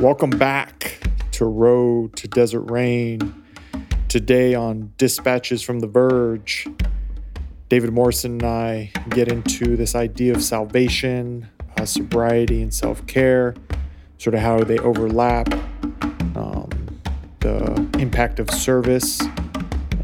Welcome 0.00 0.30
back 0.30 1.00
to 1.32 1.44
Road 1.44 2.14
to 2.18 2.28
Desert 2.28 2.70
Rain. 2.70 3.34
Today 4.06 4.54
on 4.54 4.92
Dispatches 4.96 5.60
from 5.60 5.80
the 5.80 5.88
Verge, 5.88 6.68
David 7.68 7.92
Morrison 7.92 8.34
and 8.34 8.44
I 8.44 8.92
get 9.08 9.26
into 9.26 9.76
this 9.76 9.96
idea 9.96 10.36
of 10.36 10.44
salvation, 10.44 11.48
uh, 11.76 11.84
sobriety, 11.84 12.62
and 12.62 12.72
self 12.72 13.04
care, 13.08 13.56
sort 14.18 14.34
of 14.34 14.40
how 14.40 14.62
they 14.62 14.78
overlap, 14.78 15.52
um, 16.36 16.70
the 17.40 17.90
impact 17.98 18.38
of 18.38 18.48
service 18.52 19.20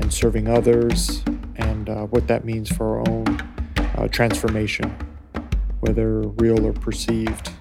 and 0.00 0.12
serving 0.12 0.48
others, 0.48 1.22
and 1.54 1.88
uh, 1.88 2.06
what 2.06 2.26
that 2.26 2.44
means 2.44 2.68
for 2.68 2.98
our 2.98 3.08
own 3.08 3.40
uh, 3.96 4.08
transformation, 4.08 4.92
whether 5.78 6.22
real 6.22 6.66
or 6.66 6.72
perceived. 6.72 7.52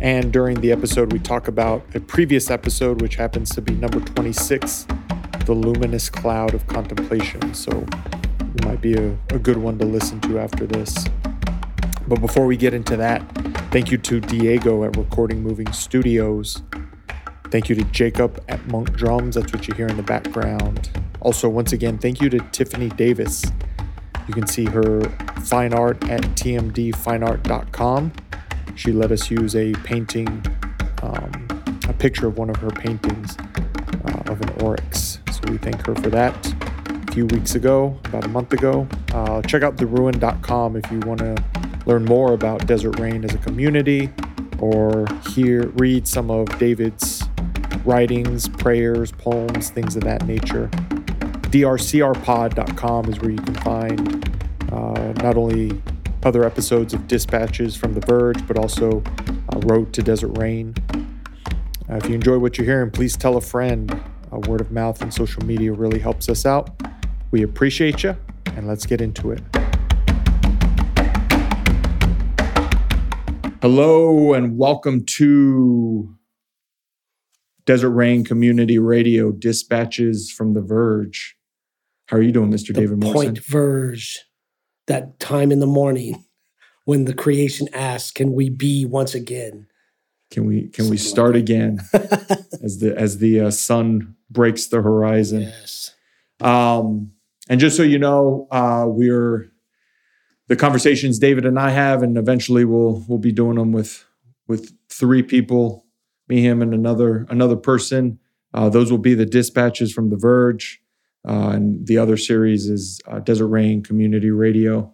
And 0.00 0.32
during 0.32 0.60
the 0.60 0.72
episode, 0.72 1.12
we 1.12 1.18
talk 1.18 1.46
about 1.46 1.84
a 1.94 2.00
previous 2.00 2.50
episode, 2.50 3.02
which 3.02 3.16
happens 3.16 3.50
to 3.54 3.60
be 3.60 3.74
number 3.74 4.00
26, 4.00 4.86
The 5.44 5.52
Luminous 5.52 6.08
Cloud 6.08 6.54
of 6.54 6.66
Contemplation. 6.66 7.52
So 7.52 7.84
it 8.54 8.64
might 8.64 8.80
be 8.80 8.94
a, 8.94 9.12
a 9.28 9.38
good 9.38 9.58
one 9.58 9.78
to 9.78 9.84
listen 9.84 10.20
to 10.22 10.38
after 10.38 10.66
this. 10.66 11.06
But 12.08 12.20
before 12.20 12.46
we 12.46 12.56
get 12.56 12.72
into 12.72 12.96
that, 12.96 13.20
thank 13.70 13.90
you 13.90 13.98
to 13.98 14.20
Diego 14.20 14.84
at 14.84 14.96
Recording 14.96 15.42
Moving 15.42 15.70
Studios. 15.72 16.62
Thank 17.50 17.68
you 17.68 17.74
to 17.74 17.84
Jacob 17.84 18.42
at 18.48 18.66
Monk 18.68 18.92
Drums. 18.92 19.34
That's 19.34 19.52
what 19.52 19.68
you 19.68 19.74
hear 19.74 19.86
in 19.86 19.96
the 19.96 20.02
background. 20.02 20.90
Also, 21.20 21.48
once 21.48 21.72
again, 21.72 21.98
thank 21.98 22.20
you 22.22 22.30
to 22.30 22.38
Tiffany 22.52 22.88
Davis. 22.88 23.44
You 24.26 24.32
can 24.34 24.46
see 24.46 24.64
her 24.64 25.02
fine 25.42 25.74
art 25.74 26.02
at 26.08 26.22
tmdfineart.com. 26.22 28.12
She 28.74 28.92
let 28.92 29.12
us 29.12 29.30
use 29.30 29.56
a 29.56 29.72
painting, 29.84 30.28
um, 31.02 31.46
a 31.88 31.92
picture 31.92 32.26
of 32.26 32.38
one 32.38 32.50
of 32.50 32.56
her 32.56 32.70
paintings 32.70 33.36
uh, 34.06 34.22
of 34.30 34.40
an 34.40 34.50
oryx. 34.62 35.20
So 35.32 35.40
we 35.50 35.58
thank 35.58 35.84
her 35.86 35.94
for 35.94 36.10
that. 36.10 36.54
A 37.08 37.12
few 37.12 37.26
weeks 37.26 37.54
ago, 37.54 37.98
about 38.04 38.24
a 38.24 38.28
month 38.28 38.52
ago, 38.52 38.86
uh, 39.12 39.42
check 39.42 39.62
out 39.62 39.76
theruin.com 39.76 40.76
if 40.76 40.90
you 40.90 41.00
want 41.00 41.20
to 41.20 41.36
learn 41.86 42.04
more 42.04 42.32
about 42.32 42.66
Desert 42.66 42.98
Rain 42.98 43.24
as 43.24 43.34
a 43.34 43.38
community 43.38 44.10
or 44.60 45.06
hear 45.30 45.68
read 45.70 46.06
some 46.06 46.30
of 46.30 46.46
David's 46.58 47.22
writings, 47.84 48.48
prayers, 48.48 49.12
poems, 49.12 49.70
things 49.70 49.96
of 49.96 50.04
that 50.04 50.26
nature. 50.26 50.68
drcrpod.com 51.50 53.08
is 53.08 53.20
where 53.20 53.30
you 53.30 53.38
can 53.38 53.54
find 53.56 54.30
uh, 54.72 55.12
not 55.22 55.36
only 55.36 55.80
other 56.22 56.44
episodes 56.44 56.92
of 56.92 57.08
Dispatches 57.08 57.76
from 57.76 57.94
The 57.94 58.00
Verge, 58.00 58.46
but 58.46 58.58
also 58.58 59.02
uh, 59.52 59.58
Road 59.60 59.92
to 59.94 60.02
Desert 60.02 60.36
Rain. 60.38 60.74
Uh, 61.88 61.96
if 61.96 62.08
you 62.08 62.14
enjoy 62.14 62.38
what 62.38 62.58
you're 62.58 62.66
hearing, 62.66 62.90
please 62.90 63.16
tell 63.16 63.36
a 63.36 63.40
friend. 63.40 63.90
Uh, 64.32 64.38
word 64.40 64.60
of 64.60 64.70
mouth 64.70 65.00
and 65.02 65.12
social 65.12 65.42
media 65.44 65.72
really 65.72 65.98
helps 65.98 66.28
us 66.28 66.44
out. 66.44 66.70
We 67.30 67.42
appreciate 67.42 68.02
you, 68.02 68.16
and 68.54 68.68
let's 68.68 68.86
get 68.86 69.00
into 69.00 69.30
it. 69.30 69.40
Hello, 73.62 74.34
and 74.34 74.56
welcome 74.56 75.04
to 75.16 76.16
Desert 77.64 77.90
Rain 77.90 78.24
Community 78.24 78.78
Radio 78.78 79.32
Dispatches 79.32 80.30
from 80.30 80.54
The 80.54 80.60
Verge. 80.60 81.36
How 82.06 82.16
are 82.16 82.22
you 82.22 82.32
doing, 82.32 82.50
Mr. 82.50 82.68
the 82.68 82.74
David 82.74 82.98
Morrison? 82.98 83.14
point 83.14 83.38
verge, 83.44 84.18
that 84.90 85.18
time 85.20 85.50
in 85.50 85.60
the 85.60 85.66
morning 85.66 86.24
when 86.84 87.04
the 87.06 87.14
creation 87.14 87.68
asks, 87.72 88.10
"Can 88.10 88.32
we 88.34 88.50
be 88.50 88.84
once 88.84 89.14
again?" 89.14 89.66
Can 90.30 90.46
we 90.46 90.68
can 90.68 90.88
we 90.88 90.96
Something 90.96 90.98
like 90.98 91.00
start 91.00 91.32
that. 91.32 91.38
again 91.40 91.80
as 92.62 92.78
the 92.78 92.94
as 92.96 93.18
the 93.18 93.40
uh, 93.40 93.50
sun 93.50 94.14
breaks 94.30 94.66
the 94.68 94.80
horizon? 94.82 95.42
yes. 95.42 95.94
Um, 96.40 97.12
and 97.48 97.58
just 97.60 97.76
so 97.76 97.82
you 97.82 97.98
know, 97.98 98.46
uh, 98.52 98.84
we're 98.86 99.50
the 100.46 100.54
conversations 100.56 101.18
David 101.18 101.44
and 101.46 101.58
I 101.58 101.70
have, 101.70 102.02
and 102.04 102.16
eventually 102.16 102.64
we'll 102.64 103.04
we'll 103.08 103.18
be 103.18 103.32
doing 103.32 103.56
them 103.56 103.72
with 103.72 104.04
with 104.46 104.72
three 104.88 105.22
people, 105.22 105.84
me, 106.28 106.42
him, 106.42 106.62
and 106.62 106.74
another 106.74 107.26
another 107.28 107.56
person. 107.56 108.18
Uh, 108.54 108.68
those 108.68 108.90
will 108.90 108.98
be 108.98 109.14
the 109.14 109.26
dispatches 109.26 109.92
from 109.92 110.10
The 110.10 110.16
Verge, 110.16 110.79
uh, 111.28 111.50
and 111.54 111.86
the 111.86 111.98
other 111.98 112.16
series 112.16 112.68
is 112.68 113.00
uh, 113.06 113.18
Desert 113.20 113.48
Rain 113.48 113.82
Community 113.82 114.30
Radio. 114.30 114.92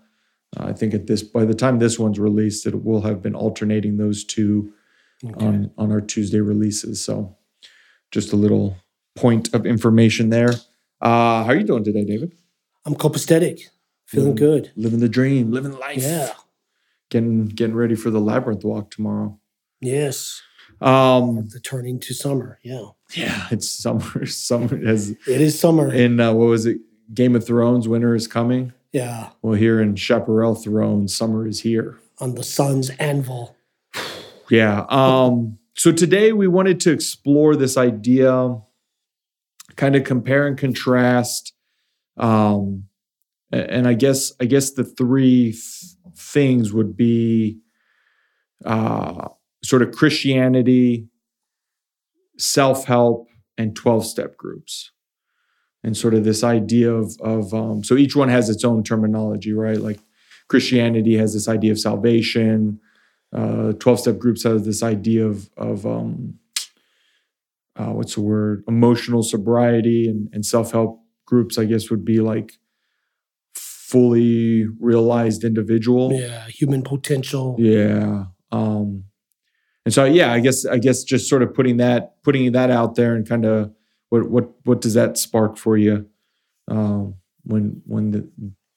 Uh, 0.57 0.67
I 0.69 0.73
think 0.73 0.95
at 0.95 1.07
this 1.07 1.23
by 1.23 1.45
the 1.45 1.55
time 1.55 1.79
this 1.79 1.99
one's 1.99 2.19
released, 2.19 2.67
it 2.67 2.85
will 2.85 3.03
have 3.03 3.23
been 3.23 3.35
alternating 3.35 3.97
those 3.97 4.25
two 4.25 4.73
Okay. 5.25 5.47
on 5.47 5.71
on 5.79 5.91
our 5.93 6.03
Tuesday 6.03 6.41
releases. 6.41 7.03
So 7.03 7.37
just 8.13 8.33
a 8.35 8.37
little 8.37 8.77
point 9.15 9.55
of 9.55 9.65
information 9.65 10.29
there. 10.29 10.53
Uh, 11.01 11.43
how 11.45 11.47
are 11.47 11.57
you 11.57 11.65
doing 11.65 11.85
today, 11.85 12.05
David? 12.05 12.35
I'm 12.85 12.95
copacetic, 12.95 13.63
feeling 14.05 14.35
Mm. 14.35 14.39
good. 14.39 14.73
Living 14.77 15.01
the 15.01 15.09
dream, 15.09 15.51
living 15.53 15.73
life. 15.73 16.03
Yeah. 16.03 16.33
Getting 17.11 17.47
getting 17.47 17.75
ready 17.77 17.95
for 17.95 18.11
the 18.11 18.21
labyrinth 18.21 18.63
walk 18.65 18.91
tomorrow. 18.91 19.41
Yes. 19.81 20.43
Um, 20.81 21.49
The 21.53 21.61
turning 21.61 21.99
to 22.01 22.15
summer. 22.15 22.59
Yeah. 22.63 22.89
yeah, 23.15 23.47
it's 23.51 23.69
summer. 23.69 24.27
Summer 24.27 24.77
has 24.85 25.11
It 25.11 25.41
is 25.41 25.59
summer. 25.59 25.93
in 25.93 26.21
uh, 26.21 26.33
what 26.33 26.47
was 26.49 26.67
it? 26.67 26.79
Game 27.15 27.35
of 27.37 27.47
Thrones. 27.47 27.87
Winter 27.89 28.15
is 28.15 28.27
coming. 28.27 28.73
yeah. 28.93 29.31
Well, 29.43 29.55
here 29.55 29.81
in 29.81 29.95
Chaparral 29.97 30.55
Throne, 30.55 31.09
summer 31.09 31.47
is 31.47 31.61
here. 31.61 31.99
On 32.19 32.35
the 32.35 32.43
sun's 32.45 32.91
anvil. 32.99 33.57
Yeah. 34.51 34.87
Um, 34.91 35.59
so 35.75 35.91
today 35.91 36.33
we 36.33 36.47
wanted 36.47 36.79
to 36.81 36.93
explore 36.93 37.57
this 37.57 37.77
idea, 37.77 38.57
kind 39.75 39.97
of 39.97 40.05
compare 40.05 40.47
and 40.47 40.57
contrast. 40.57 41.53
Um, 42.17 42.85
and 43.51 43.89
I 43.89 43.95
guess 43.95 44.33
I 44.41 44.45
guess 44.45 44.71
the 44.71 44.85
three 44.85 45.51
th- 45.51 45.93
things 46.17 46.73
would 46.73 46.97
be 46.97 47.59
uh, 48.65 49.29
sort 49.65 49.83
of 49.83 49.93
Christianity, 49.93 51.09
self-help, 52.39 53.27
and 53.59 53.75
12-step 53.75 54.37
groups. 54.37 54.93
And 55.83 55.97
sort 55.97 56.15
of 56.15 56.25
this 56.25 56.43
idea 56.43 56.93
of, 56.93 57.13
of 57.21 57.55
um, 57.55 57.85
so 57.85 57.97
each 57.97 58.17
one 58.17 58.29
has 58.29 58.51
its 58.51 58.65
own 58.65 58.83
terminology, 58.83 59.53
right? 59.53 59.79
Like 59.81 60.01
Christianity 60.49 61.17
has 61.17 61.33
this 61.33 61.49
idea 61.49 61.71
of 61.73 61.79
salvation, 61.79 62.81
uh, 63.35 63.73
12 63.73 64.01
step 64.01 64.19
groups 64.19 64.43
has 64.45 64.65
this 64.65 64.83
idea 64.83 65.27
of, 65.27 65.49
of 65.57 65.87
um, 65.87 66.35
uh, 67.77 67.93
what's 67.93 68.15
the 68.15 68.21
word 68.23 68.65
emotional 68.67 69.23
sobriety 69.23 70.09
and, 70.09 70.29
and 70.33 70.47
self-help 70.47 70.99
groups 71.27 71.59
i 71.59 71.65
guess 71.65 71.91
would 71.91 72.05
be 72.05 72.21
like 72.21 72.53
fully 73.55 74.67
realized 74.81 75.45
individual 75.45 76.13
Yeah. 76.13 76.47
Human 76.49 76.83
potential. 76.83 77.57
yeah 77.59 78.27
um, 78.53 79.05
and 79.87 79.95
so 79.95 80.05
yeah 80.05 80.31
i 80.33 80.41
guess 80.41 80.67
i 80.67 80.77
guess 80.77 81.03
just 81.05 81.29
sort 81.31 81.43
of 81.43 81.55
putting 81.55 81.79
that 81.79 82.23
putting 82.23 82.53
that 82.53 82.71
out 82.71 82.95
there 82.97 83.15
and 83.15 83.27
kind 83.27 83.47
of 83.47 83.73
what 84.11 84.29
what 84.29 84.51
what 84.65 84.81
does 84.83 84.93
that 84.95 85.17
spark 85.17 85.57
for 85.57 85.79
you 85.79 86.07
um, 86.69 87.15
when 87.45 87.81
when 87.87 88.11
the 88.11 88.29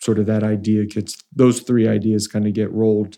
sort 0.01 0.17
of 0.19 0.25
that 0.27 0.43
idea 0.43 0.85
gets 0.85 1.17
those 1.35 1.59
three 1.59 1.87
ideas 1.87 2.27
kind 2.27 2.47
of 2.47 2.53
get 2.53 2.71
rolled 2.71 3.17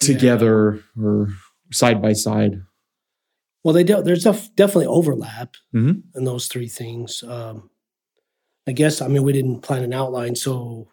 Yeah. 0.00 0.06
together 0.14 0.80
or 1.00 1.28
side 1.72 2.00
by 2.02 2.12
side 2.14 2.62
Well, 3.64 3.74
they 3.74 3.84
do, 3.84 4.02
there's 4.02 4.24
def- 4.24 4.54
definitely 4.56 4.86
overlap 4.86 5.56
Mhm. 5.74 6.02
in 6.14 6.24
those 6.24 6.46
three 6.48 6.68
things. 6.68 7.22
Um, 7.24 7.70
I 8.66 8.72
guess 8.72 9.02
I 9.02 9.08
mean 9.08 9.22
we 9.24 9.32
didn't 9.32 9.60
plan 9.62 9.82
an 9.84 9.92
outline, 9.92 10.34
so 10.36 10.88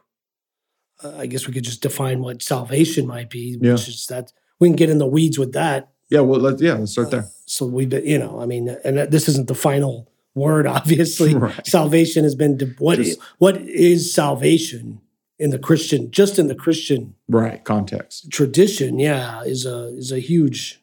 uh, 1.03 1.15
I 1.17 1.25
guess 1.27 1.47
we 1.47 1.53
could 1.53 1.63
just 1.63 1.81
define 1.81 2.21
what 2.21 2.41
salvation 2.41 3.05
might 3.07 3.29
be, 3.29 3.57
Yeah. 3.61 3.73
which 3.73 3.87
is 3.87 4.05
that 4.09 4.33
we 4.59 4.67
can 4.69 4.75
get 4.75 4.89
in 4.89 4.97
the 4.97 5.07
weeds 5.07 5.37
with 5.39 5.53
that. 5.53 5.89
yeah 6.09 6.21
well 6.21 6.39
let's, 6.39 6.61
yeah 6.61 6.73
let's 6.75 6.91
start 6.93 7.11
there 7.11 7.27
So 7.45 7.65
we've 7.65 7.89
been, 7.89 8.05
you 8.05 8.17
know, 8.17 8.39
I 8.41 8.45
mean, 8.45 8.69
and 8.83 8.97
this 9.11 9.27
isn't 9.29 9.47
the 9.47 9.55
final 9.55 10.09
word, 10.33 10.65
obviously. 10.77 11.35
Right. 11.35 11.65
Salvation 11.67 12.23
has 12.23 12.35
been 12.35 12.57
de- 12.57 12.75
what 12.79 12.97
Just- 12.97 13.11
is, 13.11 13.17
what 13.37 13.57
is 13.57 14.13
salvation 14.13 14.99
in 15.37 15.49
the 15.51 15.59
Christian, 15.59 16.09
just 16.11 16.39
in 16.39 16.47
the 16.47 16.55
Christian 16.55 17.13
right 17.27 17.63
context 17.63 18.31
tradition? 18.31 18.99
Yeah, 18.99 19.43
is 19.43 19.65
a 19.65 19.87
is 19.97 20.11
a 20.11 20.19
huge 20.19 20.81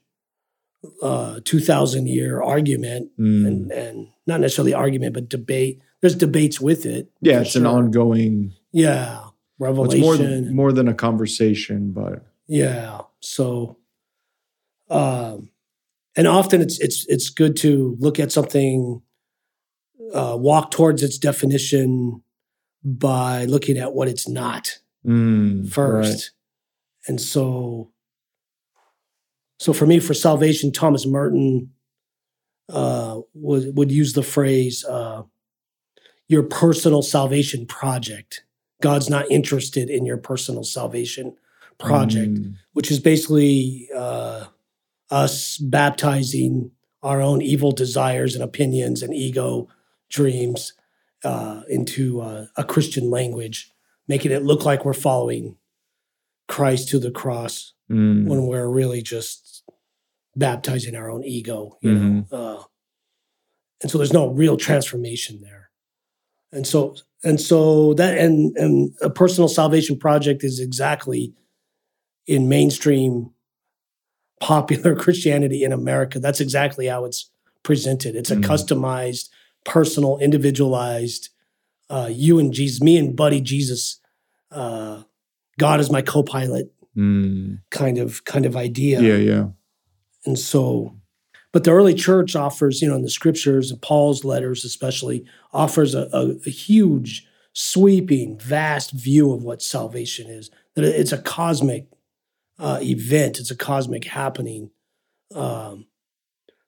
uh, 1.02 1.40
two 1.44 1.60
thousand 1.60 2.08
year 2.08 2.42
argument, 2.42 3.10
Mm. 3.18 3.46
and 3.46 3.72
and 3.72 4.08
not 4.26 4.40
necessarily 4.40 4.74
argument, 4.74 5.14
but 5.14 5.28
debate. 5.28 5.80
There's 6.00 6.16
debates 6.16 6.60
with 6.60 6.84
it. 6.86 7.10
yeah 7.20 7.40
it's 7.40 7.54
an 7.56 7.64
ongoing 7.66 8.52
yeah 8.72 9.18
it's 9.20 9.32
revelation. 9.60 10.00
more 10.00 10.16
than 10.16 10.54
more 10.56 10.72
than 10.72 10.88
a 10.88 10.94
conversation 10.94 11.92
but 11.92 12.24
Yeah. 12.48 13.02
So, 13.22 13.78
um, 14.90 15.50
and 16.16 16.26
often 16.26 16.60
it's 16.60 16.78
it's 16.80 17.06
it's 17.06 17.30
good 17.30 17.56
to 17.58 17.96
look 17.98 18.18
at 18.18 18.32
something, 18.32 19.00
uh, 20.12 20.36
walk 20.38 20.70
towards 20.70 21.02
its 21.02 21.18
definition 21.18 22.22
by 22.84 23.44
looking 23.44 23.78
at 23.78 23.94
what 23.94 24.08
it's 24.08 24.28
not 24.28 24.78
mm, 25.06 25.68
first, 25.70 26.12
right. 26.12 27.08
and 27.08 27.20
so 27.20 27.92
so 29.58 29.72
for 29.72 29.86
me, 29.86 30.00
for 30.00 30.12
salvation, 30.12 30.72
Thomas 30.72 31.06
Merton 31.06 31.70
uh, 32.68 33.20
would 33.34 33.76
would 33.76 33.92
use 33.92 34.12
the 34.12 34.24
phrase 34.24 34.84
uh, 34.84 35.22
"your 36.26 36.42
personal 36.42 37.02
salvation 37.02 37.66
project." 37.66 38.44
God's 38.82 39.08
not 39.08 39.30
interested 39.30 39.88
in 39.88 40.04
your 40.04 40.16
personal 40.16 40.64
salvation 40.64 41.36
project, 41.82 42.32
Mm. 42.34 42.54
which 42.72 42.90
is 42.90 42.98
basically 43.00 43.88
uh, 43.94 44.46
us 45.10 45.58
baptizing 45.58 46.70
our 47.02 47.20
own 47.20 47.42
evil 47.42 47.72
desires 47.72 48.34
and 48.34 48.44
opinions 48.44 49.02
and 49.02 49.12
ego 49.14 49.68
dreams 50.08 50.72
uh, 51.24 51.62
into 51.68 52.20
uh, 52.20 52.46
a 52.56 52.64
Christian 52.64 53.10
language, 53.10 53.72
making 54.08 54.32
it 54.32 54.42
look 54.44 54.64
like 54.64 54.84
we're 54.84 54.92
following 54.94 55.56
Christ 56.48 56.88
to 56.90 56.98
the 56.98 57.10
cross 57.10 57.74
Mm. 57.90 58.26
when 58.26 58.46
we're 58.46 58.68
really 58.70 59.02
just 59.02 59.64
baptizing 60.34 60.94
our 60.96 61.10
own 61.10 61.22
ego, 61.24 61.76
you 61.82 61.92
know. 61.92 62.24
Uh, 62.32 62.62
and 63.82 63.90
so 63.90 63.98
there's 63.98 64.12
no 64.14 64.28
real 64.28 64.56
transformation 64.56 65.40
there. 65.42 65.70
And 66.52 66.66
so 66.66 66.94
and 67.22 67.38
so 67.40 67.92
that 67.94 68.16
and 68.16 68.56
and 68.56 68.94
a 69.02 69.10
personal 69.10 69.48
salvation 69.48 69.98
project 69.98 70.42
is 70.42 70.58
exactly 70.58 71.34
in 72.26 72.48
mainstream 72.48 73.30
popular 74.40 74.94
Christianity 75.04 75.64
in 75.64 75.72
America. 75.72 76.18
That's 76.18 76.40
exactly 76.40 76.86
how 76.86 77.04
it's 77.04 77.30
presented. 77.62 78.16
It's 78.16 78.30
a 78.30 78.36
Mhm. 78.36 78.44
customized, 78.44 79.28
personal, 79.64 80.18
individualized. 80.18 81.28
Uh, 81.88 82.08
you 82.12 82.38
and 82.38 82.52
Jesus, 82.52 82.80
me 82.82 82.96
and 82.96 83.14
Buddy 83.14 83.40
Jesus, 83.40 84.00
uh, 84.50 85.02
God 85.58 85.80
is 85.80 85.90
my 85.90 86.02
co-pilot 86.02 86.72
Mm. 86.96 87.60
kind 87.70 87.96
of 87.98 88.24
kind 88.24 88.44
of 88.44 88.54
idea. 88.56 89.00
Yeah, 89.00 89.16
yeah. 89.16 89.48
And 90.26 90.38
so, 90.38 90.94
but 91.52 91.64
the 91.64 91.70
early 91.70 91.94
church 91.94 92.36
offers, 92.36 92.82
you 92.82 92.88
know, 92.88 92.96
in 92.96 93.02
the 93.02 93.08
scriptures, 93.10 93.70
and 93.70 93.80
Paul's 93.80 94.24
letters 94.24 94.64
especially, 94.64 95.24
offers 95.54 95.94
a, 95.94 96.08
a, 96.12 96.36
a 96.46 96.50
huge, 96.50 97.26
sweeping, 97.54 98.38
vast 98.38 98.90
view 98.90 99.32
of 99.32 99.42
what 99.42 99.62
salvation 99.62 100.28
is. 100.30 100.50
That 100.74 100.84
it's 100.84 101.12
a 101.12 101.18
cosmic 101.18 101.86
uh, 102.62 102.78
event, 102.80 103.38
it's 103.40 103.50
a 103.50 103.56
cosmic 103.56 104.04
happening. 104.04 104.70
Um, 105.34 105.86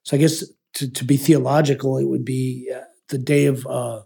so 0.03 0.17
I 0.17 0.19
guess 0.19 0.43
to, 0.75 0.91
to 0.91 1.03
be 1.05 1.17
theological, 1.17 1.97
it 1.97 2.05
would 2.05 2.25
be 2.25 2.69
uh, 2.75 2.81
the 3.09 3.17
day 3.17 3.45
of 3.45 3.65
uh, 3.65 4.01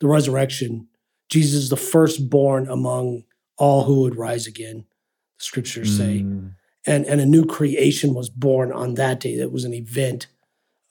the 0.00 0.08
resurrection. 0.08 0.88
Jesus 1.28 1.64
is 1.64 1.68
the 1.68 1.76
firstborn 1.76 2.68
among 2.68 3.24
all 3.56 3.84
who 3.84 4.00
would 4.00 4.16
rise 4.16 4.46
again. 4.46 4.86
The 5.38 5.44
scriptures 5.44 5.96
say 5.96 6.22
Mm. 6.22 6.54
and 6.86 7.04
and 7.06 7.20
a 7.20 7.26
new 7.26 7.44
creation 7.44 8.14
was 8.14 8.30
born 8.30 8.72
on 8.72 8.94
that 8.94 9.20
day. 9.20 9.36
That 9.36 9.52
was 9.52 9.64
an 9.64 9.74
event, 9.74 10.28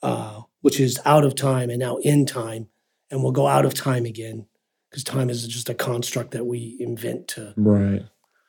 uh, 0.02 0.42
which 0.60 0.78
is 0.80 1.00
out 1.04 1.24
of 1.24 1.34
time 1.34 1.70
and 1.70 1.80
now 1.80 1.96
in 1.98 2.26
time, 2.26 2.68
and 3.10 3.22
will 3.22 3.32
go 3.32 3.46
out 3.46 3.64
of 3.64 3.74
time 3.74 4.04
again 4.06 4.46
because 4.90 5.04
time 5.04 5.30
is 5.30 5.46
just 5.48 5.68
a 5.68 5.74
construct 5.74 6.30
that 6.32 6.46
we 6.46 6.76
invent 6.78 7.26
to 7.28 7.54
Right. 7.56 8.04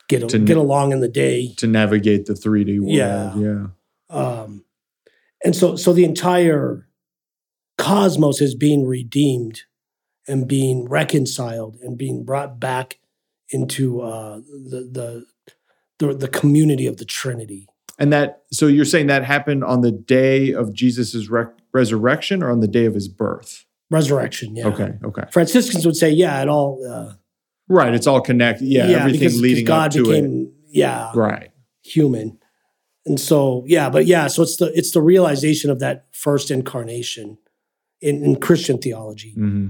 Get 0.07 0.27
To 0.29 0.39
get 0.39 0.57
along 0.57 0.91
in 0.91 0.99
the 0.99 1.07
day. 1.07 1.53
To 1.57 1.67
navigate 1.67 2.25
the 2.25 2.33
3D 2.33 2.79
world. 2.79 2.93
Yeah. 2.93 3.35
Yeah. 3.35 3.67
Um, 4.09 4.65
and 5.43 5.55
so 5.55 5.75
so 5.75 5.93
the 5.93 6.05
entire 6.05 6.87
cosmos 7.77 8.41
is 8.41 8.55
being 8.55 8.85
redeemed 8.85 9.63
and 10.27 10.47
being 10.47 10.87
reconciled 10.87 11.77
and 11.81 11.97
being 11.97 12.23
brought 12.23 12.59
back 12.59 12.99
into 13.49 14.01
uh, 14.01 14.37
the, 14.37 14.89
the 14.91 15.25
the 15.99 16.13
the 16.13 16.27
community 16.27 16.87
of 16.87 16.97
the 16.97 17.05
Trinity. 17.05 17.67
And 17.97 18.11
that, 18.11 18.43
so 18.51 18.67
you're 18.67 18.85
saying 18.85 19.07
that 19.07 19.23
happened 19.23 19.63
on 19.63 19.81
the 19.81 19.91
day 19.91 20.51
of 20.51 20.73
Jesus' 20.73 21.29
rec- 21.29 21.55
resurrection 21.71 22.43
or 22.43 22.51
on 22.51 22.59
the 22.59 22.67
day 22.67 22.85
of 22.85 22.93
his 22.93 23.07
birth? 23.07 23.65
Resurrection, 23.89 24.55
yeah. 24.55 24.67
Okay. 24.67 24.93
Okay. 25.03 25.23
Franciscans 25.31 25.85
would 25.85 25.95
say, 25.95 26.09
yeah, 26.09 26.41
it 26.41 26.49
all, 26.49 26.85
uh, 26.85 27.13
Right. 27.67 27.93
It's 27.93 28.07
all 28.07 28.21
connected. 28.21 28.67
Yeah. 28.67 28.83
everything 28.83 29.19
because, 29.19 29.41
leading 29.41 29.65
because 29.65 29.67
God 29.67 29.87
up 29.87 29.93
to 29.93 30.03
became, 30.03 30.53
yeah. 30.67 31.11
Right. 31.15 31.49
human, 31.83 32.37
and 33.05 33.19
so 33.19 33.63
yeah, 33.67 33.89
but 33.89 34.05
yeah, 34.05 34.27
so 34.27 34.43
it's 34.43 34.57
the 34.57 34.71
it's 34.77 34.91
the 34.91 35.01
realization 35.01 35.69
of 35.69 35.79
that 35.79 36.07
first 36.11 36.51
incarnation 36.51 37.37
in, 38.01 38.23
in 38.23 38.39
Christian 38.39 38.77
theology, 38.77 39.33
hmm 39.33 39.67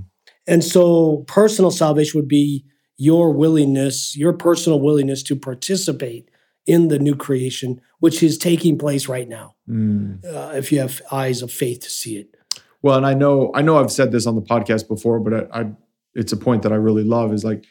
and 0.47 0.63
so 0.63 1.25
personal 1.27 1.71
salvation 1.71 2.19
would 2.19 2.27
be 2.27 2.65
your 2.97 3.31
willingness, 3.33 4.15
your 4.15 4.31
personal 4.33 4.79
willingness 4.79 5.23
to 5.23 5.35
participate 5.35 6.29
in 6.65 6.87
the 6.87 6.99
new 6.99 7.15
creation, 7.15 7.81
which 7.99 8.21
is 8.23 8.37
taking 8.37 8.77
place 8.77 9.07
right 9.07 9.27
now. 9.27 9.55
Mm. 9.69 10.23
Uh, 10.23 10.53
if 10.55 10.71
you 10.71 10.79
have 10.79 11.01
eyes 11.11 11.41
of 11.41 11.51
faith 11.51 11.81
to 11.81 11.89
see 11.89 12.17
it, 12.17 12.35
Well, 12.81 12.97
and 12.97 13.05
I 13.05 13.13
know, 13.13 13.51
I 13.55 13.61
know 13.61 13.77
I've 13.79 13.91
said 13.91 14.11
this 14.11 14.27
on 14.27 14.35
the 14.35 14.41
podcast 14.41 14.87
before, 14.87 15.19
but 15.19 15.33
I, 15.33 15.61
I 15.61 15.65
it's 16.13 16.31
a 16.31 16.37
point 16.37 16.61
that 16.63 16.71
I 16.71 16.75
really 16.75 17.03
love 17.03 17.33
is 17.33 17.43
like, 17.43 17.65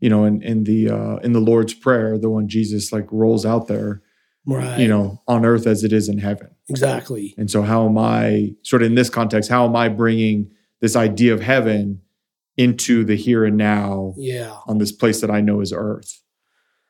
you 0.00 0.08
know, 0.08 0.24
in, 0.24 0.42
in 0.42 0.64
the, 0.64 0.90
uh, 0.90 1.16
in 1.16 1.32
the 1.32 1.40
Lord's 1.40 1.74
prayer, 1.74 2.18
the 2.18 2.30
one 2.30 2.48
Jesus 2.48 2.92
like 2.92 3.06
rolls 3.10 3.44
out 3.46 3.66
there, 3.68 4.02
right? 4.46 4.78
you 4.78 4.88
know, 4.88 5.22
on 5.26 5.44
earth 5.44 5.66
as 5.66 5.84
it 5.84 5.92
is 5.92 6.08
in 6.08 6.18
heaven. 6.18 6.50
exactly. 6.68 7.34
And 7.36 7.50
so, 7.50 7.62
how 7.62 7.86
am 7.86 7.98
I, 7.98 8.54
sort 8.62 8.82
of 8.82 8.86
in 8.86 8.94
this 8.94 9.10
context, 9.10 9.50
how 9.50 9.66
am 9.66 9.74
I 9.76 9.88
bringing 9.88 10.50
this 10.80 10.94
idea 10.96 11.34
of 11.34 11.40
heaven 11.40 12.00
into 12.56 13.04
the 13.04 13.16
here 13.16 13.44
and 13.44 13.56
now 13.56 14.14
Yeah. 14.16 14.56
on 14.66 14.78
this 14.78 14.92
place 14.92 15.20
that 15.20 15.30
I 15.30 15.40
know 15.40 15.60
is 15.60 15.72
earth? 15.72 16.22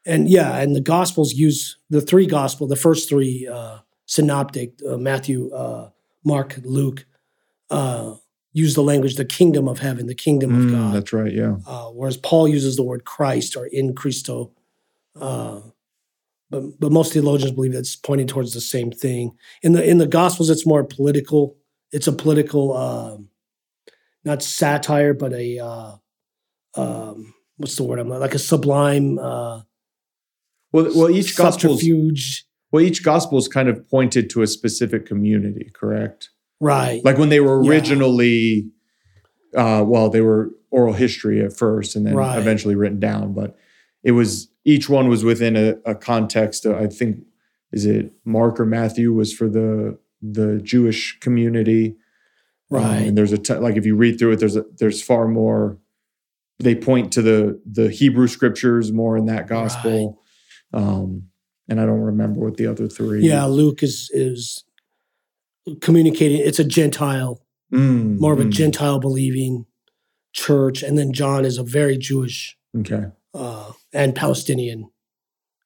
and 0.07 0.29
yeah, 0.29 0.57
and 0.59 0.75
the 0.75 0.81
Gospels 0.81 1.35
use 1.35 1.77
the 1.91 2.01
three 2.01 2.27
Gospel, 2.27 2.67
the 2.67 2.77
first 2.77 3.09
three 3.11 3.47
uh, 3.47 3.79
synoptic, 4.07 4.73
uh, 4.89 4.97
Matthew, 4.97 5.51
uh, 5.53 5.91
Mark, 6.25 6.59
Luke, 6.65 7.05
uh, 7.71 8.15
use 8.59 8.75
the 8.75 8.83
language 8.83 9.15
the 9.17 9.25
kingdom 9.39 9.69
of 9.69 9.79
heaven, 9.79 10.07
the 10.07 10.15
kingdom 10.27 10.51
of 10.55 10.63
Mm, 10.63 10.71
God. 10.73 10.95
That's 10.95 11.13
right. 11.13 11.33
Yeah. 11.33 11.57
Uh, 11.67 11.89
whereas 11.99 12.17
Paul 12.17 12.47
uses 12.49 12.77
the 12.77 12.83
word 12.83 13.05
Christ 13.05 13.57
or 13.57 13.67
in 13.67 13.95
Christo. 13.95 14.53
Uh, 15.19 15.61
but 16.51 16.63
but 16.81 16.93
most 16.93 17.13
theologians 17.13 17.53
believe 17.53 17.73
that's 17.73 17.97
pointing 17.97 18.27
towards 18.27 18.53
the 18.55 18.61
same 18.61 18.91
thing. 18.91 19.37
In 19.63 19.73
the 19.73 19.83
in 19.89 19.99
the 19.99 20.07
Gospels, 20.07 20.51
it's 20.51 20.67
more 20.67 20.85
political. 20.85 21.57
It's 21.93 22.07
a 22.07 22.13
political, 22.13 22.77
um, 22.77 23.29
not 24.25 24.43
satire, 24.43 25.15
but 25.15 25.33
a 25.33 25.59
uh, 25.59 25.93
um, 26.75 27.35
what's 27.57 27.77
the 27.77 27.83
word? 27.85 27.99
I'm 27.99 28.09
like 28.09 28.35
a 28.35 28.39
sublime. 28.39 29.19
Uh, 29.19 29.63
Well, 30.73 30.91
well, 30.95 31.11
each 31.11 31.37
gospel, 31.37 31.71
subterfuge. 31.77 32.47
well, 32.73 32.83
each 32.85 33.03
gospel 33.03 33.39
is 33.39 33.49
kind 33.49 33.69
of 33.69 33.89
pointed 33.89 34.29
to 34.31 34.43
a 34.43 34.47
specific 34.47 35.07
community, 35.07 35.71
correct? 35.75 36.31
Right. 36.61 37.05
Like 37.05 37.19
when 37.19 37.29
they 37.29 37.41
were 37.41 37.63
Yeah. 37.63 37.71
originally, 37.71 38.71
uh, 39.55 39.85
well, 39.87 40.11
they 40.11 40.21
were 40.21 40.51
oral 40.71 40.93
history 40.93 41.41
at 41.43 41.57
first, 41.57 41.97
and 41.97 42.07
then 42.07 42.15
Right. 42.15 42.39
eventually 42.39 42.75
written 42.75 42.99
down. 43.01 43.33
But 43.33 43.57
it 44.03 44.13
was 44.13 44.49
each 44.65 44.89
one 44.89 45.09
was 45.09 45.25
within 45.25 45.57
a, 45.57 45.77
a 45.85 45.95
context. 45.95 46.67
Of, 46.67 46.75
I 46.77 46.87
think 46.87 47.21
is 47.73 47.87
it 47.87 48.13
Mark 48.25 48.59
or 48.61 48.67
Matthew 48.67 49.13
was 49.13 49.33
for 49.33 49.49
the 49.49 49.99
the 50.21 50.59
Jewish 50.63 51.19
community, 51.21 51.97
Um, 52.73 52.83
right. 52.83 53.07
and 53.07 53.17
there's 53.17 53.33
a 53.33 53.39
t- 53.39 53.55
like 53.55 53.77
if 53.77 53.87
you 53.87 53.95
read 53.95 54.19
through 54.19 54.33
it, 54.33 54.41
there's 54.41 54.57
a, 54.57 54.65
there's 54.79 55.01
far 55.01 55.29
more. 55.29 55.79
They 56.59 56.75
point 56.75 57.13
to 57.13 57.23
the 57.23 57.61
the 57.65 57.89
Hebrew 57.89 58.27
scriptures 58.27 58.91
more 58.93 59.17
in 59.17 59.27
that 59.27 59.47
gospel, 59.47 60.21
um, 60.75 61.23
and 61.69 61.81
I 61.81 61.87
don't 61.87 62.01
remember 62.01 62.41
what 62.41 62.57
the 62.57 62.67
other 62.67 62.89
three. 62.89 63.25
yeah. 63.25 63.45
Luke 63.47 63.83
is 63.85 64.11
is 64.13 64.65
communicating. 65.77 66.39
It's 66.41 66.59
a 66.59 66.65
Gentile, 66.65 67.43
Mm, 67.73 68.19
more 68.19 68.33
of 68.33 68.41
a 68.41 68.45
mm, 68.45 68.51
Gentile 68.51 68.99
believing 68.99 69.67
church, 70.33 70.83
and 70.83 70.97
then 70.97 71.13
John 71.13 71.45
is 71.45 71.59
a 71.59 71.63
very 71.63 71.99
Jewish 71.99 72.57
Okay. 72.75 73.07
uh, 73.35 73.73
and 73.93 74.15
Palestinian 74.15 74.91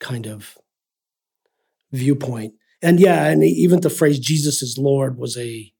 kind 0.00 0.26
of 0.26 0.59
viewpoint. 1.92 2.54
And 2.82 2.99
yeah, 2.99 3.26
and 3.28 3.44
even 3.44 3.80
the 3.80 3.90
phrase 3.90 4.18
"Jesus 4.18 4.62
is 4.62 4.76
Lord" 4.78 5.16
was 5.16 5.37
a 5.37 5.73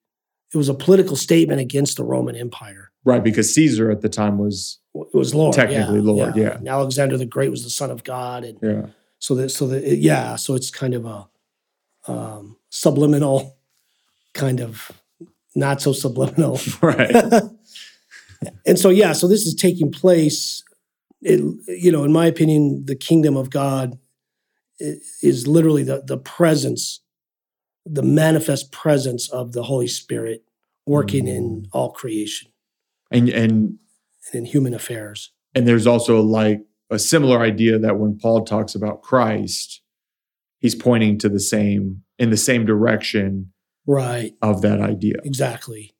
it 0.55 0.57
was 0.57 0.69
a 0.69 0.75
political 0.75 1.17
statement 1.17 1.61
against 1.61 1.97
the 1.97 2.05
Roman 2.05 2.37
Empire. 2.37 2.93
Right, 3.05 3.25
because 3.25 3.53
Caesar 3.55 3.91
at 3.91 4.01
the 4.03 4.09
time 4.09 4.39
was 4.39 4.79
It 4.95 5.15
was 5.17 5.35
Lord, 5.35 5.55
Technically 5.55 6.01
Lord, 6.01 6.37
yeah. 6.37 6.57
And 6.57 6.69
Alexander 6.69 7.17
the 7.17 7.27
Great 7.27 7.51
was 7.51 7.65
the 7.65 7.71
son 7.71 7.91
of 7.91 8.05
God, 8.05 8.45
and 8.45 8.59
yeah. 8.63 8.87
so 9.19 9.35
that 9.35 9.49
so 9.49 9.67
that 9.67 9.83
yeah, 9.99 10.37
so 10.37 10.55
it's 10.55 10.71
kind 10.71 10.95
of 10.95 11.05
a 11.05 11.29
um, 12.07 12.59
subliminal, 12.71 13.57
kind 14.35 14.61
of 14.61 14.91
not 15.55 15.83
so 15.83 15.93
subliminal. 15.93 16.61
Right. 16.83 17.15
and 18.67 18.79
so 18.79 18.91
yeah, 18.91 19.13
so 19.13 19.29
this 19.29 19.47
is 19.47 19.55
taking 19.55 19.91
place. 19.91 20.65
It, 21.21 21.41
you 21.69 21.93
know, 21.93 22.05
in 22.05 22.13
my 22.13 22.27
opinion, 22.27 22.85
the 22.87 22.97
kingdom 22.97 23.37
of 23.37 23.51
God 23.51 23.99
is 24.79 25.47
literally 25.47 25.85
the 25.85 26.03
the 26.05 26.19
presence, 26.19 27.01
the 27.87 28.03
manifest 28.03 28.73
presence 28.73 29.31
of 29.31 29.53
the 29.53 29.63
Holy 29.63 29.87
Spirit 29.87 30.45
working 30.87 31.29
in 31.29 31.63
mm. 31.63 31.67
all 31.73 31.93
creation 31.93 32.51
and 33.13 33.29
and 33.29 33.79
and 34.33 34.35
in 34.35 34.45
human 34.45 34.75
affairs. 34.75 35.31
and 35.55 35.69
there's 35.69 35.87
also 35.87 36.21
like 36.21 36.61
a 36.91 36.99
similar 36.99 37.41
idea 37.41 37.79
that 37.79 37.99
when 37.99 38.19
Paul 38.19 38.45
talks 38.45 38.75
about 38.75 39.03
Christ, 39.03 39.81
he's 40.59 40.75
pointing 40.75 41.19
to 41.19 41.29
the 41.29 41.41
same 41.41 42.03
in 42.19 42.31
the 42.31 42.37
same 42.37 42.67
direction 42.67 43.53
right 43.87 44.35
of 44.43 44.63
that 44.63 44.81
idea. 44.81 45.15
exactly 45.25 45.95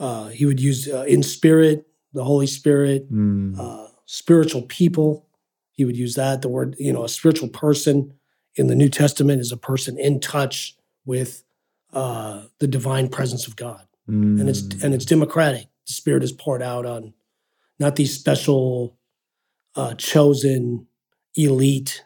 uh, 0.00 0.28
he 0.28 0.44
would 0.46 0.60
use 0.60 0.88
uh, 0.88 1.04
in 1.08 1.22
spirit 1.22 1.86
the 2.12 2.24
holy 2.24 2.46
spirit 2.46 3.10
Mm. 3.12 3.58
uh, 3.58 3.88
spiritual 4.06 4.62
people 4.62 5.26
he 5.72 5.84
would 5.84 5.96
use 5.96 6.14
that 6.14 6.42
the 6.42 6.48
word 6.48 6.74
you 6.78 6.92
know 6.92 7.04
a 7.04 7.08
spiritual 7.08 7.48
person 7.48 8.12
in 8.56 8.66
the 8.66 8.74
new 8.74 8.88
testament 8.88 9.40
is 9.40 9.52
a 9.52 9.56
person 9.56 9.98
in 9.98 10.18
touch 10.20 10.76
with 11.04 11.44
uh, 11.92 12.42
the 12.58 12.66
divine 12.66 13.08
presence 13.08 13.46
of 13.46 13.56
god 13.56 13.86
and 14.08 14.48
it's 14.48 14.62
Mm. 14.62 14.84
and 14.84 14.94
it's 14.94 15.04
democratic. 15.04 15.66
The 15.86 15.92
Spirit 15.92 16.22
is 16.24 16.32
poured 16.32 16.62
out 16.62 16.86
on 16.86 17.12
not 17.78 17.96
these 17.96 18.14
special, 18.14 18.96
uh, 19.76 19.94
chosen, 19.94 20.86
elite 21.36 22.04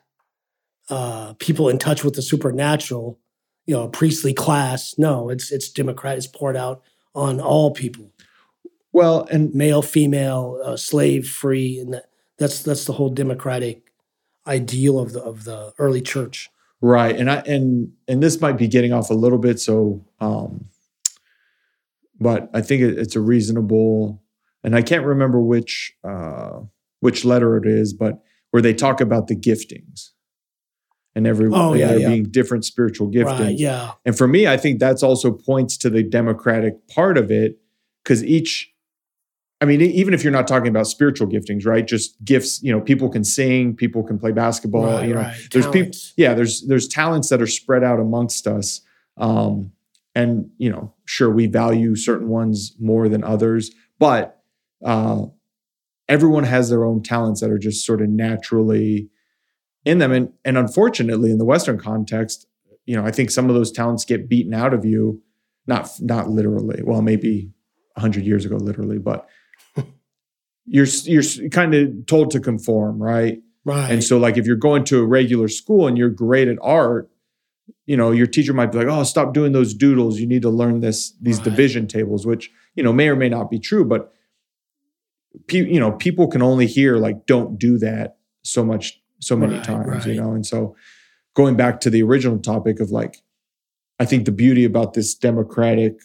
uh, 0.90 1.34
people 1.34 1.68
in 1.68 1.78
touch 1.78 2.02
with 2.04 2.14
the 2.14 2.22
supernatural. 2.22 3.20
You 3.66 3.76
know, 3.76 3.82
a 3.84 3.88
priestly 3.88 4.34
class. 4.34 4.94
No, 4.98 5.28
it's 5.28 5.52
it's 5.52 5.68
democratic. 5.70 6.18
It's 6.18 6.26
poured 6.26 6.56
out 6.56 6.82
on 7.14 7.40
all 7.40 7.70
people, 7.70 8.10
well, 8.92 9.26
and 9.30 9.54
male, 9.54 9.82
female, 9.82 10.60
uh, 10.64 10.76
slave, 10.76 11.28
free, 11.28 11.78
and 11.78 11.94
that, 11.94 12.10
that's 12.38 12.62
that's 12.62 12.84
the 12.84 12.94
whole 12.94 13.10
democratic 13.10 13.92
ideal 14.46 14.98
of 14.98 15.12
the 15.12 15.22
of 15.22 15.44
the 15.44 15.72
early 15.78 16.00
church. 16.00 16.50
Right. 16.80 17.16
And 17.16 17.30
I 17.30 17.36
and 17.46 17.92
and 18.08 18.22
this 18.22 18.40
might 18.40 18.58
be 18.58 18.66
getting 18.66 18.92
off 18.92 19.10
a 19.10 19.14
little 19.14 19.38
bit, 19.38 19.60
so 19.60 20.04
um 20.20 20.66
but 22.20 22.50
I 22.54 22.60
think 22.60 22.82
it, 22.82 22.98
it's 22.98 23.16
a 23.16 23.20
reasonable 23.20 24.22
and 24.62 24.76
I 24.76 24.82
can't 24.82 25.04
remember 25.04 25.40
which 25.40 25.94
uh 26.04 26.60
which 27.00 27.24
letter 27.24 27.56
it 27.56 27.66
is, 27.66 27.92
but 27.92 28.20
where 28.50 28.62
they 28.62 28.74
talk 28.74 29.00
about 29.00 29.28
the 29.28 29.36
giftings 29.36 30.10
and 31.14 31.26
every 31.26 31.48
Oh, 31.52 31.72
and 31.72 31.80
yeah, 31.80 31.88
there 31.88 31.98
yeah. 32.00 32.08
being 32.08 32.24
different 32.24 32.64
spiritual 32.64 33.10
giftings. 33.10 33.40
Right? 33.40 33.58
Yeah. 33.58 33.92
And 34.04 34.16
for 34.16 34.26
me, 34.26 34.46
I 34.46 34.56
think 34.56 34.78
that's 34.78 35.02
also 35.02 35.30
points 35.30 35.76
to 35.78 35.90
the 35.90 36.02
democratic 36.02 36.86
part 36.88 37.18
of 37.18 37.30
it 37.30 37.58
because 38.02 38.24
each, 38.24 38.72
I 39.60 39.64
mean, 39.64 39.80
even 39.80 40.12
if 40.14 40.24
you're 40.24 40.32
not 40.32 40.48
talking 40.48 40.68
about 40.68 40.86
spiritual 40.86 41.28
giftings, 41.28 41.66
right? 41.66 41.86
Just 41.86 42.22
gifts, 42.24 42.62
you 42.62 42.72
know, 42.72 42.80
people 42.80 43.08
can 43.08 43.24
sing, 43.24 43.76
people 43.76 44.02
can 44.02 44.18
play 44.18 44.32
basketball, 44.32 44.86
right, 44.86 45.08
you 45.08 45.14
know, 45.14 45.20
right. 45.20 45.36
there's 45.52 45.68
people, 45.68 45.92
yeah, 46.16 46.34
there's 46.34 46.66
there's 46.66 46.88
talents 46.88 47.28
that 47.28 47.40
are 47.40 47.46
spread 47.46 47.84
out 47.84 48.00
amongst 48.00 48.46
us, 48.48 48.80
um, 49.18 49.70
and 50.14 50.50
you 50.58 50.68
know, 50.68 50.92
sure, 51.04 51.30
we 51.30 51.46
value 51.46 51.94
certain 51.94 52.28
ones 52.28 52.74
more 52.80 53.08
than 53.08 53.22
others, 53.22 53.70
but 54.00 54.42
uh, 54.84 55.26
everyone 56.08 56.44
has 56.44 56.68
their 56.68 56.84
own 56.84 57.02
talents 57.02 57.40
that 57.40 57.50
are 57.50 57.58
just 57.58 57.86
sort 57.86 58.02
of 58.02 58.08
naturally 58.08 59.08
in 59.84 59.98
them, 59.98 60.12
and 60.12 60.32
and 60.44 60.56
unfortunately, 60.58 61.30
in 61.30 61.38
the 61.38 61.44
Western 61.44 61.78
context, 61.78 62.46
you 62.86 62.96
know, 62.96 63.04
I 63.04 63.10
think 63.10 63.30
some 63.30 63.48
of 63.48 63.54
those 63.54 63.72
talents 63.72 64.04
get 64.04 64.28
beaten 64.28 64.54
out 64.54 64.74
of 64.74 64.84
you, 64.84 65.22
not 65.66 65.90
not 66.00 66.28
literally, 66.30 66.82
well, 66.84 67.02
maybe 67.02 67.50
hundred 67.96 68.24
years 68.24 68.44
ago, 68.44 68.56
literally, 68.56 68.98
but. 68.98 69.28
You're 70.64 70.86
you're 71.04 71.48
kind 71.50 71.74
of 71.74 72.06
told 72.06 72.30
to 72.30 72.40
conform, 72.40 73.02
right? 73.02 73.38
Right. 73.64 73.90
And 73.90 74.02
so, 74.04 74.16
like, 74.16 74.36
if 74.36 74.46
you're 74.46 74.54
going 74.54 74.84
to 74.84 75.00
a 75.00 75.04
regular 75.04 75.48
school 75.48 75.88
and 75.88 75.98
you're 75.98 76.08
great 76.08 76.46
at 76.46 76.56
art, 76.62 77.10
you 77.84 77.96
know, 77.96 78.12
your 78.12 78.28
teacher 78.28 78.52
might 78.54 78.70
be 78.70 78.78
like, 78.78 78.86
"Oh, 78.86 79.02
stop 79.02 79.34
doing 79.34 79.50
those 79.50 79.74
doodles. 79.74 80.20
You 80.20 80.26
need 80.28 80.42
to 80.42 80.50
learn 80.50 80.78
this 80.80 81.16
these 81.20 81.38
Right. 81.38 81.44
division 81.46 81.88
tables," 81.88 82.24
which 82.26 82.52
you 82.76 82.82
know 82.84 82.92
may 82.92 83.08
or 83.08 83.16
may 83.16 83.28
not 83.28 83.50
be 83.50 83.58
true, 83.58 83.84
but 83.84 84.12
pe- 85.48 85.68
you 85.68 85.80
know, 85.80 85.90
people 85.90 86.28
can 86.28 86.42
only 86.42 86.66
hear 86.68 86.96
like, 86.96 87.26
"Don't 87.26 87.58
do 87.58 87.76
that" 87.78 88.18
so 88.42 88.64
much, 88.64 89.01
so 89.22 89.36
many 89.36 89.54
Right, 89.54 89.64
times, 89.64 90.06
you 90.06 90.14
know. 90.14 90.32
And 90.32 90.44
so, 90.44 90.74
going 91.34 91.56
back 91.56 91.80
to 91.80 91.90
the 91.90 92.02
original 92.02 92.38
topic 92.38 92.80
of 92.80 92.90
like, 92.90 93.18
I 93.98 94.04
think 94.04 94.24
the 94.24 94.32
beauty 94.32 94.64
about 94.64 94.94
this 94.94 95.14
democratic, 95.14 96.00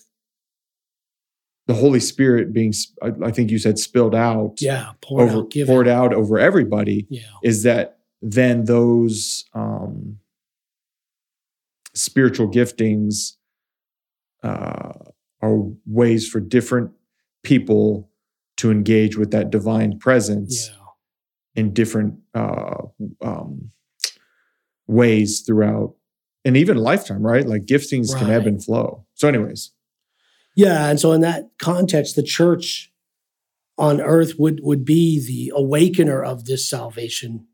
the 1.66 1.74
Holy 1.74 2.00
Spirit 2.00 2.54
being—I 2.54 3.32
think 3.32 3.50
you 3.52 3.60
said, 3.60 3.80
spilled 3.80 4.16
out, 4.16 4.56
yeah. 4.62 4.92
Poured 5.02 5.30
over, 5.30 5.40
out. 5.40 5.54
Poured 5.66 5.88
out 5.88 6.14
over 6.14 6.38
everybody 6.40 7.08
Yeah. 7.10 7.22
is 7.44 7.64
that 7.64 8.00
then 8.22 8.66
those 8.66 9.46
um, 9.54 10.20
spiritual 11.94 12.48
giftings 12.50 13.34
uh, 14.44 14.94
are 15.42 15.64
ways 15.86 16.28
for 16.28 16.40
different 16.40 16.92
people 17.44 18.10
to 18.58 18.72
engage 18.72 19.18
with 19.18 19.32
that 19.32 19.50
divine 19.50 19.98
presence 20.00 20.70
Yeah. 20.70 20.76
In 21.58 21.74
different 21.74 22.20
uh, 22.34 22.84
um, 23.22 23.72
ways 24.88 25.42
throughout 25.42 25.96
and 26.46 26.56
even 26.56 26.78
lifetime, 26.78 27.26
right? 27.26 27.46
Like 27.46 27.66
giftings 27.66 28.18
can 28.18 28.30
ebb 28.30 28.48
and 28.48 28.64
flow. 28.64 29.06
So, 29.16 29.28
anyways, 29.28 29.72
Yeah, 30.56 30.90
and 30.90 31.00
so 31.00 31.12
in 31.12 31.20
that 31.22 31.50
context, 31.60 32.16
the 32.16 32.24
church 32.24 32.94
on 33.78 34.00
earth 34.00 34.40
would 34.40 34.62
would 34.64 34.86
be 34.86 35.20
the 35.20 35.52
awakener 35.54 36.24
of 36.24 36.46
this 36.46 36.70
salvation 36.70 37.48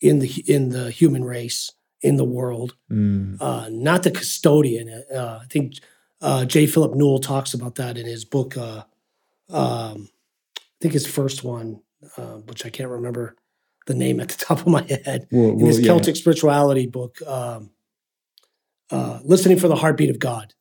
in 0.00 0.20
the 0.20 0.44
in 0.46 0.68
the 0.68 0.90
human 0.90 1.24
race 1.24 1.72
in 2.00 2.16
the 2.16 2.24
world, 2.24 2.76
mm, 2.90 3.36
uh, 3.40 3.68
not 3.70 4.04
the 4.04 4.10
custodian. 4.10 5.04
Uh, 5.12 5.40
I 5.42 5.46
think 5.46 5.74
uh, 6.20 6.44
J. 6.44 6.66
Philip 6.66 6.94
Newell 6.94 7.18
talks 7.18 7.54
about 7.54 7.74
that 7.76 7.98
in 7.98 8.06
his 8.06 8.24
book. 8.24 8.56
Uh, 8.56 8.84
um, 9.50 10.08
I 10.56 10.80
think 10.80 10.94
his 10.94 11.06
first 11.06 11.42
one, 11.42 11.80
uh, 12.16 12.38
which 12.46 12.64
I 12.64 12.70
can't 12.70 12.90
remember 12.90 13.36
the 13.86 13.94
name 13.94 14.20
at 14.20 14.28
the 14.28 14.36
top 14.44 14.60
of 14.60 14.66
my 14.66 14.82
head, 14.82 15.26
well, 15.30 15.50
in 15.50 15.58
well, 15.58 15.66
his 15.66 15.80
yeah. 15.80 15.86
Celtic 15.86 16.16
spirituality 16.16 16.86
book, 16.86 17.20
um, 17.26 17.70
uh, 18.90 19.20
listening 19.24 19.58
for 19.58 19.68
the 19.68 19.76
heartbeat 19.76 20.10
of 20.10 20.18
God. 20.18 20.54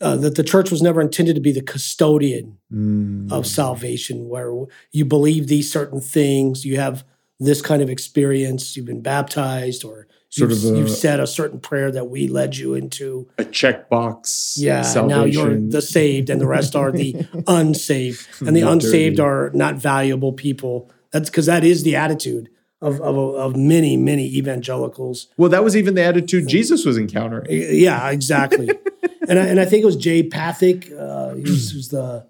Uh, 0.00 0.14
that 0.14 0.36
the 0.36 0.44
church 0.44 0.70
was 0.70 0.80
never 0.80 1.00
intended 1.00 1.34
to 1.34 1.40
be 1.40 1.50
the 1.50 1.60
custodian 1.60 2.58
Mm, 2.72 3.32
of 3.32 3.46
salvation, 3.46 4.28
where 4.28 4.52
you 4.92 5.06
believe 5.06 5.46
these 5.46 5.72
certain 5.72 6.02
things, 6.02 6.66
you 6.66 6.76
have 6.76 7.02
this 7.40 7.62
kind 7.62 7.80
of 7.80 7.88
experience, 7.88 8.76
you've 8.76 8.84
been 8.84 9.00
baptized, 9.00 9.84
or 9.84 10.06
Sort 10.30 10.50
you've, 10.50 10.64
of 10.64 10.74
a- 10.74 10.78
you've 10.78 10.90
said 10.90 11.20
a 11.20 11.26
certain 11.26 11.58
prayer 11.58 11.90
that 11.90 12.06
we 12.10 12.28
led 12.28 12.56
you 12.56 12.74
into. 12.74 13.30
a 13.38 13.44
checkbox. 13.44 14.54
Yeah, 14.56 14.82
now 15.06 15.24
you're 15.24 15.58
the 15.58 15.80
saved, 15.80 16.28
and 16.28 16.40
the 16.40 16.46
rest 16.46 16.76
are 16.76 16.92
the 16.92 17.26
unsaved, 17.46 18.26
and 18.46 18.54
the 18.54 18.60
unsaved 18.60 19.20
are 19.20 19.50
not 19.54 19.76
valuable 19.76 20.32
people. 20.34 20.90
That's 21.12 21.30
because 21.30 21.46
that 21.46 21.64
is 21.64 21.82
the 21.82 21.96
attitude 21.96 22.50
of, 22.82 23.00
of 23.00 23.16
of 23.16 23.56
many 23.56 23.96
many 23.96 24.26
evangelicals. 24.36 25.28
Well, 25.38 25.48
that 25.48 25.64
was 25.64 25.76
even 25.76 25.94
the 25.94 26.04
attitude 26.04 26.46
Jesus 26.46 26.84
was 26.84 26.98
encountering. 26.98 27.46
Yeah, 27.48 28.10
exactly. 28.10 28.68
and 29.28 29.38
I, 29.38 29.46
and 29.46 29.58
I 29.58 29.64
think 29.64 29.82
it 29.82 29.86
was 29.86 29.96
Jay 29.96 30.22
Pathak, 30.22 30.92
uh, 30.92 31.30
who's, 31.36 31.70
who's 31.70 31.88
the 31.88 32.26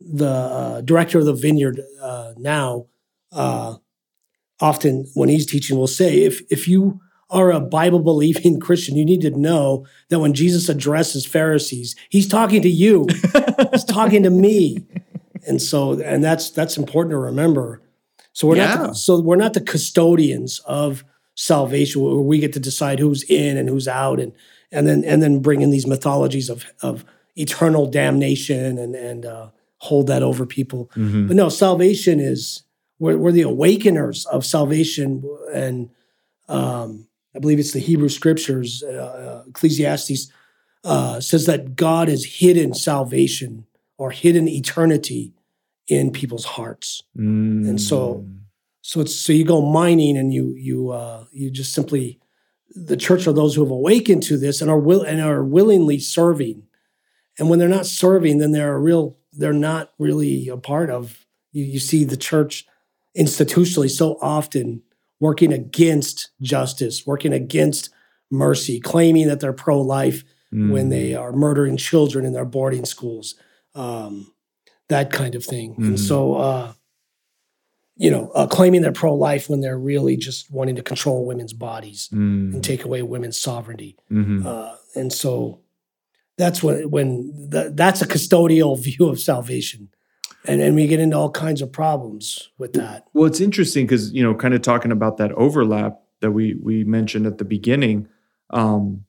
the 0.00 0.28
uh, 0.28 0.80
director 0.82 1.18
of 1.18 1.24
the 1.24 1.34
Vineyard 1.34 1.80
uh, 2.00 2.34
now. 2.36 2.86
Uh, 3.30 3.76
often 4.60 5.06
when 5.14 5.30
he's 5.30 5.46
teaching, 5.46 5.78
will 5.78 5.86
say 5.86 6.22
if 6.24 6.42
if 6.50 6.68
you 6.68 7.00
are 7.32 7.50
a 7.50 7.60
Bible 7.60 7.98
believing 8.00 8.60
Christian, 8.66 8.94
you 8.96 9.04
need 9.04 9.22
to 9.22 9.30
know 9.30 9.86
that 10.10 10.20
when 10.20 10.34
Jesus 10.34 10.68
addresses 10.68 11.26
Pharisees, 11.26 11.96
he's 12.10 12.28
talking 12.28 12.62
to 12.62 12.68
you. 12.70 13.06
he's 13.72 13.84
talking 13.84 14.22
to 14.22 14.30
me. 14.30 14.78
And 15.48 15.60
so 15.60 16.00
and 16.00 16.22
that's 16.22 16.50
that's 16.50 16.76
important 16.76 17.10
to 17.12 17.18
remember. 17.18 17.80
So 18.32 18.46
we're 18.46 18.56
Yeah. 18.56 18.74
not 18.74 18.88
the, 18.88 18.94
so 18.94 19.20
we're 19.20 19.36
not 19.36 19.54
the 19.54 19.60
custodians 19.60 20.60
of 20.66 21.04
salvation 21.34 22.00
where 22.02 22.14
we 22.16 22.38
get 22.38 22.52
to 22.52 22.60
decide 22.60 22.98
who's 23.00 23.24
in 23.24 23.56
and 23.56 23.68
who's 23.68 23.88
out 23.88 24.20
and 24.20 24.32
and 24.70 24.86
then 24.86 25.02
and 25.04 25.20
then 25.22 25.40
bring 25.40 25.60
in 25.62 25.70
these 25.70 25.86
mythologies 25.86 26.48
of 26.48 26.64
of 26.82 27.04
eternal 27.36 27.86
damnation 27.86 28.78
and 28.78 28.94
and 28.94 29.24
uh, 29.26 29.48
hold 29.78 30.06
that 30.06 30.22
over 30.22 30.46
people. 30.46 30.90
Mhm. 30.94 31.26
But 31.28 31.36
no, 31.36 31.48
salvation 31.48 32.20
is 32.20 32.62
we're, 33.00 33.18
we're 33.18 33.32
the 33.32 33.42
awakeners 33.42 34.26
of 34.26 34.44
salvation, 34.46 35.24
and 35.52 35.90
um, 36.48 37.06
I 37.34 37.38
believe 37.38 37.58
it's 37.58 37.72
the 37.72 37.78
Hebrew 37.80 38.08
Scriptures, 38.08 38.82
uh, 38.82 39.44
Ecclesiastes 39.48 40.30
uh, 40.84 41.20
says 41.20 41.46
that 41.46 41.76
God 41.76 42.08
has 42.08 42.24
hidden 42.24 42.74
salvation 42.74 43.66
or 43.98 44.10
hidden 44.10 44.48
eternity 44.48 45.32
in 45.88 46.10
people's 46.10 46.44
hearts. 46.44 47.02
And 47.68 47.80
so- 47.80 48.24
Mm. 48.26 48.38
So 48.84 49.00
it's 49.00 49.14
so 49.14 49.32
you 49.32 49.44
go 49.44 49.62
mining 49.62 50.16
and 50.16 50.34
you 50.34 50.54
you 50.58 50.90
uh, 50.90 51.24
you 51.30 51.52
just 51.52 51.72
simply 51.72 52.18
the 52.74 52.96
church 52.96 53.28
are 53.28 53.32
those 53.32 53.54
who 53.54 53.62
have 53.62 53.70
awakened 53.70 54.24
to 54.24 54.36
this 54.36 54.60
and 54.60 54.68
are 54.68 54.78
will 54.80 55.02
and 55.02 55.20
are 55.20 55.44
willingly 55.44 56.00
serving. 56.00 56.64
And 57.38 57.48
when 57.48 57.60
they're 57.60 57.68
not 57.78 57.86
serving, 57.86 58.38
then 58.38 58.50
they're 58.50 58.74
a 58.74 58.80
real 58.80 59.16
they're 59.32 59.52
not 59.52 59.92
really 60.00 60.48
a 60.48 60.56
part 60.56 60.90
of 60.90 61.24
you. 61.52 61.62
You 61.64 61.78
see 61.78 62.02
the 62.02 62.16
church 62.16 62.66
institutionally 63.16 63.88
so 63.88 64.18
often 64.20 64.82
working 65.22 65.52
against 65.52 66.30
justice, 66.40 67.06
working 67.06 67.32
against 67.32 67.88
mercy, 68.28 68.80
claiming 68.80 69.28
that 69.28 69.38
they're 69.38 69.52
pro-life 69.52 70.24
when 70.50 70.86
Mm. 70.88 70.90
they 70.90 71.14
are 71.14 71.32
murdering 71.32 71.76
children 71.78 72.24
in 72.26 72.32
their 72.32 72.44
boarding 72.44 72.84
schools, 72.84 73.36
um, 73.74 74.32
that 74.88 75.10
kind 75.12 75.34
of 75.34 75.44
thing. 75.44 75.74
Mhm. 75.76 75.86
And 75.86 76.00
so, 76.00 76.34
uh, 76.34 76.72
you 77.96 78.10
know, 78.10 78.30
uh, 78.34 78.46
claiming 78.48 78.82
they're 78.82 78.92
pro-life 78.92 79.48
when 79.48 79.60
they're 79.60 79.78
really 79.78 80.16
just 80.16 80.50
wanting 80.50 80.74
to 80.76 80.82
control 80.82 81.24
women's 81.24 81.52
bodies 81.52 82.08
Mm. 82.12 82.52
and 82.54 82.64
take 82.64 82.84
away 82.84 83.00
women's 83.02 83.38
sovereignty. 83.40 83.96
Mhm. 84.10 84.44
Uh, 84.44 84.74
and 84.96 85.12
so 85.12 85.60
that's 86.36 86.62
when 86.64 86.90
when 86.90 87.48
th- 87.52 87.72
that's 87.74 88.02
a 88.02 88.06
custodial 88.08 88.76
view 88.88 89.08
of 89.08 89.20
salvation, 89.20 89.88
and 90.46 90.60
and 90.60 90.74
we 90.74 90.86
get 90.86 91.00
into 91.00 91.16
all 91.16 91.30
kinds 91.30 91.62
of 91.62 91.72
problems 91.72 92.50
with 92.58 92.72
that. 92.74 93.06
Well, 93.12 93.26
it's 93.26 93.40
interesting 93.40 93.86
because 93.86 94.12
you 94.12 94.22
know, 94.22 94.34
kind 94.34 94.54
of 94.54 94.62
talking 94.62 94.92
about 94.92 95.16
that 95.18 95.32
overlap 95.32 96.00
that 96.20 96.32
we 96.32 96.54
we 96.62 96.84
mentioned 96.84 97.26
at 97.26 97.38
the 97.38 97.44
beginning. 97.44 98.08
Um, 98.50 99.04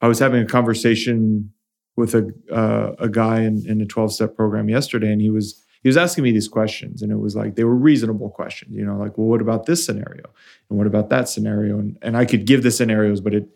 I 0.00 0.08
was 0.08 0.18
having 0.18 0.42
a 0.42 0.46
conversation 0.46 1.52
with 1.96 2.14
a 2.14 2.30
uh, 2.52 2.94
a 2.98 3.08
guy 3.08 3.40
in, 3.40 3.68
in 3.68 3.80
a 3.80 3.86
twelve 3.86 4.12
step 4.12 4.36
program 4.36 4.68
yesterday, 4.68 5.12
and 5.12 5.20
he 5.20 5.30
was 5.30 5.62
he 5.82 5.88
was 5.88 5.96
asking 5.96 6.24
me 6.24 6.32
these 6.32 6.48
questions, 6.48 7.02
and 7.02 7.12
it 7.12 7.16
was 7.16 7.36
like 7.36 7.56
they 7.56 7.64
were 7.64 7.74
reasonable 7.74 8.30
questions. 8.30 8.74
You 8.74 8.84
know, 8.84 8.96
like, 8.96 9.18
well, 9.18 9.26
what 9.26 9.40
about 9.40 9.66
this 9.66 9.84
scenario, 9.84 10.24
and 10.70 10.78
what 10.78 10.86
about 10.86 11.10
that 11.10 11.28
scenario, 11.28 11.78
and 11.78 11.98
and 12.02 12.16
I 12.16 12.24
could 12.24 12.46
give 12.46 12.62
the 12.62 12.70
scenarios, 12.70 13.20
but 13.20 13.34
it 13.34 13.48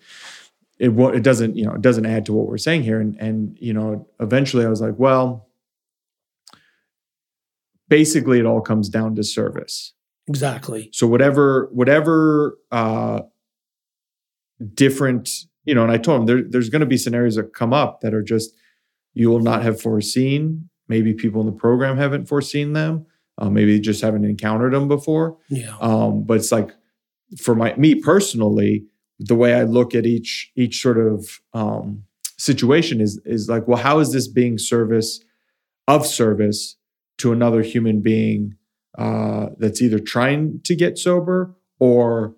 it 0.79 0.91
it 0.91 1.23
doesn't 1.23 1.57
you 1.57 1.65
know 1.65 1.73
it 1.73 1.83
doesn't 1.83 2.07
add 2.07 2.27
to 2.27 2.33
what 2.33 2.47
we're 2.47 2.59
saying 2.59 2.83
here, 2.83 3.01
and 3.01 3.17
and 3.21 3.57
you 3.61 3.73
know, 3.73 4.07
eventually 4.21 4.67
I 4.67 4.69
was 4.69 4.81
like, 4.81 4.99
well. 4.99 5.49
Basically, 7.93 8.39
it 8.39 8.47
all 8.47 8.63
comes 8.63 8.89
down 8.89 9.15
to 9.17 9.23
service. 9.23 9.93
Exactly. 10.27 10.89
So 10.93 11.07
whatever 11.07 11.69
whatever 11.73 12.57
uh, 12.71 13.21
different 14.73 15.29
you 15.67 15.75
know, 15.75 15.83
and 15.83 15.93
I 15.93 15.99
told 15.99 16.21
him 16.21 16.27
there, 16.27 16.43
there's 16.43 16.71
going 16.71 16.81
to 16.81 16.87
be 16.87 16.97
scenarios 16.97 17.37
that 17.37 17.53
come 17.53 17.75
up 17.75 18.01
that 18.01 18.15
are 18.15 18.23
just 18.23 18.55
you 19.13 19.29
will 19.29 19.41
not 19.41 19.63
have 19.63 19.79
foreseen. 19.79 20.71
Maybe 20.89 21.13
people 21.13 21.43
in 21.43 21.47
the 21.47 21.53
program 21.53 21.99
haven't 21.99 22.29
foreseen 22.29 22.73
them. 22.73 23.05
Uh, 23.37 23.51
maybe 23.51 23.75
they 23.75 23.81
just 23.81 24.01
haven't 24.01 24.25
encountered 24.25 24.73
them 24.73 24.89
before. 24.89 25.37
Yeah. 25.51 25.77
Um, 25.83 26.25
but 26.25 26.39
it's 26.39 26.51
like 26.51 26.71
for 27.39 27.55
my 27.55 27.75
me 27.77 27.97
personally, 27.97 28.87
the 29.19 29.35
way 29.35 29.53
I 29.53 29.65
look 29.65 29.95
at 29.95 30.07
each 30.07 30.51
each 30.57 30.81
sort 30.81 30.97
of 30.97 31.43
um, 31.53 32.05
situation 32.39 33.03
is 33.03 33.21
is 33.27 33.51
like, 33.51 33.69
well, 33.69 33.83
how 33.83 33.99
is 33.99 34.15
this 34.15 34.29
being 34.29 34.57
service 34.57 35.21
of 35.87 36.07
service 36.07 36.77
to 37.23 37.33
another 37.33 37.62
human 37.62 38.00
being 38.00 38.55
uh, 38.99 39.47
that's 39.59 39.81
either 39.81 39.99
trying 39.99 40.61
to 40.64 40.75
get 40.76 40.99
sober 40.99 41.55
or 41.79 42.35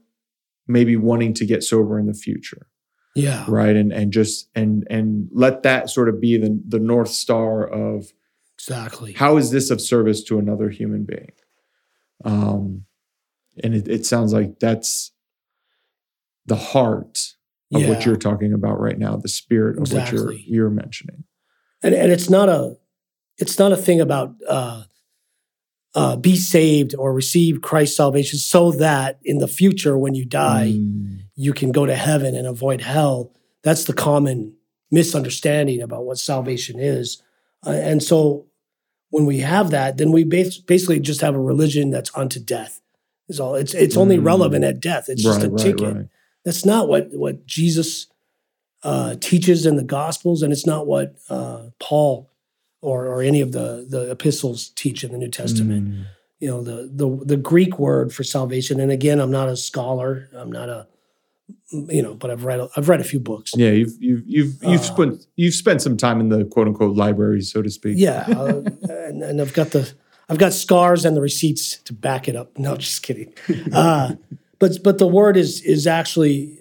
maybe 0.67 0.97
wanting 0.97 1.35
to 1.35 1.45
get 1.45 1.63
sober 1.63 1.99
in 1.99 2.07
the 2.07 2.15
future, 2.15 2.67
Yeah. 3.15 3.45
right? 3.49 3.75
And 3.77 3.93
and 3.93 4.13
just 4.13 4.49
and 4.55 4.87
and 4.89 5.29
let 5.33 5.63
that 5.65 5.91
sort 5.91 6.09
of 6.09 6.21
be 6.21 6.37
the 6.39 6.59
the 6.67 6.79
north 6.79 7.11
star 7.11 7.67
of 7.67 8.13
Exactly. 8.57 9.13
how 9.13 9.37
is 9.37 9.51
this 9.51 9.71
of 9.71 9.81
service 9.81 10.23
to 10.25 10.39
another 10.39 10.71
human 10.71 11.05
being 11.05 11.33
um 12.25 12.85
and 13.63 13.75
it, 13.75 13.89
it 13.89 14.07
sounds 14.07 14.33
like 14.33 14.59
that's 14.61 15.11
the 16.47 16.57
heart 16.57 17.19
of 17.75 17.83
yeah. 17.83 17.89
what 17.89 18.07
you're 18.07 18.17
talking 18.17 18.53
about 18.55 18.79
right 18.81 18.99
now 18.99 19.17
the 19.17 19.29
spirit 19.29 19.77
of 19.77 19.93
what 19.93 20.11
you're 20.13 20.33
you're 20.33 20.71
mentioning 20.71 21.25
and 21.83 21.95
and 21.95 22.11
it's 22.13 22.31
not 22.31 22.49
a 22.49 22.77
it's 23.39 23.59
not 23.59 23.73
a 23.73 23.77
thing 23.77 24.01
about 24.01 24.35
uh 24.49 24.83
uh 25.95 26.17
be 26.17 26.37
saved 26.37 26.95
or 26.99 27.13
receive 27.13 27.63
Christ's 27.63 27.97
salvation 27.97 28.39
so 28.39 28.73
that 28.73 29.19
in 29.25 29.39
the 29.39 29.49
future 29.49 29.97
when 29.99 30.15
you 30.15 30.25
die 30.25 30.73
Mm, 30.75 31.19
you 31.37 31.53
can 31.53 31.73
go 31.73 31.85
to 31.85 31.97
heaven 31.97 32.37
and 32.37 32.47
avoid 32.47 32.81
hell. 32.81 33.33
That's 33.65 33.85
the 33.85 33.93
common 33.93 34.55
misunderstanding 34.91 35.83
about 35.83 36.05
what 36.05 36.19
salvation 36.19 36.79
is. 36.79 37.21
Uh, 37.67 37.71
and 37.71 38.01
so 38.03 38.47
when 39.11 39.27
we 39.27 39.39
have 39.41 39.71
that 39.71 39.97
then 39.97 40.13
we 40.13 40.23
bas- 40.25 40.59
basically 40.59 41.01
just 41.01 41.21
have 41.21 41.35
a 41.35 41.41
religion 41.41 41.91
that's 41.91 42.11
unto 42.17 42.39
death 42.41 42.81
is 43.29 43.41
all. 43.41 43.55
It's 43.55 43.75
it's 43.75 43.97
only 43.97 44.19
Mm. 44.19 44.27
relevant 44.27 44.65
at 44.65 44.81
death. 44.81 45.09
It's 45.09 45.23
just 45.23 45.43
a 45.43 45.49
right 45.49 45.59
ticket. 45.59 45.95
right. 45.97 46.07
That's 46.45 46.65
not 46.65 46.89
what 46.89 47.09
what 47.13 47.47
Jesus 47.47 48.07
uh, 48.83 49.15
teaches 49.19 49.65
in 49.65 49.77
the 49.77 49.83
Gospels, 49.85 50.43
and 50.43 50.53
it's 50.53 50.67
not 50.67 50.87
what 50.87 51.17
uh, 51.31 51.71
Paul 51.81 52.31
or 52.85 53.07
or 53.07 53.23
any 53.23 53.41
of 53.41 53.53
the 53.53 53.87
the 53.89 54.11
epistles 54.11 54.69
teach 54.77 55.03
in 55.05 55.11
the 55.13 55.19
New 55.19 55.31
Testament. 55.31 55.89
Mm, 55.89 56.05
You 56.41 56.49
know, 56.51 56.63
the 56.63 56.77
the 57.01 57.09
the 57.25 57.37
Greek 57.37 57.79
word 57.79 58.13
for 58.13 58.25
salvation. 58.25 58.81
And 58.81 58.91
again, 58.93 59.19
I'm 59.21 59.31
not 59.31 59.49
a 59.49 59.57
scholar. 59.57 60.29
I'm 60.35 60.53
not 60.53 60.69
a 60.69 60.87
you 61.71 62.03
know, 62.03 62.15
but 62.15 62.31
I've 62.31 62.45
read 62.45 62.61
a- 62.61 62.69
I've 62.77 62.89
read 62.89 63.01
a 63.01 63.05
few 63.13 63.21
books. 63.21 63.51
yeah 63.57 63.71
you've 63.81 63.95
you've 64.01 64.23
you've 64.27 64.55
you've 64.63 64.81
Uh, 64.91 64.95
spent 64.95 65.27
you've 65.37 65.55
spent 65.55 65.81
some 65.83 65.97
time 65.97 66.21
in 66.21 66.29
the 66.29 66.45
quote 66.45 66.69
unquote 66.69 66.97
library 66.97 67.43
so 67.43 67.63
to 67.63 67.71
speak 67.71 67.95
Yeah, 67.99 68.25
uh, 68.29 68.63
and, 69.09 69.23
and 69.23 69.41
I've 69.41 69.55
got 69.61 69.71
the 69.71 69.83
I've 70.29 70.39
got 70.39 70.53
scars 70.53 71.05
and 71.05 71.17
the 71.17 71.21
receipts 71.23 71.79
to 71.87 71.93
back 71.93 72.29
it 72.29 72.37
up. 72.37 72.49
No, 72.59 72.77
just 72.77 73.03
kidding. 73.03 73.33
Uh, 73.73 74.15
but 74.61 74.73
but 74.87 74.97
the 74.99 75.07
word 75.19 75.37
is 75.37 75.63
is 75.75 75.87
actually 75.87 76.61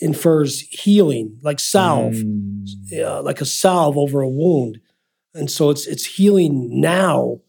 infers 0.00 0.60
healing, 0.84 1.38
like 1.42 1.60
salve. 1.60 2.14
Mm, 2.14 2.66
uh, 3.04 3.22
like 3.28 3.40
a 3.40 3.44
salve 3.46 3.96
over 4.04 4.20
a 4.20 4.28
wound. 4.28 4.80
And 5.34 5.50
so 5.50 5.70
it's 5.70 5.86
it's 5.86 6.04
healing 6.04 6.80
now. 6.80 7.40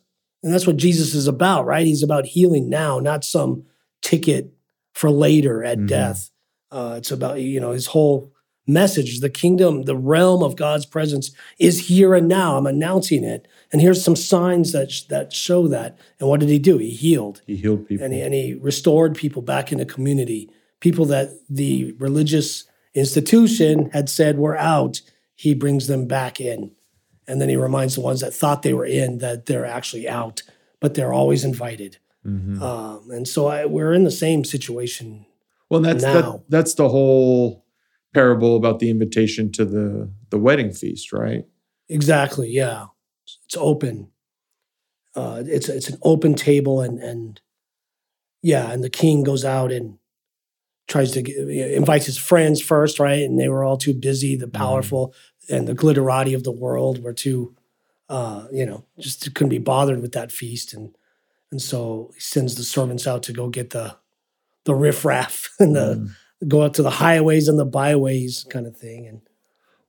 And 0.44 0.54
that's 0.54 0.68
what 0.68 0.78
Jesus 0.78 1.14
is 1.16 1.28
about, 1.28 1.66
right? 1.66 1.86
He's 1.86 2.04
about 2.04 2.26
healing 2.26 2.70
now, 2.70 3.00
not 3.00 3.24
some 3.24 3.64
ticket 4.02 4.54
for 4.94 5.10
later 5.10 5.64
at 5.64 5.80
Mhm. 5.80 5.88
death. 5.88 6.30
Uh, 6.72 6.96
it's 6.98 7.12
about, 7.12 7.42
you 7.42 7.60
know, 7.60 7.72
his 7.72 7.88
whole 7.88 8.32
message, 8.68 9.20
the 9.20 9.30
kingdom, 9.30 9.84
the 9.84 9.96
realm 9.96 10.42
of 10.44 10.56
God's 10.56 10.86
presence 10.86 11.32
is 11.60 11.88
here 11.88 12.16
and 12.16 12.28
now. 12.28 12.58
I'm 12.58 12.66
announcing 12.66 13.24
it. 13.24 13.48
And 13.72 13.82
here's 13.82 14.04
some 14.04 14.16
signs 14.16 14.72
that, 14.72 14.92
sh- 14.92 15.04
that 15.04 15.32
show 15.34 15.68
that. 15.68 15.98
And 16.20 16.28
what 16.30 16.40
did 16.40 16.50
he 16.50 16.58
do? 16.60 16.78
He 16.80 16.90
healed 16.90 17.42
he 17.46 17.56
healed 17.58 17.88
people 17.88 18.06
and 18.06 18.14
he, 18.14 18.22
and 18.22 18.34
he 18.34 18.54
restored 18.56 19.16
people 19.16 19.42
back 19.44 19.72
in 19.72 19.78
the 19.78 19.86
community. 19.86 20.50
People 20.80 21.06
that 21.06 21.30
the 21.50 21.94
religious 22.00 22.64
institution 22.96 23.90
had 23.94 24.10
said 24.10 24.38
were 24.40 24.58
out, 24.58 25.02
he 25.36 25.54
brings 25.54 25.88
them 25.88 26.08
back 26.08 26.40
in. 26.42 26.72
And 27.28 27.42
then 27.42 27.50
he 27.50 27.56
reminds 27.56 27.96
the 27.96 28.02
ones 28.02 28.22
that 28.22 28.34
thought 28.34 28.62
they 28.62 28.74
were 28.74 28.86
in 28.86 29.18
that 29.20 29.46
they're 29.46 29.66
actually 29.66 30.08
out, 30.08 30.44
but 30.80 30.94
they're 30.94 31.14
always 31.14 31.44
invited. 31.44 31.98
Mhm. 32.26 32.62
Um, 32.62 33.12
and 33.12 33.28
so 33.28 33.48
I, 33.48 33.66
we're 33.66 33.94
in 33.94 34.04
the 34.04 34.12
same 34.12 34.44
situation. 34.44 35.26
Well, 35.70 35.82
that's 35.82 36.04
that, 36.04 36.44
that's 36.50 36.74
the 36.76 36.90
whole 36.90 37.66
parable 38.14 38.56
about 38.56 38.80
the 38.80 38.90
invitation 38.90 39.52
to 39.54 39.66
the 39.66 40.12
the 40.30 40.40
wedding 40.40 40.72
feast, 40.72 41.12
right? 41.12 41.46
Exactly. 41.90 42.50
Yeah, 42.50 42.88
it's 43.46 43.58
open. 43.58 44.10
Uh, 45.16 45.44
it's 45.46 45.70
it's 45.70 45.90
an 45.90 45.98
open 46.04 46.34
table, 46.36 46.82
and 46.82 47.00
and 47.00 47.42
yeah, 48.42 48.72
and 48.72 48.84
the 48.84 48.90
king 48.90 49.24
goes 49.24 49.46
out 49.46 49.72
and 49.72 49.98
tries 50.88 51.12
to 51.12 51.22
get, 51.22 51.36
invites 51.38 52.06
his 52.06 52.18
friends 52.18 52.62
first, 52.62 53.00
right? 53.00 53.24
And 53.24 53.40
they 53.40 53.50
were 53.50 53.64
all 53.64 53.78
too 53.78 53.94
busy. 53.94 54.36
The 54.36 54.48
powerful 54.48 55.14
and 55.50 55.68
the 55.68 55.76
glitterati 55.76 56.36
of 56.36 56.44
the 56.44 56.52
world 56.52 57.04
were 57.04 57.14
too, 57.14 57.56
uh, 58.10 58.48
you 58.52 58.66
know, 58.66 58.86
just 59.00 59.34
couldn't 59.36 59.50
be 59.50 59.58
bothered 59.58 60.02
with 60.02 60.12
that 60.14 60.32
feast, 60.32 60.74
and 60.74 60.96
and 61.52 61.62
so 61.62 62.12
he 62.16 62.20
sends 62.20 62.56
the 62.56 62.64
servants 62.64 63.08
out 63.08 63.24
to 63.24 63.34
go 63.34 63.50
get 63.50 63.70
the 63.72 63.96
the 64.66 64.76
riffraff 64.76 65.50
and 65.60 65.76
the 65.76 65.96
Mm. 65.96 66.48
go 66.50 66.64
out 66.64 66.74
to 66.74 66.84
the 66.84 66.90
highways 66.90 67.48
and 67.48 67.58
the 67.58 67.66
byways 67.66 68.46
kind 68.50 68.68
of 68.68 68.76
thing, 68.76 69.08
and 69.08 69.22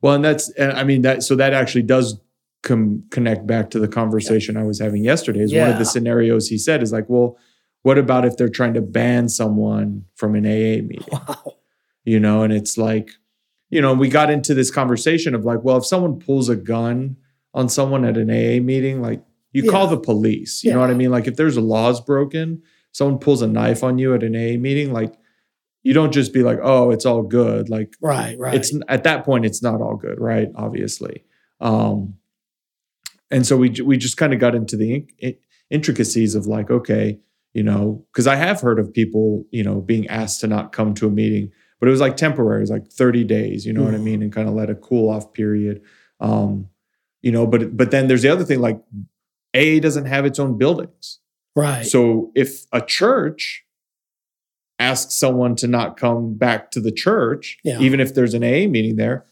Well, 0.02 0.14
and 0.14 0.24
that's 0.24 0.50
and 0.50 0.72
I 0.72 0.84
mean 0.84 1.02
that 1.02 1.22
so 1.22 1.34
that 1.36 1.52
actually 1.52 1.82
does 1.82 2.18
com- 2.62 3.04
connect 3.10 3.46
back 3.46 3.70
to 3.70 3.78
the 3.78 3.88
conversation 3.88 4.56
I 4.56 4.62
was 4.64 4.78
having 4.80 5.02
yesterday. 5.04 5.40
Is 5.40 5.52
one 5.54 5.70
of 5.70 5.78
the 5.78 5.84
scenarios 5.84 6.48
he 6.48 6.58
said 6.58 6.82
is 6.82 6.92
like, 6.92 7.08
well, 7.08 7.36
what 7.82 7.98
about 7.98 8.24
if 8.24 8.36
they're 8.36 8.48
trying 8.48 8.74
to 8.74 8.80
ban 8.82 9.28
someone 9.28 10.04
from 10.14 10.34
an 10.34 10.44
AA 10.46 10.82
meeting? 10.82 11.04
wow, 11.12 11.54
You 12.04 12.18
know, 12.20 12.42
and 12.42 12.52
it's 12.52 12.76
like, 12.76 13.10
you 13.70 13.80
know, 13.80 13.94
we 13.94 14.08
got 14.08 14.30
into 14.30 14.54
this 14.54 14.70
conversation 14.70 15.34
of 15.34 15.44
like, 15.44 15.62
well, 15.62 15.76
if 15.78 15.86
someone 15.86 16.18
pulls 16.18 16.48
a 16.48 16.56
gun 16.56 17.16
on 17.54 17.68
someone 17.68 18.04
at 18.04 18.16
an 18.16 18.30
AA 18.30 18.62
meeting, 18.62 19.02
like 19.02 19.22
you 19.52 19.70
call 19.70 19.86
the 19.86 19.98
police. 19.98 20.62
You 20.62 20.72
know 20.72 20.80
what 20.80 20.90
I 20.90 20.94
mean? 20.94 21.10
Like 21.10 21.26
if 21.26 21.36
there's 21.36 21.56
a 21.56 21.62
laws 21.62 22.00
broken, 22.00 22.62
someone 22.92 23.18
pulls 23.18 23.42
a 23.42 23.46
knife 23.46 23.82
on 23.82 23.98
you 23.98 24.14
at 24.14 24.22
an 24.22 24.36
AA 24.36 24.58
meeting, 24.58 24.92
like 24.92 25.14
you 25.82 25.94
don't 25.94 26.12
just 26.12 26.32
be 26.32 26.42
like, 26.42 26.58
oh, 26.62 26.90
it's 26.90 27.06
all 27.06 27.22
good. 27.22 27.68
Like 27.68 27.94
right, 28.00 28.38
right, 28.38 28.54
it's 28.54 28.72
at 28.88 29.04
that 29.04 29.24
point 29.24 29.46
it's 29.46 29.62
not 29.62 29.80
all 29.80 29.96
good 29.96 30.20
right 30.20 30.48
obviously 30.56 31.24
um 31.60 32.14
and 33.30 33.46
so 33.46 33.56
we 33.56 33.70
we 33.82 33.96
just 33.96 34.16
kind 34.16 34.32
of 34.32 34.40
got 34.40 34.54
into 34.54 34.76
the 34.76 35.06
in- 35.18 35.36
intricacies 35.70 36.34
of 36.34 36.46
like 36.46 36.70
okay 36.70 37.18
you 37.54 37.62
know 37.62 38.04
because 38.12 38.26
i 38.26 38.36
have 38.36 38.60
heard 38.60 38.78
of 38.78 38.92
people 38.92 39.44
you 39.50 39.64
know 39.64 39.80
being 39.80 40.06
asked 40.08 40.40
to 40.40 40.46
not 40.46 40.72
come 40.72 40.94
to 40.94 41.06
a 41.06 41.10
meeting 41.10 41.50
but 41.80 41.88
it 41.88 41.90
was 41.90 42.00
like 42.00 42.16
temporary 42.16 42.58
it 42.58 42.62
was 42.62 42.70
like 42.70 42.88
30 42.90 43.24
days 43.24 43.66
you 43.66 43.72
know 43.72 43.82
what 43.82 43.94
i 43.94 43.98
Mhm. 43.98 44.02
mean 44.02 44.22
and 44.22 44.32
kind 44.32 44.48
of 44.48 44.54
let 44.54 44.70
a 44.70 44.74
cool 44.74 45.08
off 45.10 45.32
period 45.32 45.82
um 46.20 46.68
you 47.22 47.30
know 47.32 47.46
but 47.46 47.76
but 47.76 47.90
then 47.90 48.08
there's 48.08 48.22
the 48.22 48.28
other 48.28 48.44
thing 48.44 48.60
like 48.60 48.80
a 49.54 49.80
doesn't 49.80 50.06
have 50.06 50.24
its 50.26 50.38
own 50.38 50.56
buildings 50.58 51.18
right. 51.54 51.84
so 51.86 52.30
if 52.34 52.66
a 52.72 52.80
church 52.80 53.64
asks 54.78 55.14
someone 55.14 55.56
to 55.56 55.66
not 55.66 55.96
come 55.96 56.34
back 56.34 56.70
to 56.70 56.80
the 56.80 56.92
church, 56.92 57.56
Yeah. 57.64 57.80
even 57.80 57.98
if 57.98 58.14
there's 58.14 58.34
an 58.34 58.44
AA 58.44 58.66
meeting 58.68 58.96
there, 58.96 59.24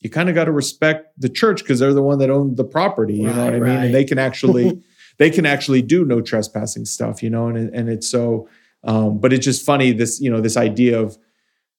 you 0.00 0.08
kind 0.08 0.30
of 0.30 0.34
got 0.34 0.44
to 0.46 0.52
respect 0.52 1.12
the 1.20 1.28
church 1.28 1.60
because 1.62 1.78
they're 1.80 1.92
the 1.92 2.02
one 2.02 2.18
that 2.20 2.30
owned 2.30 2.56
the 2.56 2.64
property. 2.64 3.16
You 3.16 3.24
know 3.26 3.44
what 3.44 3.54
I 3.54 3.58
Right, 3.58 3.72
mean? 3.74 3.84
And 3.84 3.94
they 3.94 4.04
can 4.04 4.18
actually 4.28 4.80
they 5.18 5.28
can 5.28 5.44
actually 5.44 5.82
do 5.82 6.06
no 6.06 6.22
trespassing 6.22 6.86
stuff, 6.86 7.22
you 7.22 7.28
know, 7.28 7.48
and 7.48 7.68
and 7.74 7.90
it's 7.90 8.08
so. 8.08 8.48
Um, 8.82 9.18
but 9.18 9.34
it's 9.34 9.44
just 9.44 9.62
funny 9.66 9.92
this 9.92 10.18
you 10.22 10.30
know 10.30 10.40
this 10.40 10.56
idea 10.56 10.98
of 10.98 11.18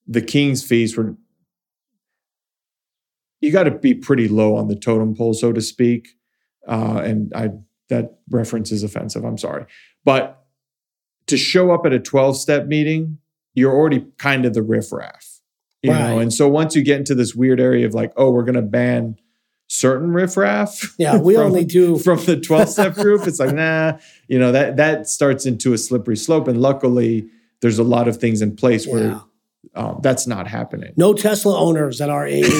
the 0.06 0.20
king's 0.22 0.62
fees 0.64 0.96
were 0.96 1.16
you 3.40 3.50
got 3.50 3.64
to 3.64 3.70
be 3.72 3.94
pretty 3.94 4.28
low 4.28 4.56
on 4.56 4.68
the 4.68 4.76
totem 4.76 5.14
pole, 5.14 5.34
so 5.34 5.52
to 5.52 5.60
speak. 5.60 6.10
Uh, 6.66 7.02
and 7.04 7.32
I 7.34 7.50
that 7.88 8.18
reference 8.30 8.70
is 8.72 8.82
offensive. 8.82 9.24
I'm 9.24 9.38
sorry, 9.38 9.66
but 10.04 10.44
to 11.26 11.36
show 11.36 11.72
up 11.72 11.84
at 11.86 11.92
a 11.92 11.98
12 11.98 12.36
step 12.36 12.66
meeting, 12.66 13.18
you're 13.54 13.72
already 13.72 14.06
kind 14.18 14.44
of 14.44 14.54
the 14.54 14.62
riffraff, 14.62 15.40
you 15.82 15.90
Right. 15.90 15.98
know. 15.98 16.18
And 16.18 16.32
so 16.32 16.48
once 16.48 16.74
you 16.76 16.82
get 16.82 16.98
into 16.98 17.14
this 17.14 17.34
weird 17.34 17.60
area 17.60 17.84
of 17.86 17.94
like, 17.94 18.12
oh, 18.16 18.30
we're 18.30 18.44
going 18.44 18.54
to 18.56 18.62
ban 18.62 19.16
certain 19.68 20.12
riffraff, 20.12 20.94
Yeah, 20.98 21.18
we 21.20 21.34
from- 21.34 21.46
only 21.46 21.64
do 21.64 21.98
from 22.06 22.24
the 22.24 22.36
12 22.40 22.68
step 22.68 22.94
group, 23.02 23.26
it's 23.26 23.38
like, 23.40 23.54
nah, 23.54 23.98
you 24.28 24.38
know, 24.38 24.52
that 24.52 24.76
that 24.76 25.08
starts 25.08 25.46
into 25.46 25.72
a 25.72 25.78
slippery 25.78 26.16
slope. 26.16 26.48
And 26.48 26.60
luckily, 26.60 27.28
there's 27.60 27.78
a 27.78 27.84
lot 27.84 28.08
of 28.08 28.16
things 28.18 28.40
in 28.40 28.56
place 28.56 28.86
yeah. 28.86 28.92
where 28.92 29.20
um, 29.74 30.00
that's 30.02 30.26
not 30.26 30.46
happening. 30.46 30.92
no 30.96 31.14
Tesla 31.14 31.58
owners 31.58 32.00
at 32.00 32.10
our 32.10 32.26
age. 32.26 32.46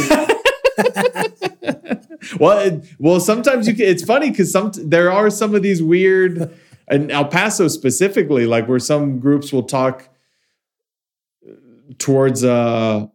well, 2.38 2.59
it, 2.59 2.85
well, 2.99 3.21
sometimes 3.21 3.69
you 3.69 3.75
can, 3.75 3.87
it's 3.87 4.03
funny 4.05 4.31
because 4.31 4.51
some 4.51 4.73
there 4.77 5.11
are 5.12 5.31
some 5.31 5.55
of 5.55 5.62
these 5.62 5.83
weird, 5.83 6.51
and 6.88 7.11
El 7.11 7.27
Paso 7.27 7.69
specifically, 7.69 8.47
like 8.47 8.69
where 8.69 8.79
some 8.79 9.19
groups 9.19 9.53
will 9.53 9.65
talk 9.65 10.09
towards. 11.99 12.43
uh 12.45 13.07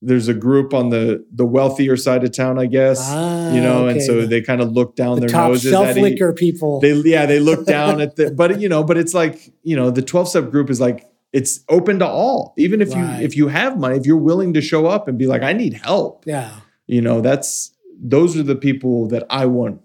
There's 0.00 0.26
a 0.28 0.34
group 0.34 0.74
on 0.74 0.88
the 0.90 1.24
the 1.32 1.46
wealthier 1.46 1.96
side 1.96 2.24
of 2.24 2.32
town, 2.32 2.58
I 2.58 2.66
guess, 2.66 2.98
Ah, 3.02 3.52
you 3.54 3.60
know, 3.60 3.86
and 3.86 4.02
so 4.02 4.26
they 4.26 4.40
kind 4.42 4.60
of 4.60 4.72
look 4.72 4.96
down 4.96 5.14
the 5.16 5.20
their 5.22 5.28
top 5.28 5.50
noses 5.50 5.70
self 5.70 5.86
at 5.86 5.96
liquor 5.96 6.32
people. 6.32 6.80
They 6.80 6.92
yeah, 6.92 7.26
they 7.26 7.38
look 7.38 7.64
down 7.66 8.00
at 8.04 8.16
the, 8.16 8.32
but 8.32 8.60
you 8.60 8.68
know, 8.68 8.82
but 8.82 8.96
it's 8.96 9.14
like 9.14 9.52
you 9.62 9.76
know, 9.76 9.90
the 9.90 10.02
twelve 10.02 10.28
step 10.28 10.50
group 10.50 10.70
is 10.70 10.80
like 10.80 11.06
it's 11.32 11.60
open 11.68 11.98
to 12.00 12.06
all, 12.06 12.52
even 12.58 12.82
if 12.82 12.90
Right. 12.90 13.18
you 13.20 13.24
if 13.24 13.36
you 13.36 13.48
have 13.48 13.78
money, 13.78 13.96
if 13.96 14.04
you're 14.06 14.16
willing 14.16 14.52
to 14.54 14.60
show 14.60 14.86
up 14.86 15.08
and 15.08 15.16
be 15.18 15.26
like, 15.26 15.42
I 15.42 15.52
need 15.52 15.74
help 15.74 16.24
yeah, 16.26 16.50
you 16.86 17.00
know 17.00 17.20
that's 17.20 17.74
those 18.04 18.36
are 18.36 18.42
the 18.42 18.56
people 18.56 19.06
that 19.08 19.24
i 19.30 19.46
want 19.46 19.80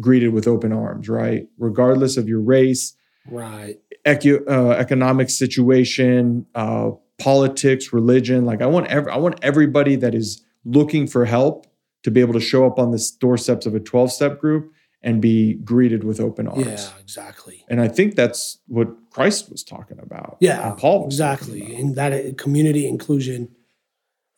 greeted 0.00 0.28
with 0.32 0.46
open 0.46 0.72
arms 0.72 1.08
right 1.08 1.48
regardless 1.58 2.16
of 2.16 2.28
your 2.28 2.40
race 2.40 2.94
right. 3.26 3.76
ecu- 4.04 4.44
uh, 4.48 4.70
economic 4.78 5.28
situation 5.28 6.46
uh, 6.54 6.90
politics 7.18 7.92
religion 7.92 8.44
like 8.46 8.62
i 8.62 8.66
want 8.66 8.86
ev- 8.86 9.08
i 9.08 9.16
want 9.16 9.38
everybody 9.42 9.96
that 9.96 10.14
is 10.14 10.42
looking 10.64 11.06
for 11.06 11.24
help 11.24 11.66
to 12.04 12.10
be 12.10 12.20
able 12.20 12.32
to 12.32 12.40
show 12.40 12.64
up 12.66 12.78
on 12.78 12.92
the 12.92 13.10
doorsteps 13.20 13.66
of 13.66 13.74
a 13.74 13.80
12 13.80 14.12
step 14.12 14.38
group 14.40 14.72
and 15.02 15.20
be 15.22 15.54
greeted 15.54 16.04
with 16.04 16.20
open 16.20 16.46
arms 16.46 16.66
Yeah, 16.66 16.90
exactly. 17.00 17.64
and 17.68 17.80
i 17.80 17.88
think 17.88 18.14
that's 18.16 18.58
what 18.66 18.88
christ 19.10 19.50
was 19.50 19.62
talking 19.64 19.98
about 19.98 20.36
Yeah, 20.40 20.74
paul 20.76 21.06
exactly. 21.06 21.74
And 21.74 21.94
that 21.96 22.12
uh, 22.12 22.32
community 22.36 22.86
inclusion, 22.86 23.48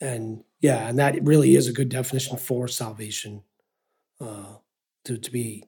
and 0.01 0.45
yeah, 0.61 0.89
and 0.89 0.99
that 0.99 1.23
really 1.25 1.55
is 1.57 1.69
a 1.69 1.73
good 1.73 1.89
definition 1.89 2.37
for 2.39 2.69
salvation. 2.69 3.43
Uh, 4.21 4.57
to 5.05 5.19
to 5.19 5.31
be 5.33 5.65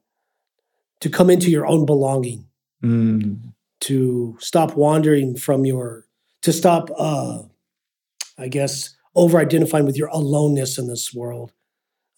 to 1.00 1.10
come 1.10 1.28
into 1.30 1.50
your 1.50 1.66
own 1.66 1.84
belonging, 1.86 2.46
Mm, 2.82 3.52
to 3.80 4.36
stop 4.40 4.76
wandering 4.76 5.36
from 5.36 5.64
your, 5.64 6.06
to 6.42 6.52
stop, 6.52 6.90
uh, 6.96 7.42
I 8.38 8.48
guess, 8.48 8.94
over 9.14 9.38
identifying 9.38 9.86
with 9.86 9.96
your 9.96 10.08
aloneness 10.08 10.78
in 10.78 10.86
this 10.86 11.12
world, 11.14 11.52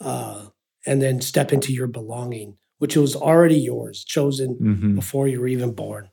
uh, 0.00 0.46
and 0.86 1.00
then 1.00 1.20
step 1.20 1.52
into 1.52 1.72
your 1.72 1.86
belonging, 1.86 2.58
which 2.78 2.96
was 2.96 3.16
already 3.16 3.58
yours, 3.58 4.04
chosen 4.04 4.56
mhm. 4.60 4.94
before 4.94 5.28
you 5.28 5.40
were 5.40 5.48
even 5.48 5.72
born. 5.72 6.10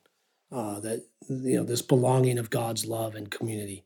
Uh, 0.52 0.80
that 0.82 1.06
you 1.30 1.58
know 1.58 1.64
this 1.64 1.82
belonging 1.82 2.38
of 2.38 2.50
God's 2.50 2.86
love 2.86 3.16
and 3.16 3.30
community. 3.32 3.86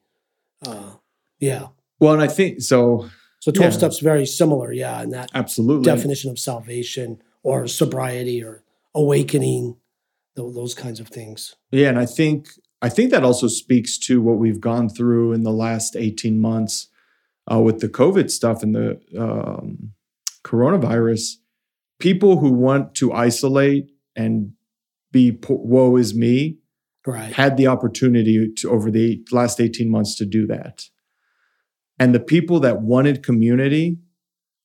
Uh, 0.66 0.94
yeah. 1.40 1.68
well 2.00 2.13
and 2.13 2.22
i 2.24 2.28
think 2.28 2.62
so 2.62 3.08
So 3.40 3.52
twelve 3.52 3.74
Yeah. 3.74 3.78
steps 3.78 4.00
very 4.00 4.26
similar. 4.26 4.74
Yeah, 4.74 5.02
in 5.04 5.12
that 5.12 5.30
absolutely 5.34 5.86
definition 5.86 6.32
of 6.32 6.40
salvation 6.40 7.22
or 7.44 7.68
sobriety 7.68 8.44
or 8.44 8.63
awakening, 8.96 9.78
tho- 10.36 10.52
those 10.52 10.74
kinds 10.74 11.00
of 11.00 11.08
things. 11.08 11.56
Yeah, 11.72 11.90
and 11.90 12.00
I 12.00 12.08
think 12.08 12.50
I 12.82 12.90
think 12.90 13.12
that 13.12 13.24
also 13.24 13.48
speaks 13.48 13.98
to 14.08 14.22
what 14.22 14.38
we've 14.40 14.60
gone 14.60 14.90
through 14.90 15.34
in 15.34 15.44
the 15.44 15.52
last 15.54 15.96
eighteen 15.96 16.40
months 16.40 16.88
uh, 17.52 17.62
with 17.62 17.80
the 17.80 17.90
COVID 17.90 18.30
stuff 18.32 18.63
and 18.63 18.74
the 18.76 19.00
um, 19.18 19.94
coronavirus. 20.44 21.36
People 21.99 22.38
who 22.39 22.51
want 22.51 22.95
to 22.95 23.12
isolate 23.13 23.91
and 24.15 24.51
be 25.12 25.38
woe 25.49 25.95
is 25.97 26.13
me 26.15 26.57
Right. 27.05 27.31
had 27.33 27.55
the 27.55 27.67
opportunity 27.67 28.51
to 28.57 28.69
over 28.69 28.91
the 28.91 29.23
last 29.31 29.62
18 29.62 29.89
months 29.89 30.15
to 30.17 30.25
do 30.25 30.45
that. 30.47 30.83
And 31.97 32.13
the 32.13 32.19
people 32.19 32.60
that 32.60 32.81
wanted 32.81 33.23
community 33.23 33.97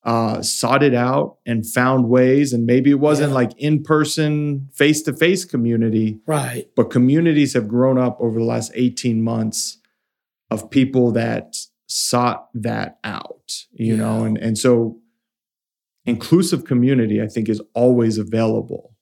uh, 0.04 0.42
sought 0.42 0.82
it 0.82 0.94
out 0.94 1.36
and 1.46 1.64
found 1.64 2.08
ways. 2.08 2.52
And 2.52 2.66
maybe 2.66 2.90
it 2.90 2.98
wasn't 2.98 3.28
Yeah. 3.30 3.34
like 3.36 3.52
in 3.56 3.84
person, 3.84 4.68
face 4.72 5.00
to 5.02 5.12
face 5.12 5.44
community, 5.44 6.18
Right. 6.26 6.66
but 6.74 6.90
communities 6.90 7.52
have 7.54 7.68
grown 7.68 7.98
up 7.98 8.16
over 8.20 8.40
the 8.40 8.44
last 8.44 8.72
18 8.74 9.22
months 9.22 9.78
of 10.50 10.68
people 10.70 11.12
that 11.12 11.54
sought 11.86 12.48
that 12.54 12.98
out, 13.04 13.52
you 13.70 13.96
know, 13.96 14.24
and, 14.24 14.36
and 14.38 14.58
so 14.58 14.98
inclusive 16.04 16.64
community, 16.64 17.20
I 17.22 17.26
think, 17.28 17.48
is 17.48 17.60
always 17.74 18.18
available. 18.18 18.94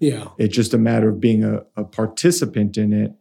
Yeah. 0.00 0.28
It's 0.38 0.54
just 0.54 0.74
a 0.74 0.78
matter 0.78 1.08
of 1.08 1.20
being 1.20 1.44
a, 1.44 1.62
a 1.76 1.84
participant 1.84 2.76
in 2.76 2.92
it. 2.92 3.12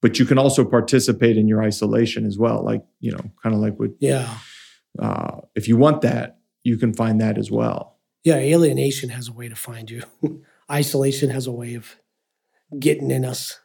But 0.00 0.18
you 0.18 0.24
can 0.26 0.38
also 0.38 0.64
participate 0.64 1.36
in 1.36 1.48
your 1.48 1.60
isolation 1.62 2.24
as 2.24 2.38
well. 2.38 2.64
Like, 2.64 2.84
you 3.00 3.10
know, 3.10 3.20
kind 3.42 3.54
of 3.54 3.60
like 3.60 3.78
with 3.78 3.96
Yeah. 3.98 4.38
uh, 4.98 5.40
if 5.56 5.66
you 5.66 5.76
want 5.76 6.02
that, 6.02 6.38
you 6.62 6.76
can 6.76 6.92
find 6.94 7.20
that 7.20 7.36
as 7.38 7.50
well. 7.50 7.96
Yeah. 8.24 8.36
Alienation 8.36 9.08
has 9.10 9.28
a 9.28 9.32
way 9.32 9.48
to 9.48 9.56
find 9.56 9.90
you. 9.90 10.02
Isolation 10.70 11.30
has 11.30 11.46
a 11.46 11.52
way 11.52 11.74
of 11.74 11.96
getting 12.78 13.10
in 13.10 13.24
us. 13.24 13.58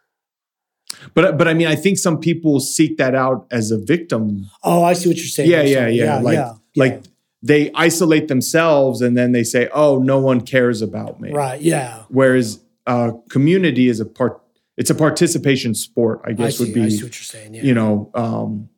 But, 1.13 1.37
but 1.37 1.47
I 1.47 1.53
mean, 1.53 1.67
I 1.67 1.75
think 1.75 1.97
some 1.97 2.19
people 2.19 2.59
seek 2.59 2.97
that 2.97 3.13
out 3.15 3.47
as 3.51 3.71
a 3.71 3.77
victim. 3.77 4.49
Oh, 4.63 4.83
I 4.83 4.93
see 4.93 5.09
what 5.09 5.17
you're 5.17 5.25
saying. 5.25 5.49
Yeah, 5.49 5.63
yeah, 5.63 5.75
sorry. 5.79 5.95
yeah. 5.97 6.19
Like, 6.19 6.35
yeah. 6.35 6.53
like 6.75 7.03
they 7.45 7.69
isolate 7.75 8.29
themselves 8.29 9.01
and 9.01 9.17
then 9.17 9.33
they 9.33 9.43
say, 9.43 9.67
oh, 9.73 9.99
no 9.99 10.17
one 10.17 10.39
cares 10.41 10.81
about 10.81 11.19
me. 11.19 11.31
right. 11.33 11.61
Yeah. 11.61 12.03
Whereas 12.07 12.63
uh, 12.87 13.11
community 13.29 13.89
is 13.89 13.99
a 13.99 14.05
part, 14.05 14.41
it's 14.77 14.89
a 14.89 14.95
participation 14.95 15.75
sport, 15.75 16.21
I 16.25 16.29
I 16.29 16.33
guess 16.33 16.57
see, 16.57 16.63
would 16.63 16.73
be. 16.73 16.83
I 16.83 16.89
see 16.89 17.03
what 17.03 17.13
you're 17.19 17.25
saying. 17.35 17.53
Yeah. 17.53 17.63
you 17.63 17.73
know, 17.73 18.09
um, 18.15 18.69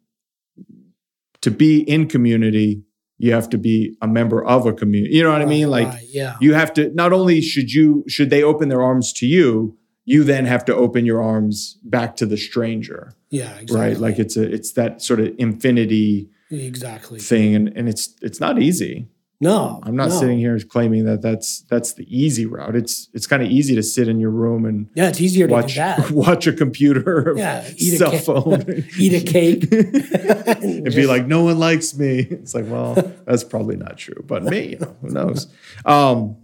to 1.42 1.52
be 1.52 1.82
in 1.82 2.08
community, 2.08 2.82
you 3.18 3.32
have 3.34 3.50
to 3.52 3.58
be 3.58 3.96
a 4.02 4.08
member 4.08 4.44
of 4.44 4.66
a 4.66 4.74
community. 4.74 5.14
You 5.16 5.24
know 5.24 5.32
what 5.32 5.42
I 5.42 5.46
mean? 5.46 5.70
Like 5.70 5.88
right, 5.88 6.04
yeah. 6.10 6.36
you 6.42 6.54
have 6.54 6.74
to 6.74 6.90
not 6.94 7.14
only 7.14 7.42
should 7.42 7.72
you 7.72 8.04
should 8.08 8.30
they 8.30 8.44
open 8.44 8.70
their 8.70 8.82
arms 8.82 9.14
to 9.14 9.26
you, 9.28 9.78
you 10.06 10.24
then 10.24 10.46
have 10.46 10.66
to 10.66 10.76
open 10.76 11.06
your 11.06 11.22
arms 11.22 11.78
back 11.84 12.16
to 12.18 12.26
the 12.26 12.36
stranger, 12.38 13.14
Yeah. 13.30 13.52
Exactly. 13.60 13.76
right? 13.80 13.98
Like 13.98 14.20
it's 14.20 14.36
a 14.36 14.44
it's 14.52 14.74
that 14.74 15.02
sort 15.02 15.20
of 15.20 15.34
infinity 15.38 16.30
exactly. 16.52 17.20
thing, 17.20 17.56
and 17.56 17.70
and 17.76 17.88
it's 17.90 18.14
it's 18.22 18.40
not 18.40 18.62
easy. 18.62 19.08
No, 19.42 19.82
I'm 19.84 19.98
not 19.98 20.10
no. 20.10 20.16
sitting 20.20 20.40
here 20.40 20.58
claiming 20.60 21.04
that 21.06 21.22
that's 21.22 21.62
that's 21.70 21.94
the 21.94 22.06
easy 22.10 22.46
route. 22.46 22.74
It's 22.76 23.10
it's 23.14 23.28
kind 23.28 23.44
of 23.44 23.50
easy 23.52 23.76
to 23.76 23.84
sit 23.84 24.08
in 24.08 24.18
your 24.18 24.30
room 24.32 24.66
and 24.66 24.88
Yeah, 24.96 25.10
it's 25.10 25.20
easier 25.20 25.46
to 25.48 25.54
watch 25.54 25.74
do 25.74 25.80
that. 25.82 26.10
watch 26.28 26.48
a 26.48 26.54
computer, 26.54 27.34
Yeah, 27.36 27.70
eat 27.76 27.96
a 27.96 27.98
cell 27.98 28.12
cake- 28.12 28.22
phone, 28.24 28.86
Eat 28.98 29.14
a 29.14 29.20
cake. 29.32 29.64
and 29.72 30.84
be 30.86 30.90
Just- 30.90 31.10
like, 31.10 31.28
no 31.28 31.44
one 31.44 31.60
likes 31.60 31.98
me. 31.98 32.20
It's 32.20 32.56
like, 32.56 32.66
well, 32.68 32.94
that's 33.26 33.44
probably 33.44 33.76
not 33.76 33.98
true, 33.98 34.24
but 34.26 34.42
me, 34.44 34.70
you 34.70 34.80
know, 34.80 34.96
who 35.02 35.10
knows? 35.10 35.48
Um, 35.84 36.38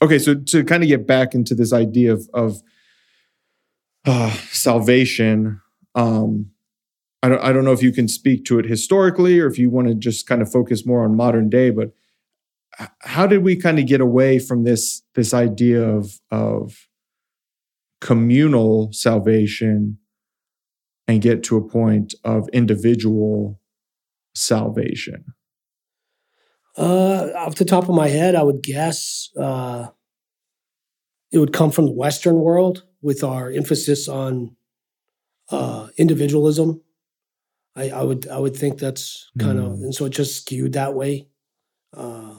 okay, 0.00 0.18
so 0.18 0.34
to 0.34 0.64
kind 0.64 0.82
of 0.82 0.88
get 0.88 1.06
back 1.06 1.34
into 1.34 1.54
this 1.54 1.74
idea 1.74 2.14
of 2.14 2.26
of 2.32 2.62
uh, 4.06 4.30
salvation, 4.50 5.60
um, 5.94 6.50
I 7.22 7.28
don't 7.28 7.42
I 7.42 7.52
don't 7.52 7.64
know 7.64 7.72
if 7.72 7.82
you 7.82 7.92
can 7.92 8.08
speak 8.08 8.44
to 8.46 8.58
it 8.58 8.64
historically 8.64 9.40
or 9.40 9.46
if 9.46 9.58
you 9.58 9.70
want 9.70 9.88
to 9.88 9.94
just 9.94 10.26
kind 10.26 10.40
of 10.40 10.50
focus 10.50 10.86
more 10.86 11.04
on 11.04 11.16
modern 11.16 11.48
day, 11.48 11.70
but 11.70 11.92
how 13.02 13.26
did 13.26 13.42
we 13.42 13.56
kind 13.56 13.78
of 13.78 13.86
get 13.86 14.00
away 14.00 14.38
from 14.38 14.64
this 14.64 15.02
this 15.14 15.34
idea 15.34 15.82
of 15.82 16.20
of 16.30 16.88
communal 18.00 18.92
salvation 18.92 19.98
and 21.08 21.22
get 21.22 21.42
to 21.42 21.56
a 21.56 21.68
point 21.68 22.14
of 22.24 22.48
individual 22.50 23.60
salvation? 24.34 25.24
Uh, 26.76 27.30
off 27.34 27.56
the 27.56 27.64
top 27.64 27.88
of 27.88 27.94
my 27.94 28.06
head, 28.06 28.36
I 28.36 28.44
would 28.44 28.62
guess 28.62 29.30
uh, 29.36 29.88
it 31.32 31.38
would 31.38 31.52
come 31.52 31.72
from 31.72 31.86
the 31.86 31.92
Western 31.92 32.36
world 32.36 32.84
with 33.02 33.24
our 33.24 33.50
emphasis 33.50 34.06
on 34.06 34.54
uh, 35.50 35.88
individualism. 35.96 36.80
I, 37.78 37.90
I 37.90 38.02
would 38.02 38.28
I 38.28 38.38
would 38.38 38.56
think 38.56 38.78
that's 38.78 39.30
kind 39.38 39.58
of 39.58 39.72
Mm. 39.72 39.82
and 39.84 39.94
so 39.94 40.04
it 40.06 40.10
just 40.10 40.36
skewed 40.40 40.72
that 40.72 40.94
way. 40.94 41.28
Uh, 41.96 42.34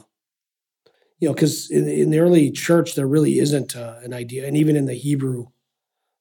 you 1.18 1.28
know, 1.28 1.34
because 1.34 1.70
in, 1.70 1.88
in 1.88 2.10
the 2.10 2.18
early 2.18 2.50
church 2.50 2.94
there 2.94 3.06
really 3.06 3.38
isn't 3.38 3.76
uh, 3.76 3.96
an 4.02 4.12
idea, 4.14 4.46
and 4.46 4.56
even 4.56 4.76
in 4.76 4.86
the 4.86 4.94
Hebrew, 4.94 5.46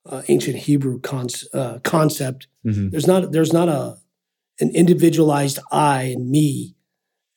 uh, 0.06 0.22
ancient 0.28 0.58
Hebrew 0.58 1.00
con- 1.00 1.28
uh, 1.54 1.80
concept, 1.84 2.48
Mhm. 2.66 2.92
there's 2.92 3.08
not 3.08 3.32
there's 3.32 3.54
not 3.54 3.70
a 3.70 3.98
an 4.62 4.70
individualized 4.76 5.58
I 5.72 6.04
and 6.16 6.30
me, 6.30 6.76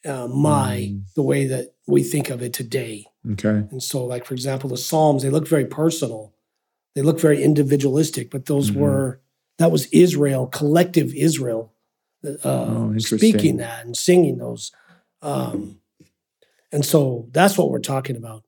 uh, 0.05 0.27
my 0.29 0.77
Mm. 0.92 1.03
the 1.14 1.23
way 1.23 1.47
that 1.47 1.75
we 1.87 2.03
think 2.03 2.31
of 2.31 2.42
it 2.42 2.53
today. 2.53 3.07
Okay. 3.33 3.62
And 3.71 3.83
so, 3.83 4.05
like 4.05 4.25
for 4.25 4.35
example, 4.35 4.68
the 4.71 4.77
Psalms 4.77 5.23
they 5.23 5.31
look 5.31 5.47
very 5.49 5.66
personal, 5.66 6.33
they 6.95 7.03
look 7.03 7.21
very 7.21 7.42
individualistic, 7.42 8.31
but 8.31 8.47
those 8.47 8.71
Mhm. 8.71 8.77
were 8.77 9.21
that 9.59 9.71
was 9.71 9.87
Israel, 9.92 10.47
collective 10.47 11.14
Israel, 11.14 11.72
Oh, 12.45 12.95
speaking 12.99 13.57
that 13.59 13.85
and 13.85 13.97
singing 13.97 14.39
those. 14.39 14.71
Um, 15.23 15.79
and 16.71 16.85
so 16.85 17.29
that's 17.33 17.59
what 17.59 17.71
we're 17.71 17.81
talking 17.81 18.17
about. 18.17 18.45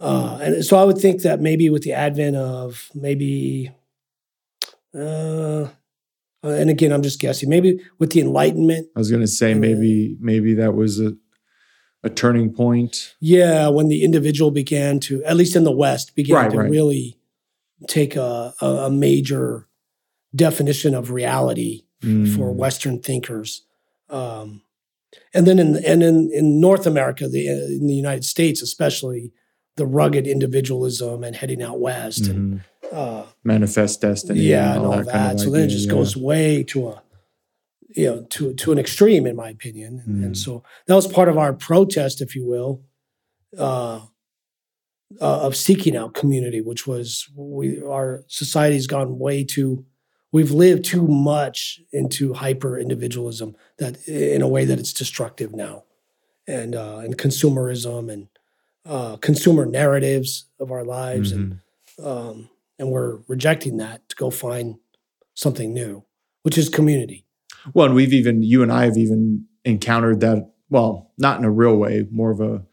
Uh, 0.00 0.38
and 0.42 0.64
so 0.64 0.76
I 0.78 0.84
would 0.84 0.98
think 0.98 1.22
that 1.22 1.40
maybe 1.40 1.70
with 1.70 1.82
the 1.82 1.92
advent 1.92 2.36
of 2.36 2.88
maybe, 2.94 3.70
uh, 4.94 5.66
and 6.42 6.70
again, 6.70 6.92
I'm 6.92 7.02
just 7.02 7.20
guessing, 7.20 7.48
maybe 7.48 7.80
with 7.98 8.10
the 8.12 8.20
Enlightenment, 8.20 8.88
I 8.96 8.98
was 8.98 9.10
gonna 9.10 9.26
say 9.28 9.50
Yeah. 9.50 9.58
maybe 9.58 10.16
maybe 10.20 10.54
that 10.54 10.74
was 10.74 11.00
a 11.00 11.16
a 12.04 12.10
turning 12.10 12.52
point. 12.52 13.14
yeah, 13.20 13.68
when 13.68 13.86
the 13.86 14.02
individual 14.02 14.50
began 14.50 14.98
to, 14.98 15.22
at 15.22 15.36
least 15.36 15.54
in 15.54 15.62
the 15.62 15.70
West, 15.70 16.16
began 16.16 16.34
Right, 16.36 16.50
to 16.50 16.58
right. 16.58 16.70
really 16.70 17.16
take 17.86 18.16
a, 18.16 18.52
a 18.60 18.90
major 18.90 19.68
definition 20.34 20.94
of 20.96 21.12
reality 21.12 21.84
Mm. 22.02 22.36
for 22.36 22.52
Western 22.52 23.00
thinkers. 23.00 23.62
Um, 24.10 24.62
and 25.34 25.46
then 25.46 25.58
in 25.58 25.76
and 25.76 26.02
in, 26.02 26.30
in 26.32 26.60
North 26.60 26.86
America, 26.86 27.28
the 27.28 27.46
in 27.46 27.86
the 27.86 27.94
United 27.94 28.24
States, 28.24 28.60
especially 28.62 29.32
the 29.76 29.86
rugged 29.86 30.26
individualism 30.26 31.22
and 31.24 31.36
heading 31.36 31.62
out 31.62 31.80
west, 31.80 32.26
and 32.26 32.60
Mhm. 32.60 32.62
uh, 32.92 33.24
manifest 33.44 34.00
destiny. 34.00 34.40
yeah, 34.40 34.76
and 34.76 34.84
all 34.86 34.96
that. 34.98 35.08
kind 35.08 35.32
of 35.34 35.40
so 35.40 35.50
then 35.50 35.64
it 35.64 35.68
just 35.68 35.86
yeah. 35.86 35.92
goes 35.92 36.16
way 36.16 36.62
to 36.64 36.88
a 36.88 37.02
you 37.94 38.06
know 38.06 38.22
to 38.30 38.52
to 38.54 38.72
an 38.72 38.78
extreme, 38.78 39.26
in 39.26 39.36
my 39.36 39.48
opinion. 39.50 40.02
And, 40.04 40.24
and 40.24 40.34
Mm. 40.34 40.36
so 40.44 40.62
that 40.86 40.94
was 40.94 41.06
part 41.06 41.28
of 41.28 41.36
our 41.38 41.52
protest, 41.52 42.20
if 42.20 42.34
you 42.34 42.44
will, 42.46 42.82
uh, 43.58 44.00
uh, 45.20 45.40
of 45.46 45.54
seeking 45.56 45.96
out 45.96 46.14
community, 46.14 46.60
which 46.60 46.86
was 46.86 47.28
we 47.36 47.82
our 47.82 48.24
society's 48.28 48.86
gone 48.86 49.18
way 49.18 49.44
too. 49.44 49.84
We've 50.32 50.50
lived 50.50 50.84
too 50.86 51.06
much 51.06 51.80
into 51.92 52.32
hyper 52.32 52.78
individualism 52.78 53.54
that 53.78 54.08
in 54.08 54.40
a 54.40 54.48
way 54.48 54.64
that 54.64 54.78
it's 54.78 54.92
destructive 54.94 55.54
now, 55.54 55.84
and 56.46 56.74
uh, 56.74 56.98
and 57.04 57.18
consumerism 57.18 58.10
and 58.10 58.28
uh, 58.86 59.16
consumer 59.16 59.66
narratives 59.66 60.46
of 60.58 60.70
our 60.72 60.84
lives, 60.84 61.32
and 61.32 61.60
Mhm. 61.98 62.04
um, 62.06 62.48
and 62.78 62.90
we're 62.90 63.18
rejecting 63.28 63.76
that 63.76 64.08
to 64.08 64.16
go 64.16 64.30
find 64.30 64.76
something 65.34 65.72
new, 65.74 66.04
which 66.42 66.56
is 66.58 66.68
community. 66.68 67.26
Well, 67.74 67.86
and 67.86 67.94
we've 67.94 68.12
even 68.14 68.42
you 68.42 68.62
and 68.62 68.72
I 68.72 68.84
have 68.86 68.96
even 68.96 69.46
encountered 69.64 70.20
that. 70.20 70.50
Well, 70.70 71.12
not 71.18 71.38
in 71.38 71.44
a 71.44 71.50
real 71.50 71.76
way, 71.76 72.06
more 72.10 72.30
of 72.30 72.40
a, 72.40 72.64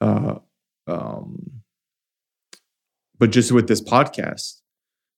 uh, 0.00 0.38
um, 0.86 1.62
but 3.18 3.32
just 3.32 3.50
with 3.50 3.66
this 3.66 3.82
podcast. 3.82 4.59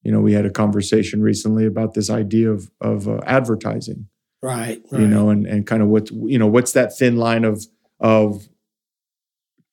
You 0.02 0.10
know, 0.12 0.20
we 0.20 0.32
had 0.32 0.44
a 0.46 0.50
conversation 0.50 1.22
recently 1.22 1.64
about 1.66 1.94
this 1.94 2.10
idea 2.10 2.50
of 2.50 2.70
of 2.80 3.08
uh, 3.08 3.20
advertising. 3.26 4.08
Right. 4.42 4.82
You 4.90 5.06
know, 5.06 5.30
and 5.30 5.46
and 5.46 5.66
kind 5.66 5.82
of 5.82 5.88
what 5.88 6.10
you 6.10 6.38
know, 6.38 6.48
what's 6.48 6.72
that 6.72 6.96
thin 6.96 7.16
line 7.16 7.44
of 7.44 7.64
of 8.00 8.48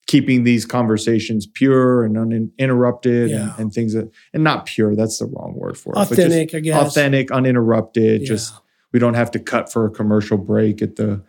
keeping 0.08 0.44
these 0.44 0.66
conversations 0.66 1.46
pure 1.46 2.04
and 2.04 2.18
uninterrupted 2.18 3.30
Yeah. 3.30 3.52
and, 3.52 3.60
and 3.60 3.74
things 3.74 3.94
that 3.94 4.12
and 4.34 4.44
not 4.44 4.66
pure. 4.66 4.96
That's 4.96 5.20
the 5.20 5.26
wrong 5.26 5.54
word 5.56 5.78
for 5.78 5.94
it. 5.94 5.98
authentic, 6.00 6.56
I 6.56 6.60
guess. 6.62 6.88
authentic, 6.88 7.32
uninterrupted. 7.32 8.22
Yeah. 8.22 8.28
Just 8.28 8.54
we 8.92 9.00
don't 9.00 9.14
have 9.14 9.30
to 9.32 9.40
cut 9.40 9.72
for 9.72 9.86
a 9.86 9.90
commercial 9.92 10.38
break 10.38 10.82
at 10.82 10.96
the 10.96 11.24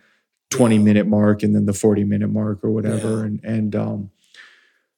20 0.49 0.75
Yeah. 0.77 0.81
minute 0.81 1.07
mark 1.07 1.43
and 1.43 1.55
then 1.55 1.65
the 1.65 1.73
40 1.73 2.03
minute 2.05 2.29
mark 2.29 2.63
or 2.63 2.71
whatever. 2.71 3.23
And 3.23 3.39
and 3.43 3.75
um 3.75 4.09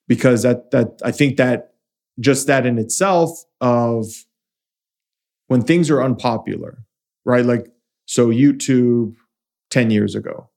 because 0.07 0.43
that 0.43 0.71
that 0.71 0.99
I 1.03 1.11
think 1.11 1.37
that 1.37 1.72
just 2.19 2.47
that 2.47 2.65
in 2.65 2.77
itself 2.77 3.29
of 3.61 4.05
when 5.47 5.61
things 5.61 5.89
are 5.89 6.01
unpopular, 6.03 6.83
right? 7.25 7.45
Like 7.45 7.67
so 8.05 8.27
YouTube 8.29 9.13
10 9.71 9.91
years 9.91 10.15
ago, 10.15 10.49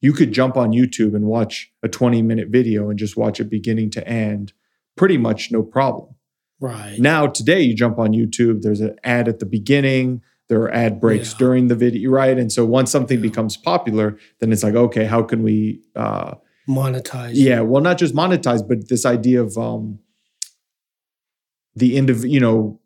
you 0.00 0.12
could 0.12 0.32
jump 0.32 0.56
on 0.56 0.70
YouTube 0.72 1.14
and 1.14 1.24
watch 1.26 1.70
a 1.82 1.88
20 1.88 2.22
minute 2.22 2.48
video 2.48 2.90
and 2.90 2.98
just 2.98 3.16
watch 3.16 3.40
it 3.40 3.50
beginning 3.50 3.90
to 3.90 4.06
end 4.08 4.52
pretty 4.96 5.18
much 5.18 5.50
no 5.50 5.62
problem. 5.62 6.14
right. 6.60 6.98
Now, 6.98 7.26
today, 7.26 7.60
you 7.60 7.74
jump 7.74 7.98
on 7.98 8.12
YouTube, 8.12 8.62
there's 8.62 8.80
an 8.80 8.96
ad 9.02 9.28
at 9.28 9.38
the 9.40 9.44
beginning, 9.46 10.22
there 10.48 10.60
are 10.62 10.72
ad 10.72 11.00
breaks 11.00 11.32
Yeah. 11.32 11.38
during 11.38 11.68
the 11.68 11.74
video, 11.74 12.10
right? 12.10 12.38
And 12.38 12.50
so 12.52 12.64
once 12.64 12.90
something 12.92 13.18
Yeah. 13.18 13.22
becomes 13.28 13.56
popular, 13.56 14.16
then 14.40 14.52
it's 14.52 14.62
like, 14.62 14.74
okay, 14.76 15.04
how 15.04 15.22
can 15.22 15.42
we, 15.42 15.82
uh, 15.96 16.34
Monetize. 16.68 17.32
yeah, 17.34 17.60
well, 17.60 17.82
not 17.82 17.98
just 17.98 18.14
monetize, 18.14 18.66
but 18.66 18.88
this 18.88 19.04
idea 19.04 19.42
of 19.42 19.58
um, 19.58 19.98
the 21.76 21.96
indiv, 21.96 22.28
you 22.28 22.40
know, 22.40 22.80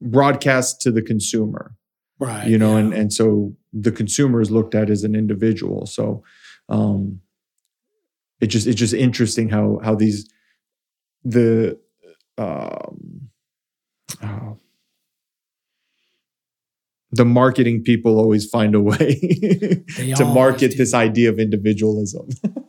broadcast 0.00 0.80
to 0.82 0.90
the 0.90 1.02
consumer, 1.02 1.74
Right. 2.18 2.46
you 2.48 2.58
know, 2.58 2.72
yeah. 2.72 2.78
and 2.84 2.94
and 2.94 3.12
so 3.12 3.54
the 3.72 3.92
consumer 3.92 4.40
is 4.40 4.50
looked 4.50 4.74
at 4.74 4.90
as 4.90 5.04
an 5.04 5.14
individual. 5.14 5.86
So, 5.86 6.22
um, 6.68 7.20
it 8.40 8.46
just 8.48 8.66
it's 8.66 8.78
just 8.78 8.94
interesting 8.94 9.48
how 9.48 9.80
how 9.82 9.94
these 9.94 10.28
the 11.24 11.78
um, 12.38 13.28
oh, 14.22 14.58
the 17.12 17.24
marketing 17.24 17.82
people 17.82 18.18
always 18.18 18.48
find 18.48 18.74
a 18.74 18.80
way 18.80 19.14
to 20.16 20.24
market 20.24 20.70
do. 20.72 20.76
this 20.76 20.94
idea 20.94 21.28
of 21.28 21.38
individualism 21.38 22.28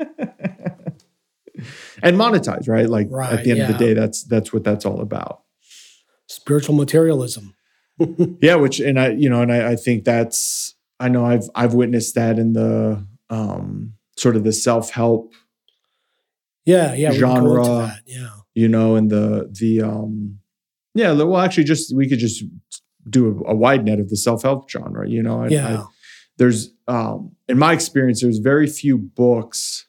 and 2.04 2.18
monetize 2.18 2.68
right 2.68 2.90
like 2.90 3.08
at 3.32 3.44
the 3.44 3.52
end 3.52 3.62
of 3.62 3.68
the 3.68 3.74
day 3.78 3.94
that's 3.94 4.24
that's 4.24 4.52
what 4.54 4.64
that's 4.64 4.86
all 4.86 5.02
about 5.02 5.42
spiritual 6.28 6.76
materialism. 6.76 7.54
yeah 8.42 8.56
which 8.56 8.80
and 8.80 9.00
i 9.00 9.10
you 9.10 9.30
know 9.30 9.42
and 9.42 9.52
i, 9.52 9.72
I 9.72 9.76
think 9.76 10.06
that's 10.06 10.76
i 11.00 11.08
know 11.10 11.26
i've 11.26 11.50
i've 11.56 11.74
witnessed 11.74 12.16
that 12.16 12.40
in 12.40 12.54
the 12.54 13.06
um 13.30 13.94
sort 14.18 14.36
of 14.36 14.44
the 14.44 14.52
self-help 14.54 15.34
Yeah, 16.66 16.94
yeah. 16.94 17.12
we 17.12 17.20
can 17.20 17.22
go 17.22 17.36
into 17.36 17.50
Genre. 17.64 17.88
that, 17.88 18.02
Yeah. 18.06 18.30
you 18.54 18.68
know 18.68 18.96
and 18.96 19.10
the 19.10 19.50
the 19.52 19.82
um 19.82 20.40
yeah 20.94 21.12
well 21.12 21.38
actually 21.38 21.64
just 21.66 21.96
we 21.96 22.08
could 22.10 22.20
just 22.20 22.44
do 23.10 23.44
a, 23.46 23.52
a 23.52 23.56
wide 23.56 23.84
net 23.86 24.00
of 24.00 24.10
the 24.10 24.18
self-help 24.18 24.70
genre 24.70 25.08
you 25.08 25.22
know 25.24 25.44
I, 25.44 25.48
Yeah. 25.48 25.80
I, 25.82 25.86
there's 26.38 26.74
um 26.88 27.36
in 27.48 27.58
my 27.60 27.74
experience 27.74 28.22
there's 28.22 28.40
very 28.40 28.68
few 28.68 28.98
books 28.98 29.86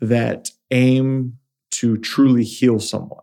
that 0.00 0.50
aim 0.70 1.38
to 1.70 1.96
truly 1.98 2.44
heal 2.44 2.78
someone 2.78 3.20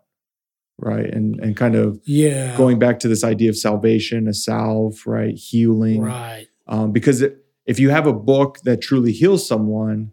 right 0.77 1.05
and 1.13 1.39
and 1.39 1.55
kind 1.55 1.75
of 1.75 1.99
yeah. 2.05 2.55
going 2.57 2.79
back 2.79 2.99
to 2.99 3.07
this 3.07 3.23
idea 3.23 3.49
of 3.49 3.57
salvation 3.57 4.27
a 4.27 4.33
salve 4.33 5.01
right 5.05 5.35
healing 5.35 6.01
right. 6.01 6.47
um, 6.67 6.91
because 6.91 7.21
it, 7.21 7.37
if 7.65 7.79
you 7.79 7.89
have 7.89 8.07
a 8.07 8.13
book 8.13 8.59
that 8.63 8.81
truly 8.81 9.11
heals 9.11 9.47
someone 9.47 10.11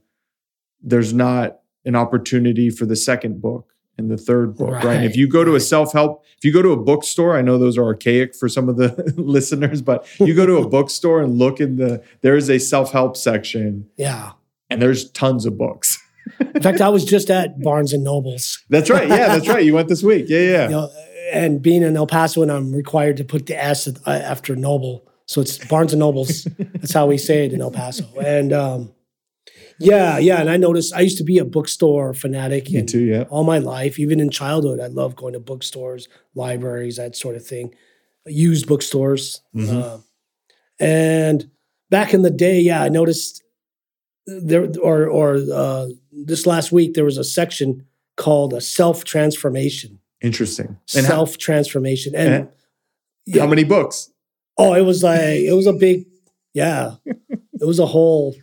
there's 0.83 1.13
not 1.13 1.61
an 1.85 1.97
opportunity 1.97 2.71
for 2.71 2.87
the 2.87 2.97
second 2.97 3.41
book 3.41 3.73
and 3.97 4.11
the 4.11 4.17
third 4.17 4.57
book 4.57 4.85
right, 4.85 4.97
And 4.99 5.05
if 5.05 5.17
you 5.17 5.27
go 5.29 5.43
to 5.43 5.55
a 5.57 5.61
self-help 5.61 6.23
if 6.37 6.45
you 6.45 6.53
go 6.53 6.63
to 6.63 6.71
a 6.71 6.77
bookstore 6.77 7.37
i 7.37 7.43
know 7.43 7.59
those 7.59 7.77
are 7.79 7.85
archaic 7.85 8.35
for 8.37 8.49
some 8.49 8.69
of 8.69 8.77
the 8.77 9.13
listeners 9.17 9.81
but 9.83 10.07
you 10.21 10.35
go 10.35 10.47
to 10.47 10.59
a 10.59 10.69
bookstore 10.77 11.21
and 11.23 11.39
look 11.39 11.61
in 11.61 11.77
the 11.77 12.03
there 12.21 12.37
is 12.37 12.49
a 12.51 12.59
self-help 12.59 13.17
section 13.17 13.89
Yeah. 13.97 14.33
and 14.71 14.81
there's 14.83 15.11
tons 15.11 15.47
of 15.47 15.57
books 15.59 15.98
In 16.55 16.63
fact, 16.63 16.81
I 16.81 16.89
was 16.89 17.05
just 17.05 17.31
at 17.31 17.61
Barnes 17.61 17.93
and 17.93 18.05
Nobles. 18.05 18.59
that's 18.69 18.91
right 18.91 19.09
yeah 19.09 19.29
that's 19.29 19.49
right 19.49 19.65
you 19.65 19.75
went 19.75 19.89
this 19.89 20.03
week 20.03 20.27
yeah 20.29 20.41
yeah 20.41 20.65
You 20.65 20.71
know, 20.71 20.91
and 21.33 21.61
being 21.63 21.83
in 21.83 21.95
El 21.97 22.07
Paso, 22.07 22.41
and 22.43 22.51
I'm 22.51 22.73
required 22.73 23.17
to 23.19 23.25
put 23.25 23.47
the 23.47 23.63
S 23.63 23.87
uh, 23.89 24.11
after 24.11 24.57
Noble, 24.57 25.05
so 25.27 25.41
it's 25.43 25.59
Barnes 25.69 25.93
and 25.93 26.01
Nobles. 26.01 26.45
That's 26.59 26.95
how 26.95 27.07
we 27.07 27.19
say 27.19 27.45
it 27.47 27.53
in 27.53 27.61
El 27.61 27.71
Paso. 27.71 28.07
And 28.19 28.51
um, 28.53 28.93
yeah, 29.79 30.17
yeah. 30.19 30.41
And 30.41 30.49
I 30.49 30.57
noticed 30.57 30.95
I 30.95 31.01
used 31.01 31.19
to 31.19 31.25
be 31.25 31.37
a 31.39 31.45
bookstore 31.45 32.15
fanatic. 32.15 32.71
me 32.71 32.83
too 32.83 33.05
yeah 33.05 33.25
all 33.29 33.45
my 33.45 33.59
life, 33.59 33.99
even 33.99 34.21
in 34.21 34.31
childhood, 34.31 34.81
I 34.81 34.87
loved 34.87 35.17
going 35.17 35.35
to 35.35 35.41
bookstores, 35.41 36.09
libraries, 36.35 36.97
that 36.97 37.15
sort 37.15 37.37
of 37.37 37.47
thing, 37.47 37.75
used 38.27 38.67
bookstores. 38.67 39.43
Mhm. 39.55 39.83
Uh, 39.83 39.99
and 40.81 41.51
back 41.91 42.15
in 42.15 42.23
the 42.23 42.31
day, 42.31 42.59
yeah, 42.61 42.83
I 42.83 42.89
noticed 42.89 43.43
there, 44.27 44.67
or 44.81 45.07
or 45.09 45.37
uh, 45.53 45.87
this 46.25 46.47
last 46.47 46.73
week 46.73 46.95
there 46.95 47.05
was 47.05 47.19
a 47.19 47.25
section 47.25 47.85
called 48.17 48.53
a 48.53 48.61
self 48.61 49.05
transformation, 49.05 49.99
interesting 50.21 50.77
self 50.87 51.39
transformation, 51.39 52.15
and 52.15 52.35
and 52.35 52.49
yeah, 53.27 53.43
how 53.43 53.47
many 53.49 53.65
books 53.65 54.11
oh, 54.57 54.75
it 54.75 54.83
was 54.83 55.03
like 55.03 55.21
it 55.41 55.55
was 55.55 55.67
a 55.67 55.73
big, 55.73 56.05
yeah, 56.55 56.95
it 57.07 57.65
was 57.65 57.79
a 57.79 57.87
whole 57.87 58.35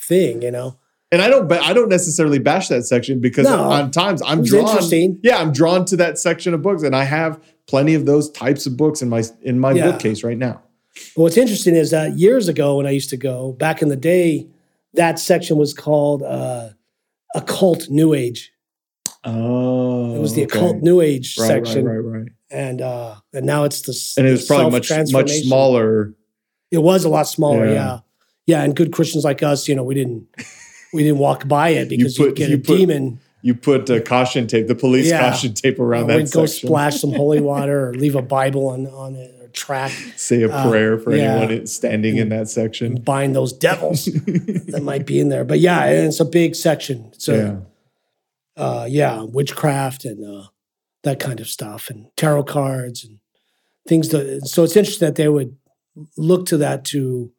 thing, 0.00 0.42
you 0.42 0.50
know. 0.50 0.78
and 1.10 1.22
I 1.22 1.28
don't, 1.28 1.50
I 1.50 1.72
don't 1.72 1.88
necessarily 1.88 2.38
bash 2.38 2.68
that 2.68 2.82
section 2.84 3.20
because 3.20 3.46
No. 3.46 3.70
on 3.70 3.90
times 3.90 4.20
I'm 4.26 4.42
drawn. 4.42 4.66
interesting. 4.66 5.18
Yeah, 5.22 5.38
I'm 5.38 5.52
drawn 5.52 5.84
to 5.86 5.96
that 5.96 6.18
section 6.18 6.52
of 6.54 6.60
books, 6.62 6.82
and 6.82 6.94
I 6.94 7.04
have 7.04 7.40
plenty 7.68 7.94
of 7.94 8.04
those 8.06 8.30
types 8.32 8.66
of 8.66 8.76
books 8.76 9.00
in 9.02 9.08
my 9.08 9.22
in 9.42 9.58
my 9.60 9.72
Yeah. 9.72 9.90
bookcase 9.92 10.22
right 10.24 10.36
now. 10.38 10.60
But 11.16 11.22
what's 11.22 11.36
interesting 11.38 11.74
is 11.74 11.90
that 11.92 12.18
years 12.18 12.48
ago, 12.48 12.76
when 12.76 12.86
I 12.86 12.90
used 12.90 13.08
to 13.10 13.16
go 13.16 13.52
back 13.52 13.80
in 13.80 13.88
the 13.88 13.96
day, 13.96 14.46
that 14.94 15.18
section 15.18 15.56
was 15.56 15.72
called 15.72 16.22
uh, 16.22 16.70
occult 17.34 17.88
New 17.90 18.14
Age. 18.14 18.52
Oh, 19.24 20.16
It 20.16 20.18
was 20.20 20.34
the 20.34 20.44
okay. 20.44 20.58
occult 20.58 20.76
New 20.82 21.00
Age 21.00 21.36
right, 21.38 21.46
section, 21.46 21.84
right, 21.84 21.96
right, 21.98 22.18
right. 22.22 22.28
and 22.50 22.80
uh, 22.82 23.14
and 23.32 23.46
now 23.46 23.64
it's 23.64 23.82
the 23.82 24.20
And 24.20 24.26
it 24.26 24.32
was 24.32 24.46
probably 24.46 24.70
much 24.72 24.90
much 25.12 25.30
smaller. 25.30 26.14
It 26.70 26.78
was 26.78 27.04
a 27.04 27.08
lot 27.08 27.28
smaller, 27.28 27.66
Yeah. 27.66 27.72
yeah. 27.74 27.98
yeah, 28.46 28.62
And 28.64 28.74
good 28.74 28.92
Christians 28.92 29.24
like 29.24 29.42
us, 29.42 29.68
you 29.68 29.74
know, 29.74 29.84
we 29.84 29.94
didn't 29.94 30.26
we 30.92 31.02
didn't 31.04 31.18
walk 31.18 31.46
by 31.46 31.70
it 31.70 31.88
because 31.90 32.18
you 32.18 32.24
put- 32.24 32.28
would 32.30 32.36
get 32.36 32.50
you 32.50 32.56
a 32.56 32.60
put 32.60 32.76
demon. 32.78 33.20
You 33.44 33.54
put 33.56 33.90
uh, 33.90 34.00
caution 34.00 34.46
tape, 34.46 34.68
the 34.68 34.74
police 34.76 35.08
Yeah. 35.08 35.28
caution 35.30 35.52
tape 35.52 35.80
around 35.80 36.06
that 36.08 36.16
We'd 36.16 36.30
go 36.30 36.46
splash 36.46 37.00
some 37.00 37.12
holy 37.12 37.40
water 37.40 37.88
or 37.88 37.94
leave 37.94 38.14
a 38.14 38.22
Bible 38.22 38.68
on 38.68 38.86
on 38.86 39.16
it 39.16 39.41
track 39.52 39.90
Say 40.16 40.42
a 40.42 40.48
Uh, 40.52 40.68
prayer 40.68 40.98
for 40.98 41.14
yeah. 41.14 41.36
anyone 41.36 41.66
standing 41.66 42.16
in 42.16 42.28
that 42.30 42.48
section. 42.48 42.96
bind 43.02 43.34
those 43.34 43.52
devils 43.52 44.04
that 44.72 44.80
might 44.82 45.06
be 45.06 45.18
in 45.20 45.28
there. 45.28 45.44
But 45.44 45.60
yeah, 45.60 45.86
it's 45.86 46.20
a 46.20 46.24
big 46.24 46.54
section. 46.54 47.12
So 47.18 47.34
yeah. 48.56 48.62
uh, 48.62 48.86
yeah, 48.88 49.22
witchcraft 49.22 50.04
and 50.04 50.24
uh, 50.24 50.48
that 51.02 51.18
kind 51.20 51.40
of 51.40 51.48
stuff, 51.48 51.90
and 51.90 52.06
tarot 52.16 52.44
cards 52.44 53.04
and 53.04 53.18
things. 53.88 54.08
That, 54.10 54.46
so 54.46 54.62
it's 54.64 54.76
interesting 54.76 55.06
that 55.08 55.16
they 55.16 55.28
would 55.28 55.56
look 56.16 56.46
to 56.46 56.56
that 56.58 56.84
to 56.86 57.32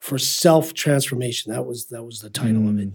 for 0.00 0.18
self 0.18 0.74
transformation. 0.74 1.52
That 1.52 1.66
was 1.66 1.86
that 1.86 2.02
was 2.04 2.20
the 2.20 2.30
title 2.30 2.68
of 2.68 2.78
it. 2.78 2.88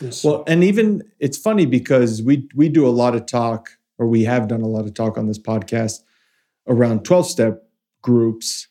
And 0.00 0.14
so- 0.14 0.28
Well, 0.28 0.44
and 0.46 0.64
even 0.64 1.02
it's 1.20 1.38
funny 1.38 1.66
because 1.66 2.22
we 2.22 2.48
we 2.54 2.68
do 2.68 2.86
a 2.86 2.90
lot 3.02 3.14
of 3.14 3.26
talk, 3.26 3.70
or 3.98 4.06
we 4.06 4.24
have 4.24 4.48
done 4.48 4.62
a 4.62 4.66
lot 4.68 4.84
of 4.86 4.94
talk 4.94 5.16
on 5.18 5.26
this 5.26 5.38
podcast 5.38 6.00
around 6.66 7.04
12 7.04 7.26
step 7.26 7.62
groups, 8.02 8.68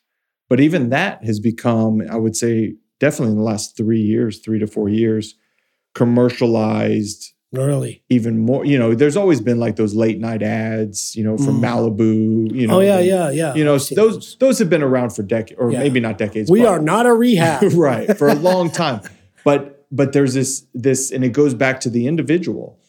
but 0.49 0.59
even 0.59 0.89
that 0.89 1.23
has 1.23 1.39
become, 1.39 2.01
I 2.09 2.15
would 2.17 2.35
say, 2.35 2.75
definitely 2.99 3.31
in 3.33 3.37
the 3.37 3.43
last 3.43 3.75
three 3.77 4.01
years, 4.01 4.39
three 4.39 4.59
to 4.59 4.67
four 4.67 4.89
years, 4.89 5.35
commercialized 5.93 7.33
really, 7.51 8.03
even 8.09 8.39
more. 8.39 8.65
You 8.65 8.79
know, 8.79 8.95
there's 8.95 9.15
always 9.17 9.41
been 9.41 9.59
like 9.59 9.75
those 9.75 9.93
late 9.93 10.19
night 10.19 10.41
ads, 10.41 11.15
you 11.15 11.23
know, 11.23 11.37
from 11.37 11.61
Mm. 11.61 11.63
Malibu, 11.63 12.55
you 12.55 12.67
know. 12.67 12.77
oh 12.77 12.79
yeah, 12.79 12.99
yeah, 12.99 13.29
yeah. 13.29 13.53
You 13.53 13.63
know, 13.63 13.75
I've 13.75 13.87
those 13.89 14.35
those 14.39 14.57
have 14.59 14.69
been 14.69 14.81
around 14.83 15.11
for 15.11 15.21
decades, 15.23 15.59
or 15.59 15.71
Yeah. 15.71 15.79
maybe 15.79 15.99
not 15.99 16.17
decades. 16.17 16.49
We 16.49 16.61
but- 16.61 16.67
are 16.69 16.79
not 16.79 17.05
a 17.05 17.13
rehab. 17.13 17.61
right 17.73 18.17
for 18.17 18.27
a 18.29 18.35
long 18.35 18.71
time 18.83 19.01
but 19.43 19.85
but 19.91 20.13
there's 20.13 20.33
this 20.33 20.65
this 20.73 21.11
and 21.11 21.23
it 21.23 21.29
goes 21.33 21.53
back 21.53 21.79
to 21.81 21.89
the 21.89 22.07
individual 22.07 22.79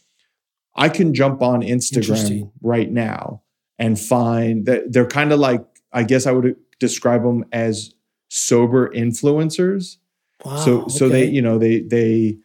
i 0.77 0.89
can 0.89 1.13
jump 1.13 1.43
on 1.43 1.61
instagram 1.63 2.51
right 2.63 2.91
now 2.93 3.43
and 3.79 3.99
find 3.99 4.67
that 4.67 4.93
they're 4.93 5.07
kind 5.07 5.33
of 5.33 5.39
like 5.41 5.65
i 5.93 6.03
guess 6.03 6.27
i 6.27 6.33
would 6.33 6.55
describe 6.81 7.23
them 7.23 7.45
as 7.53 7.95
sober 8.29 8.89
influencers 8.91 9.97
Wow. 10.45 10.57
so 10.57 10.89
so 10.89 11.09
they 11.09 11.25
you 11.27 11.41
know 11.41 11.57
they 11.59 11.81
they 11.81 12.37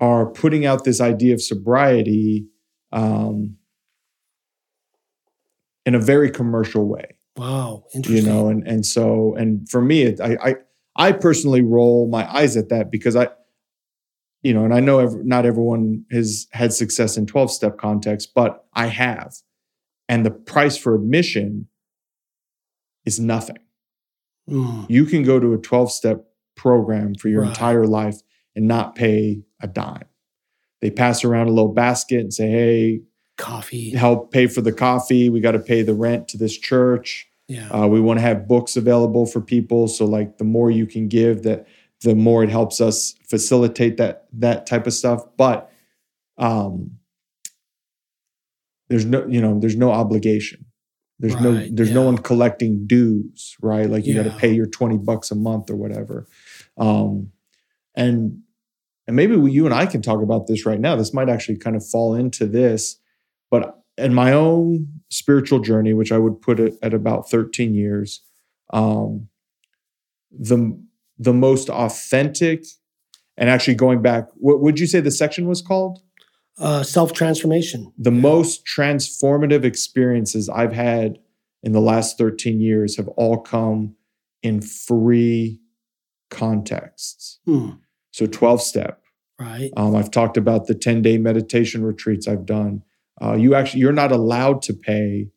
are 0.00 0.26
putting 0.26 0.64
out 0.64 0.84
this 0.84 1.00
idea 1.00 1.34
of 1.34 1.42
sobriety 1.42 2.46
um 2.92 3.56
in 5.86 5.94
a 5.94 6.00
very 6.00 6.30
commercial 6.30 6.86
way 6.88 7.16
wow, 7.36 7.84
interesting. 7.94 8.24
you 8.24 8.30
know 8.32 8.48
and 8.48 8.66
and 8.66 8.86
so 8.86 9.34
and 9.36 9.68
for 9.68 9.82
me 9.82 10.02
it, 10.02 10.20
I, 10.20 10.36
I 10.42 10.54
i 10.96 11.12
personally 11.12 11.60
roll 11.62 12.08
my 12.08 12.24
eyes 12.32 12.56
at 12.56 12.68
that 12.70 12.90
because 12.90 13.16
i 13.16 13.28
you 14.42 14.54
know 14.54 14.64
and 14.64 14.72
i 14.72 14.80
know 14.80 15.00
ev- 15.00 15.24
not 15.24 15.44
everyone 15.44 16.04
has 16.10 16.46
had 16.52 16.72
success 16.72 17.16
in 17.16 17.26
12 17.26 17.50
step 17.50 17.76
context 17.76 18.32
but 18.34 18.64
i 18.74 18.86
have 18.86 19.34
and 20.08 20.24
the 20.24 20.30
price 20.30 20.76
for 20.76 20.94
admission 20.94 21.68
is 23.04 23.18
nothing 23.20 23.58
Mm, 24.48 24.84
you 24.90 25.06
can 25.06 25.22
go 25.22 25.40
to 25.40 25.54
a 25.54 25.58
12 25.58 25.90
step 25.90 26.26
program 26.54 27.14
for 27.14 27.30
your 27.30 27.40
Right. 27.40 27.48
entire 27.48 27.86
life 27.86 28.20
and 28.54 28.68
not 28.68 28.94
pay 28.94 29.42
a 29.60 29.66
dime 29.66 30.04
they 30.82 30.90
pass 30.90 31.24
around 31.24 31.46
a 31.48 31.50
little 31.50 31.72
basket 31.72 32.20
and 32.20 32.32
say 32.34 32.50
hey 32.50 33.00
coffee. 33.38 33.90
help 33.92 34.30
pay 34.32 34.46
for 34.46 34.60
the 34.60 34.70
coffee 34.72 35.30
we 35.30 35.40
got 35.40 35.52
to 35.52 35.58
pay 35.58 35.80
the 35.80 35.94
rent 35.94 36.28
to 36.28 36.36
this 36.36 36.56
church 36.58 37.26
Yeah. 37.48 37.68
uh, 37.70 37.86
we 37.86 38.00
want 38.02 38.18
to 38.18 38.22
have 38.22 38.46
books 38.46 38.76
available 38.76 39.24
for 39.24 39.40
people. 39.40 39.88
So 39.88 40.04
like 40.04 40.36
the 40.36 40.44
more 40.44 40.70
you 40.70 40.86
can 40.86 41.08
give, 41.08 41.42
that 41.44 41.66
the 42.02 42.14
more 42.14 42.44
it 42.44 42.50
helps 42.50 42.80
us 42.82 43.14
facilitate 43.28 43.96
that 43.96 44.26
that 44.34 44.66
type 44.66 44.86
of 44.86 44.92
stuff. 44.92 45.24
But 45.38 45.70
um, 46.36 46.98
there's 48.94 49.06
no 49.06 49.26
you 49.26 49.40
know 49.40 49.58
there's 49.58 49.74
no 49.74 49.90
obligation. 49.90 50.66
There's 51.18 51.34
no 51.40 51.52
Right, 51.52 51.70
there's 51.74 51.90
no 51.90 52.02
one 52.02 52.18
collecting 52.18 52.86
dues, 52.86 53.56
right? 53.60 53.90
Like 53.90 54.06
you 54.06 54.14
got 54.14 54.30
to 54.30 54.38
pay 54.38 54.52
your 54.52 54.66
twenty 54.66 54.98
bucks 54.98 55.32
a 55.32 55.34
month 55.34 55.68
or 55.68 55.74
whatever. 55.74 56.28
Um, 56.78 57.32
and 57.96 58.42
and 59.08 59.16
maybe 59.16 59.34
we, 59.34 59.50
you 59.50 59.64
and 59.64 59.74
I 59.74 59.86
can 59.86 60.00
talk 60.00 60.22
about 60.22 60.46
this 60.46 60.64
right 60.64 60.78
now. 60.78 60.94
This 60.94 61.12
might 61.12 61.28
actually 61.28 61.56
kind 61.58 61.74
of 61.74 61.84
fall 61.84 62.14
into 62.14 62.46
this, 62.46 63.00
but 63.50 63.80
in 63.98 64.14
my 64.14 64.32
own 64.32 64.86
spiritual 65.10 65.58
journey, 65.58 65.92
which 65.92 66.12
I 66.12 66.18
would 66.18 66.40
put 66.40 66.60
it 66.60 66.74
at 66.80 66.94
about 66.94 67.28
13 67.28 67.74
years, 67.74 68.22
um, 68.72 69.26
the 70.30 70.80
the 71.18 71.32
most 71.32 71.68
authentic, 71.68 72.64
and 73.36 73.50
actually 73.50 73.74
going 73.74 74.02
back, 74.02 74.28
what 74.34 74.60
would 74.60 74.78
you 74.78 74.86
say 74.86 75.00
the 75.00 75.10
section 75.10 75.48
was 75.48 75.62
called? 75.62 75.98
Uh, 76.58 76.82
Self 76.82 77.12
transformation. 77.12 77.92
The 77.98 78.10
most 78.12 78.64
transformative 78.64 79.64
experiences 79.64 80.48
I've 80.48 80.72
had 80.72 81.18
in 81.62 81.72
the 81.72 81.80
last 81.80 82.16
13 82.18 82.60
years 82.60 82.96
have 82.96 83.08
all 83.08 83.38
come 83.38 83.96
in 84.42 84.60
free 84.60 85.60
contexts. 86.30 87.40
Hmm, 87.46 87.70
So 88.12 88.26
12 88.26 88.60
step. 88.62 89.00
right. 89.40 89.70
Um, 89.76 89.96
I've 89.96 90.10
talked 90.10 90.36
about 90.36 90.66
the 90.66 90.74
10 90.74 91.02
day 91.02 91.18
meditation 91.18 91.84
retreats 91.84 92.28
I've 92.28 92.46
done. 92.46 92.82
Uh, 93.20 93.34
you 93.34 93.54
actually 93.54 93.80
you're 93.80 93.92
not 93.92 94.12
allowed 94.12 94.62
to 94.62 94.74
pay 94.74 95.30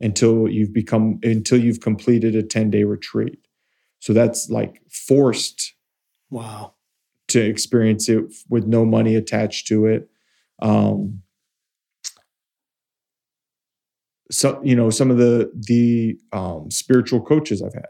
until 0.00 0.48
you've 0.48 0.72
become 0.72 1.18
until 1.22 1.58
you've 1.58 1.80
completed 1.80 2.34
a 2.34 2.42
10 2.42 2.70
day 2.70 2.84
retreat. 2.84 3.38
So 4.00 4.12
that's 4.12 4.48
like 4.50 4.82
forced 4.90 5.72
Wow. 6.30 6.74
to 7.28 7.40
experience 7.40 8.08
it 8.08 8.24
with 8.48 8.66
no 8.66 8.84
money 8.84 9.14
attached 9.16 9.66
to 9.68 9.86
it. 9.86 10.08
Um, 10.60 11.22
so 14.30 14.60
you 14.64 14.74
know 14.74 14.90
some 14.90 15.10
of 15.10 15.18
the 15.18 15.50
the 15.54 16.16
um, 16.32 16.70
spiritual 16.70 17.20
coaches 17.20 17.62
I've 17.62 17.74
had, 17.74 17.86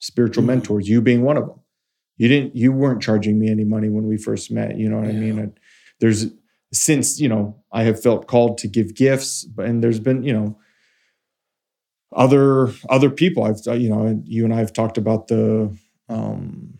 spiritual 0.00 0.44
Mhm. 0.44 0.48
mentors, 0.48 0.88
you 0.88 1.00
being 1.00 1.22
one 1.22 1.36
of 1.36 1.46
them. 1.46 1.60
You 2.18 2.28
didn't 2.28 2.56
you 2.56 2.72
weren't 2.72 3.02
charging 3.02 3.38
me 3.38 3.50
any 3.50 3.64
money 3.64 3.88
when 3.88 4.06
we 4.06 4.16
first 4.16 4.50
met. 4.50 4.78
You 4.78 4.88
know 4.88 4.98
what 4.98 5.08
I 5.08 5.12
mean? 5.12 5.38
And 5.38 5.58
there's 6.00 6.26
since 6.72 7.20
you 7.20 7.28
know 7.28 7.62
I 7.72 7.84
have 7.84 8.02
felt 8.02 8.26
called 8.28 8.58
to 8.58 8.68
give 8.68 8.94
gifts, 8.94 9.46
and 9.58 9.82
there's 9.82 10.00
been 10.00 10.22
you 10.22 10.32
know 10.34 10.58
other 12.14 12.68
other 12.90 13.10
people 13.10 13.44
I've 13.44 13.80
you 13.80 13.88
know 13.88 14.22
you 14.24 14.44
and 14.44 14.54
I 14.54 14.58
have 14.58 14.72
talked 14.72 14.98
about 14.98 15.28
the 15.28 15.76
um, 16.08 16.78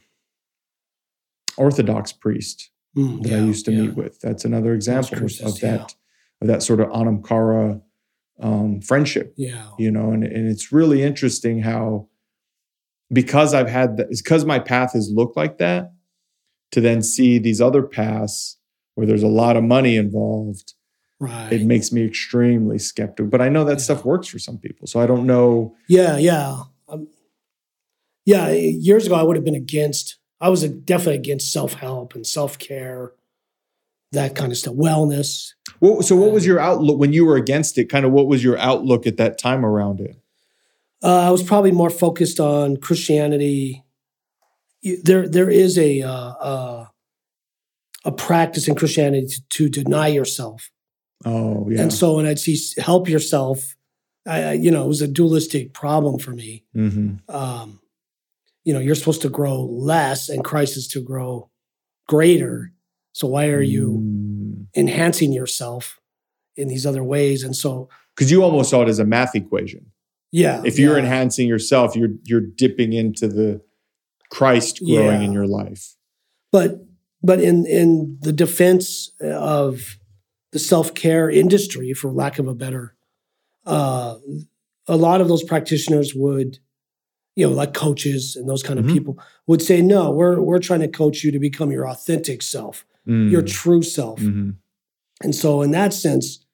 Orthodox 1.57 2.13
priest 2.13 2.71
Mm, 2.97 3.23
that 3.23 3.29
yeah, 3.31 3.37
I 3.39 3.41
used 3.41 3.65
to 3.67 3.73
yeah. 3.73 3.83
meet 3.83 3.97
with. 3.97 4.21
That's 4.21 4.45
another 4.45 4.75
example 4.75 5.15
of, 5.15 5.19
Crucis, 5.21 5.47
of 5.55 5.61
that 5.61 5.95
of 6.41 6.49
that 6.49 6.63
sort 6.63 6.81
of 6.81 6.91
anam 6.93 7.23
cara 7.23 7.81
um, 8.41 8.81
friendship, 8.81 9.33
Yeah. 9.37 9.67
you 9.79 9.91
know, 9.91 10.11
and, 10.11 10.25
and 10.25 10.49
it's 10.49 10.73
really 10.73 11.03
interesting 11.03 11.61
how 11.63 12.09
because 13.13 13.55
I've 13.55 13.69
had 13.69 13.97
that, 13.99 14.09
because 14.11 14.45
my 14.45 14.59
path 14.59 14.95
has 14.95 15.11
looked 15.15 15.37
like 15.37 15.59
that, 15.59 15.93
to 16.73 16.81
then 16.81 17.03
see 17.03 17.39
these 17.39 17.61
other 17.61 17.83
paths 17.83 18.59
where 18.95 19.07
there's 19.07 19.23
a 19.23 19.29
lot 19.29 19.57
of 19.57 19.63
money 19.65 19.97
involved, 19.97 20.75
Right. 21.21 21.53
it 21.53 21.63
makes 21.65 21.93
me 21.93 22.05
extremely 22.05 22.79
skeptical. 22.81 23.31
But 23.31 23.41
I 23.41 23.49
know 23.49 23.65
that 23.65 23.75
Yeah. 23.79 23.85
stuff 23.85 24.05
works 24.05 24.27
for 24.27 24.39
some 24.41 24.59
people, 24.59 24.87
so 24.89 24.99
I 24.99 25.07
don't 25.07 25.27
know. 25.27 25.77
Yeah, 25.89 26.17
yeah. 26.19 26.63
Um, 26.89 27.07
yeah, 28.27 28.51
years 28.51 29.07
ago 29.07 29.15
I 29.15 29.23
would 29.23 29.37
have 29.37 29.45
been 29.45 29.55
against, 29.55 30.19
I 30.43 30.49
was 30.51 30.69
definitely 30.69 31.15
against 31.17 31.53
self 31.53 31.75
help 31.75 32.15
and 32.15 32.27
self 32.27 32.59
care, 32.59 33.13
that 34.11 34.35
kind 34.35 34.53
of 34.53 34.59
stuff, 34.59 34.75
wellness. 34.75 35.53
Well, 35.81 36.03
so 36.03 36.17
what 36.17 36.33
was 36.33 36.45
your 36.45 36.59
outlook 36.61 36.99
when 36.99 37.13
you 37.13 37.25
were 37.25 37.37
against 37.37 37.79
it? 37.79 37.87
Kind 37.89 38.05
of 38.05 38.13
what 38.13 38.27
was 38.27 38.43
your 38.45 38.59
outlook 38.59 39.07
at 39.07 39.17
that 39.19 39.39
time 39.39 39.65
around 39.65 40.01
it? 40.01 40.17
Uh, 41.03 41.29
I 41.29 41.31
was 41.31 41.43
probably 41.43 41.73
more 41.73 41.91
focused 41.91 42.39
on 42.41 42.77
Christianity. 42.77 43.85
There, 45.05 45.29
there 45.29 45.49
is 45.51 45.79
a 45.79 46.03
uh, 46.03 46.11
uh, 46.13 46.87
a 48.05 48.13
practice 48.13 48.67
in 48.67 48.75
Christianity 48.75 49.29
to, 49.51 49.69
to 49.69 49.83
deny 49.85 50.09
yourself, 50.09 50.71
Oh, 51.25 51.69
yeah. 51.71 51.83
and 51.83 51.93
so 51.93 52.17
when 52.17 52.27
I'd 52.27 52.41
see 52.41 52.59
help 52.79 53.09
yourself, 53.09 53.77
I, 54.27 54.55
you 54.55 54.73
know, 54.73 54.85
it 54.85 54.89
was 54.89 55.01
a 55.03 55.07
dualistic 55.09 55.73
problem 55.73 56.19
for 56.19 56.33
me. 56.33 56.65
hmm 56.75 57.15
um, 57.29 57.79
you 58.65 58.73
know, 58.73 58.79
you're 58.81 58.95
supposed 58.95 59.23
to 59.23 59.29
grow 59.29 59.63
less 59.65 60.29
and 60.29 60.45
Christ 60.45 60.77
is 60.77 60.87
to 60.89 61.01
grow 61.03 61.51
greater. 62.09 62.73
So 63.13 63.27
why 63.27 63.49
are 63.49 63.63
you 63.63 63.99
Mm. 64.01 64.67
enhancing 64.77 65.33
yourself 65.33 65.99
in 66.57 66.69
these 66.69 66.87
other 66.87 67.03
ways? 67.05 67.43
And 67.45 67.55
so, 67.57 67.89
Because 68.15 68.31
you 68.31 68.43
almost 68.43 68.71
saw 68.71 68.83
it 68.83 68.89
as 68.89 68.99
a 68.99 69.05
math 69.05 69.35
equation. 69.35 69.87
yeah, 70.31 70.63
If 70.65 70.79
you're 70.79 70.97
yeah. 70.97 71.05
enhancing 71.05 71.49
yourself, 71.49 71.95
you're 71.97 72.15
you're 72.25 72.41
dipping 72.41 72.93
into 72.93 73.27
the 73.29 73.61
Christ 74.31 74.79
growing 74.85 75.21
Yeah. 75.21 75.27
in 75.27 75.33
your 75.33 75.47
life. 75.47 75.97
but 76.53 76.87
but 77.25 77.41
in 77.41 77.65
in 77.67 78.19
the 78.23 78.33
defense 78.33 79.11
of 79.21 79.97
the 80.53 80.59
self 80.59 80.95
care 80.95 81.31
industry, 81.31 81.93
for 81.95 82.11
lack 82.13 82.39
of 82.39 82.47
a 82.49 82.55
better, 82.55 82.95
uh, 83.67 84.17
a 84.89 84.97
lot 84.97 85.21
of 85.21 85.29
those 85.29 85.43
practitioners 85.45 86.15
would, 86.15 86.59
you 87.35 87.47
know, 87.47 87.53
like 87.53 87.73
coaches 87.75 88.37
and 88.37 88.49
those 88.49 88.63
kind 88.63 88.79
of 88.79 88.85
Mhm. 88.85 88.93
people 88.93 89.19
would 89.47 89.63
say, 89.63 89.81
no, 89.81 90.11
we're 90.11 90.41
we're 90.41 90.59
trying 90.59 90.81
to 90.81 90.89
coach 90.89 91.25
you 91.25 91.31
to 91.33 91.39
become 91.39 91.71
your 91.71 91.89
authentic 91.89 92.43
self, 92.43 92.85
Mm. 93.09 93.31
your 93.31 93.43
true 93.43 93.83
self, 93.83 94.21
Mhm. 94.21 94.57
and 95.23 95.35
so 95.35 95.63
in 95.63 95.71
that 95.73 95.93
sense, 95.93 96.45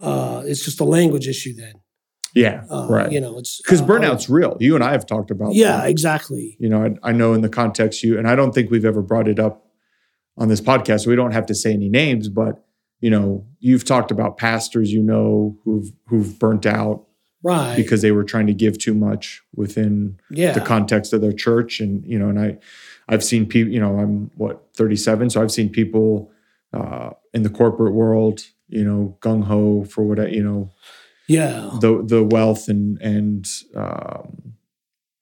uh, 0.00 0.42
it's 0.46 0.64
just 0.64 0.80
a 0.80 0.84
language 0.84 1.28
issue 1.28 1.52
then, 1.54 1.74
Yeah, 2.34 2.62
uh, 2.70 2.86
right. 2.88 3.10
You 3.12 3.20
know, 3.20 3.38
it's 3.38 3.60
Because 3.60 3.82
uh, 3.82 3.86
burnout's 3.86 4.30
real. 4.30 4.56
You 4.60 4.74
and 4.76 4.84
I 4.84 4.92
have 4.92 5.04
talked 5.04 5.30
about. 5.30 5.54
Yeah, 5.54 5.78
that. 5.78 5.90
exactly. 5.90 6.56
You 6.60 6.68
know, 6.68 6.84
I, 6.84 7.10
I 7.10 7.12
know 7.12 7.34
in 7.34 7.40
the 7.42 7.48
context 7.48 8.02
you 8.04 8.16
and 8.18 8.26
I 8.28 8.34
don't 8.36 8.54
think 8.54 8.70
we've 8.70 8.84
ever 8.84 9.02
brought 9.02 9.28
it 9.28 9.38
up 9.38 9.66
on 10.38 10.48
this 10.48 10.60
podcast. 10.60 11.00
So 11.04 11.10
we 11.10 11.16
don't 11.16 11.32
have 11.32 11.44
to 11.46 11.54
say 11.54 11.72
any 11.72 11.88
names, 11.88 12.28
but 12.28 12.64
you 13.00 13.10
know, 13.10 13.46
you've 13.58 13.84
talked 13.84 14.10
about 14.10 14.36
pastors 14.38 14.92
you 14.92 15.02
know 15.02 15.56
who've 15.64 15.90
who've 16.06 16.38
burnt 16.38 16.66
out 16.66 17.06
Right. 17.42 17.76
because 17.76 18.02
they 18.02 18.12
were 18.12 18.24
trying 18.24 18.46
to 18.48 18.52
give 18.54 18.76
too 18.78 18.94
much 18.94 19.42
within 19.54 20.18
yeah. 20.30 20.52
the 20.52 20.60
context 20.60 21.12
of 21.14 21.20
their 21.22 21.32
church 21.32 21.80
and 21.80 22.04
you 22.04 22.18
know 22.18 22.28
and 22.28 22.38
i 22.38 22.58
i've 23.08 23.24
seen 23.24 23.46
people 23.46 23.72
you 23.72 23.80
know 23.80 23.98
i'm 23.98 24.30
what 24.36 24.66
37 24.76 25.30
so 25.30 25.40
i've 25.42 25.50
seen 25.50 25.70
people 25.70 26.30
uh 26.74 27.10
in 27.32 27.42
the 27.42 27.48
corporate 27.50 27.94
world 27.94 28.40
you 28.68 28.84
know 28.84 29.16
gung-ho 29.20 29.84
for 29.84 30.04
what 30.04 30.20
I, 30.20 30.26
you 30.26 30.42
know 30.42 30.70
yeah. 31.28 31.70
the 31.80 32.02
the 32.06 32.22
wealth 32.22 32.68
and 32.68 33.00
and 33.00 33.46
um 33.74 34.52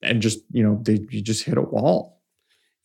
and 0.01 0.21
just 0.21 0.39
you 0.51 0.63
know 0.63 0.79
they 0.83 0.99
you 1.09 1.21
just 1.21 1.43
hit 1.45 1.57
a 1.57 1.61
wall 1.61 2.21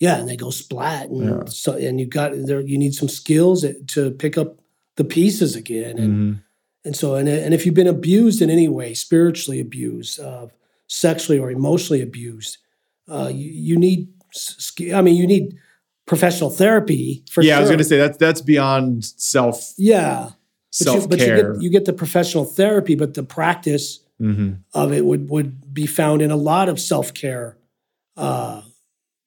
Yeah, 0.01 0.19
and 0.19 0.29
they 0.29 0.37
go 0.37 0.51
splat, 0.51 1.09
and 1.09 1.25
Yeah. 1.25 1.45
so 1.47 1.73
and 1.75 1.99
you 2.01 2.07
got 2.07 2.33
there. 2.47 2.61
You 2.61 2.77
need 2.79 2.95
some 2.95 3.09
skills 3.09 3.65
to 3.95 4.11
pick 4.11 4.37
up 4.37 4.59
the 4.97 5.05
pieces 5.05 5.57
again, 5.57 5.99
and 5.99 6.13
Mhm. 6.15 6.43
And 6.85 6.95
so 6.97 7.15
and 7.15 7.29
and 7.29 7.55
if 7.55 7.65
you've 7.65 7.75
been 7.75 7.87
abused 7.87 8.43
in 8.43 8.51
any 8.51 8.69
way, 8.69 8.95
spiritually 8.95 9.61
abused, 9.61 10.21
uh, 10.21 10.47
sexually 10.87 11.39
or 11.39 11.51
emotionally 11.51 12.03
abused, 12.03 12.59
uh, 13.09 13.31
you 13.33 13.51
you 13.51 13.77
need. 13.79 14.09
I 14.93 15.01
mean, 15.01 15.15
you 15.15 15.27
need 15.29 15.57
professional 16.07 16.51
therapy 16.51 17.25
for 17.31 17.41
yeah 17.43 17.55
sure. 17.55 17.59
i 17.59 17.61
was 17.61 17.71
gonna 17.71 17.85
say 17.85 17.97
that's 17.97 18.19
that's 18.19 18.41
beyond 18.43 19.05
self 19.05 19.73
yeah, 19.79 20.31
but 20.85 20.95
you, 20.95 21.07
but 21.09 21.19
you 21.21 21.25
self-care 21.27 21.53
get 21.55 21.63
you 21.63 21.71
get 21.71 21.85
the 21.87 21.93
professional 21.93 22.45
therapy, 22.45 22.95
but 22.95 23.15
the 23.15 23.23
practice 23.23 24.01
Mhm. 24.21 24.59
of 24.75 24.93
it 24.93 25.05
would 25.05 25.29
would 25.31 25.73
be 25.75 25.87
found 25.87 26.21
in 26.23 26.31
a 26.31 26.37
lot 26.37 26.69
of 26.69 26.79
self 26.79 27.15
care 27.15 27.57
uh, 28.17 28.63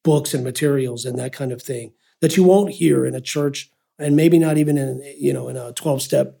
books 0.04 0.32
and 0.34 0.42
materials 0.44 1.04
and 1.04 1.18
that 1.18 1.32
kind 1.32 1.52
of 1.52 1.60
thing 1.60 1.92
that 2.20 2.36
you 2.36 2.44
won't 2.44 2.70
hear 2.70 3.04
in 3.04 3.14
a 3.14 3.20
church 3.20 3.70
and 3.98 4.14
maybe 4.16 4.38
not 4.38 4.56
even 4.56 4.78
in 4.78 5.02
you 5.18 5.32
know 5.32 5.48
in 5.48 5.56
a 5.56 5.72
twelve 5.72 6.00
step 6.00 6.37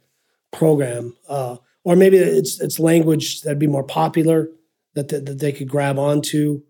program 0.52 1.14
uh, 1.28 1.56
or 1.84 1.96
maybe 1.96 2.18
it's 2.18 2.60
it's 2.60 2.78
language 2.78 3.42
that'd 3.42 3.58
be 3.58 3.66
more 3.66 3.84
popular 3.84 4.48
that 4.94 5.08
that, 5.08 5.26
that 5.26 5.38
they 5.38 5.52
could 5.52 5.68
grab 5.68 5.98
onto. 5.98 6.60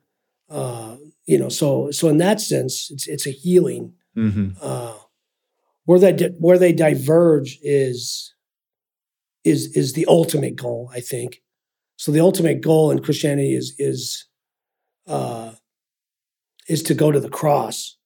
Uh, 0.48 0.96
you 1.26 1.38
know, 1.38 1.48
so 1.48 1.90
so 1.90 2.08
in 2.08 2.18
that 2.18 2.40
sense, 2.40 2.90
it's 2.90 3.06
it's 3.08 3.26
a 3.26 3.30
healing. 3.30 3.94
Mhm. 4.16 4.56
Uh, 4.60 4.94
where 5.84 5.98
they 5.98 6.12
di- 6.12 6.34
where 6.38 6.58
they 6.58 6.72
diverge 6.72 7.58
is 7.62 8.34
is 9.44 9.76
is 9.76 9.94
the 9.94 10.06
ultimate 10.06 10.56
goal, 10.56 10.90
I 10.92 11.00
think. 11.00 11.42
So 11.96 12.12
the 12.12 12.20
ultimate 12.20 12.60
goal 12.60 12.90
in 12.90 13.02
Christianity 13.02 13.54
is 13.54 13.74
is 13.78 14.26
uh, 15.06 15.52
is 16.68 16.82
to 16.84 16.94
go 16.94 17.10
to 17.10 17.20
the 17.20 17.30
cross 17.30 17.96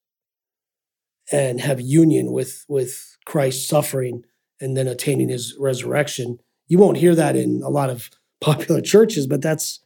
and 1.31 1.61
have 1.61 1.79
union 1.79 2.31
with 2.31 2.65
with 2.67 3.17
Christ's 3.25 3.67
suffering 3.67 4.23
and 4.63 4.75
then 4.77 4.87
attaining 4.87 5.29
His 5.29 5.55
resurrection. 5.59 6.39
You 6.67 6.77
won't 6.79 6.97
hear 6.97 7.13
that 7.15 7.35
in 7.35 7.61
a 7.63 7.69
lot 7.69 7.89
of 7.89 8.09
popular 8.41 8.81
churches, 8.81 9.27
but 9.27 9.41
that's 9.41 9.79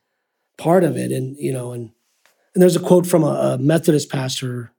part 0.57 0.83
of 0.83 0.95
it. 0.97 1.11
And 1.11 1.35
you 1.37 1.51
know, 1.51 1.71
and 1.71 1.91
and 2.53 2.61
there's 2.61 2.75
a 2.75 2.79
quote 2.89 3.05
from 3.07 3.23
a, 3.23 3.53
a 3.53 3.57
Methodist 3.57 4.09
pastor. 4.11 4.71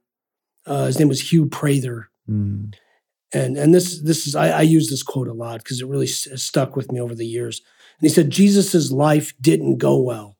Uh, 0.66 0.86
his 0.86 0.98
name 0.98 1.08
was 1.08 1.30
Hugh 1.32 1.46
Prather, 1.46 2.10
Mm. 2.30 2.74
and 3.32 3.56
and 3.56 3.74
this 3.74 4.00
this 4.02 4.26
is 4.26 4.34
I, 4.36 4.48
I 4.50 4.62
use 4.62 4.90
this 4.90 5.02
quote 5.02 5.28
a 5.28 5.32
lot 5.32 5.58
because 5.62 5.80
it 5.80 5.86
really 5.88 6.06
s- 6.06 6.28
stuck 6.36 6.76
with 6.76 6.92
me 6.92 7.00
over 7.00 7.14
the 7.14 7.26
years. 7.26 7.62
And 8.00 8.08
he 8.08 8.14
said 8.14 8.30
Jesus's 8.30 8.92
life 8.92 9.32
didn't 9.40 9.78
go 9.78 9.98
well. 10.00 10.36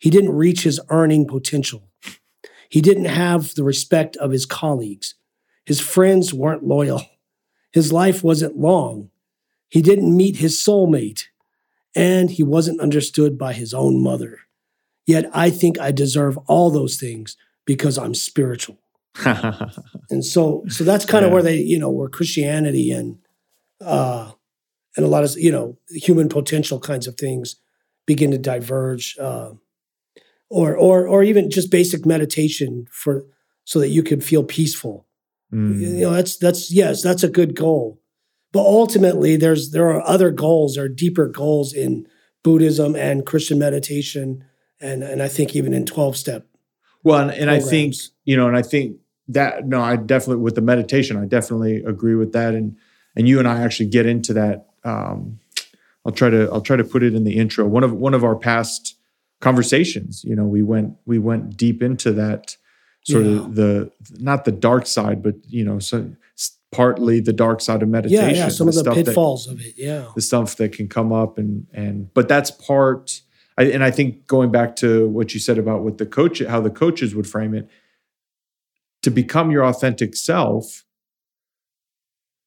He 0.00 0.08
didn't 0.10 0.32
reach 0.34 0.62
his 0.64 0.80
earning 0.88 1.26
potential. 1.28 1.88
He 2.70 2.80
didn't 2.80 3.04
have 3.04 3.54
the 3.54 3.62
respect 3.62 4.16
of 4.16 4.30
his 4.32 4.46
colleagues. 4.46 5.14
His 5.66 5.80
friends 5.80 6.32
weren't 6.34 6.64
loyal. 6.64 7.02
His 7.72 7.92
life 7.92 8.22
wasn't 8.22 8.58
long. 8.58 9.10
He 9.68 9.80
didn't 9.82 10.14
meet 10.16 10.36
his 10.36 10.56
soulmate, 10.58 11.24
and 11.94 12.30
he 12.30 12.42
wasn't 12.42 12.80
understood 12.80 13.38
by 13.38 13.52
his 13.54 13.72
own 13.74 14.02
mother. 14.02 14.38
Yet 15.06 15.30
I 15.34 15.50
think 15.50 15.80
I 15.80 15.90
deserve 15.90 16.38
all 16.46 16.70
those 16.70 16.96
things 16.96 17.36
because 17.64 17.96
I'm 17.98 18.14
spiritual 18.14 18.78
and 20.10 20.24
so 20.24 20.64
so 20.68 20.84
that's 20.84 21.04
kind 21.04 21.24
of 21.24 21.28
Yeah. 21.30 21.34
where 21.34 21.42
they 21.42 21.58
you 21.58 21.78
know 21.78 21.90
where 21.90 22.08
christianity 22.08 22.90
and 22.90 23.18
uh 23.84 24.32
and 24.96 25.04
a 25.04 25.08
lot 25.08 25.22
of 25.22 25.32
you 25.36 25.52
know 25.52 25.76
human 25.90 26.28
potential 26.30 26.80
kinds 26.80 27.06
of 27.06 27.16
things 27.16 27.56
begin 28.06 28.30
to 28.30 28.38
diverge 28.38 29.16
uh, 29.20 29.50
or 30.48 30.74
or 30.76 31.06
or 31.06 31.22
even 31.22 31.50
just 31.50 31.70
basic 31.70 32.06
meditation 32.06 32.86
for 32.90 33.26
so 33.64 33.78
that 33.78 33.88
you 33.90 34.02
can 34.02 34.20
feel 34.20 34.42
peaceful 34.44 35.06
Mm. 35.52 35.80
you 35.80 36.00
know 36.00 36.12
that's 36.12 36.38
that's 36.38 36.72
yes 36.72 37.02
that's 37.02 37.22
a 37.22 37.28
good 37.28 37.54
goal 37.54 38.00
but 38.52 38.60
ultimately 38.60 39.36
there's 39.36 39.70
there 39.72 39.90
are 39.90 40.00
other 40.06 40.30
goals 40.30 40.76
there 40.76 40.84
are 40.84 40.88
deeper 40.88 41.28
goals 41.28 41.74
in 41.74 42.06
buddhism 42.42 42.96
and 42.96 43.26
christian 43.26 43.58
meditation 43.58 44.44
and 44.80 45.02
and 45.02 45.22
i 45.22 45.28
think 45.28 45.54
even 45.54 45.74
in 45.74 45.84
12 45.84 46.16
step 46.16 46.46
Well, 47.02 47.20
and, 47.20 47.30
and 47.32 47.50
I 47.50 47.60
think 47.60 47.94
you 48.24 48.36
know, 48.36 48.48
and 48.48 48.56
I 48.56 48.62
think 48.62 48.96
that 49.28 49.66
no, 49.66 49.80
I 49.80 49.96
definitely 49.96 50.42
with 50.42 50.54
the 50.54 50.60
meditation, 50.60 51.16
I 51.16 51.26
definitely 51.26 51.82
agree 51.84 52.14
with 52.14 52.32
that, 52.32 52.54
and 52.54 52.76
and 53.16 53.28
you 53.28 53.38
and 53.38 53.48
I 53.48 53.60
actually 53.60 53.88
get 53.88 54.06
into 54.06 54.32
that. 54.34 54.68
Um, 54.84 55.40
I'll 56.04 56.12
try 56.12 56.30
to 56.30 56.48
I'll 56.52 56.60
try 56.60 56.76
to 56.76 56.84
put 56.84 57.02
it 57.02 57.14
in 57.14 57.24
the 57.24 57.36
intro. 57.36 57.66
One 57.66 57.84
of 57.84 57.92
one 57.92 58.14
of 58.14 58.24
our 58.24 58.36
past 58.36 58.96
conversations, 59.40 60.24
you 60.24 60.36
know, 60.36 60.44
we 60.44 60.62
went 60.62 60.94
we 61.06 61.18
went 61.18 61.56
deep 61.56 61.82
into 61.82 62.12
that 62.12 62.56
sort 63.04 63.24
Yeah. 63.24 63.32
of 63.40 63.54
the 63.54 63.92
not 64.18 64.44
the 64.44 64.52
dark 64.52 64.86
side, 64.86 65.22
but 65.22 65.34
you 65.48 65.64
know, 65.64 65.78
so 65.78 66.10
partly 66.70 67.20
the 67.20 67.32
dark 67.34 67.60
side 67.60 67.82
of 67.82 67.88
meditation. 67.90 68.30
yeah 68.30 68.34
yeah 68.34 68.48
some 68.48 68.66
of 68.66 68.72
the 68.74 68.80
stuff 68.80 68.94
that- 68.96 69.04
pitfalls 69.04 69.46
of 69.46 69.60
it 69.60 69.74
yeah 69.76 70.06
the 70.14 70.22
stuff 70.22 70.56
that 70.56 70.72
can 70.72 70.88
come 70.88 71.12
up 71.12 71.36
and 71.36 71.66
and 71.74 72.12
but 72.14 72.28
that's 72.28 72.50
part 72.50 73.20
I, 73.58 73.64
and 73.64 73.84
i 73.84 73.90
think 73.90 74.26
going 74.26 74.50
back 74.50 74.74
to 74.76 75.06
what 75.10 75.34
you 75.34 75.40
said 75.40 75.58
about 75.58 75.82
what 75.82 75.98
the 75.98 76.06
coach 76.06 76.38
how 76.42 76.62
the 76.62 76.70
coaches 76.70 77.14
would 77.14 77.26
frame 77.26 77.52
it 77.52 77.68
to 79.02 79.10
become 79.10 79.50
your 79.50 79.66
authentic 79.66 80.16
self 80.16 80.86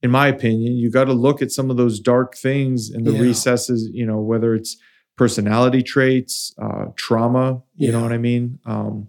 in 0.01 0.09
my 0.09 0.27
opinion 0.27 0.73
you 0.75 0.89
got 0.89 1.05
to 1.05 1.13
look 1.13 1.43
at 1.43 1.51
some 1.51 1.69
of 1.69 1.77
those 1.77 1.99
dark 1.99 2.35
things 2.35 2.89
in 2.89 3.03
the 3.03 3.11
Yeah. 3.11 3.21
recesses 3.21 3.89
you 3.93 4.07
know 4.07 4.19
whether 4.19 4.55
it's 4.55 4.75
personality 5.17 5.83
traits 5.83 6.51
uh, 6.59 6.85
trauma 6.95 7.61
you 7.75 7.91
know 7.91 8.01
what 8.01 8.11
i 8.11 8.17
mean 8.17 8.57
um, 8.65 9.07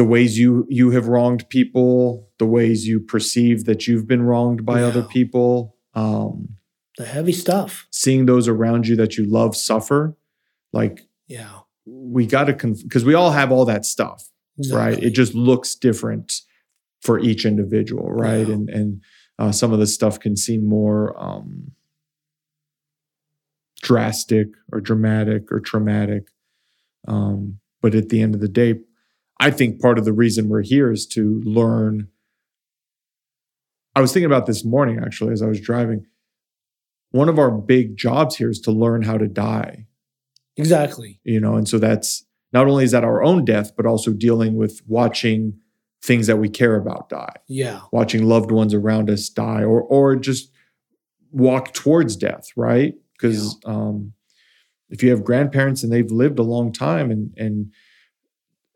the 0.00 0.04
ways 0.06 0.38
you 0.38 0.66
you 0.70 0.92
have 0.92 1.08
wronged 1.08 1.46
people 1.50 2.26
the 2.38 2.46
ways 2.46 2.86
you 2.86 2.98
perceive 2.98 3.66
that 3.66 3.86
you've 3.86 4.08
been 4.08 4.22
wronged 4.22 4.64
by 4.64 4.82
other 4.82 5.02
people 5.02 5.76
um, 5.92 6.56
the 6.96 7.04
heavy 7.04 7.34
stuff. 7.34 7.86
seeing 7.90 8.24
those 8.24 8.48
around 8.48 8.88
you 8.88 8.96
that 8.96 9.18
you 9.18 9.26
love 9.26 9.54
suffer 9.54 10.16
like 10.72 11.02
yeah. 11.28 11.58
we 11.84 12.24
got 12.24 12.44
to 12.44 12.54
because 12.82 13.04
we 13.04 13.12
all 13.12 13.30
have 13.32 13.52
all 13.52 13.66
that 13.66 13.84
stuff 13.84 14.26
right? 14.72 14.98
It 15.02 15.10
just 15.10 15.34
looks 15.34 15.74
different 15.74 16.32
for 17.02 17.18
each 17.18 17.44
individual 17.44 18.10
right? 18.10 18.48
Yeah. 18.48 18.54
and 18.54 18.70
and 18.70 19.02
uh, 19.38 19.52
some 19.52 19.70
of 19.70 19.80
the 19.80 19.86
stuff 19.86 20.18
can 20.18 20.34
seem 20.34 20.66
more 20.66 21.14
um 21.22 21.72
drastic 23.82 24.48
or 24.72 24.80
dramatic 24.80 25.52
or 25.52 25.60
traumatic 25.60 26.28
um 27.06 27.58
but 27.82 27.94
at 27.94 28.08
the 28.08 28.22
end 28.22 28.34
of 28.34 28.40
the 28.40 28.48
day 28.48 28.76
i 29.40 29.50
think 29.50 29.80
part 29.80 29.98
of 29.98 30.04
the 30.04 30.12
reason 30.12 30.48
we're 30.48 30.62
here 30.62 30.92
is 30.92 31.06
to 31.06 31.40
learn. 31.44 32.08
I 33.96 34.00
was 34.00 34.12
thinking 34.12 34.26
about 34.26 34.46
this 34.46 34.64
morning 34.64 35.00
actually 35.04 35.32
as 35.32 35.42
i 35.42 35.46
was 35.46 35.60
driving. 35.60 36.06
One 37.12 37.28
of 37.28 37.38
our 37.40 37.50
big 37.50 37.96
jobs 37.96 38.36
here 38.36 38.50
is 38.50 38.60
to 38.60 38.70
learn 38.70 39.02
how 39.02 39.18
to 39.18 39.26
die. 39.26 39.86
Exactly. 40.56 41.20
You 41.24 41.40
know 41.40 41.54
and 41.56 41.68
so 41.68 41.78
that's 41.78 42.24
not 42.52 42.66
only 42.68 42.84
is 42.84 42.92
that 42.92 43.04
our 43.04 43.22
own 43.22 43.44
death 43.44 43.72
but 43.76 43.86
also 43.86 44.12
dealing 44.12 44.54
with 44.56 44.80
watching 44.86 45.54
things 46.02 46.26
that 46.28 46.36
we 46.38 46.48
care 46.48 46.76
about 46.76 47.08
die, 47.10 47.34
Yeah. 47.46 47.80
watching 47.92 48.24
loved 48.24 48.50
ones 48.50 48.72
around 48.74 49.10
us 49.10 49.28
die, 49.28 49.62
or 49.64 49.82
or 49.82 50.16
just 50.16 50.50
walk 51.32 51.74
towards 51.74 52.16
death, 52.16 52.46
right? 52.56 52.94
Because 53.12 53.58
um, 53.66 54.12
if 54.88 55.02
you 55.02 55.10
have 55.10 55.22
grandparents 55.24 55.82
and 55.84 55.92
they've 55.92 56.10
lived 56.10 56.38
a 56.38 56.42
long 56.42 56.72
time, 56.72 57.10
and 57.10 57.34
and 57.36 57.70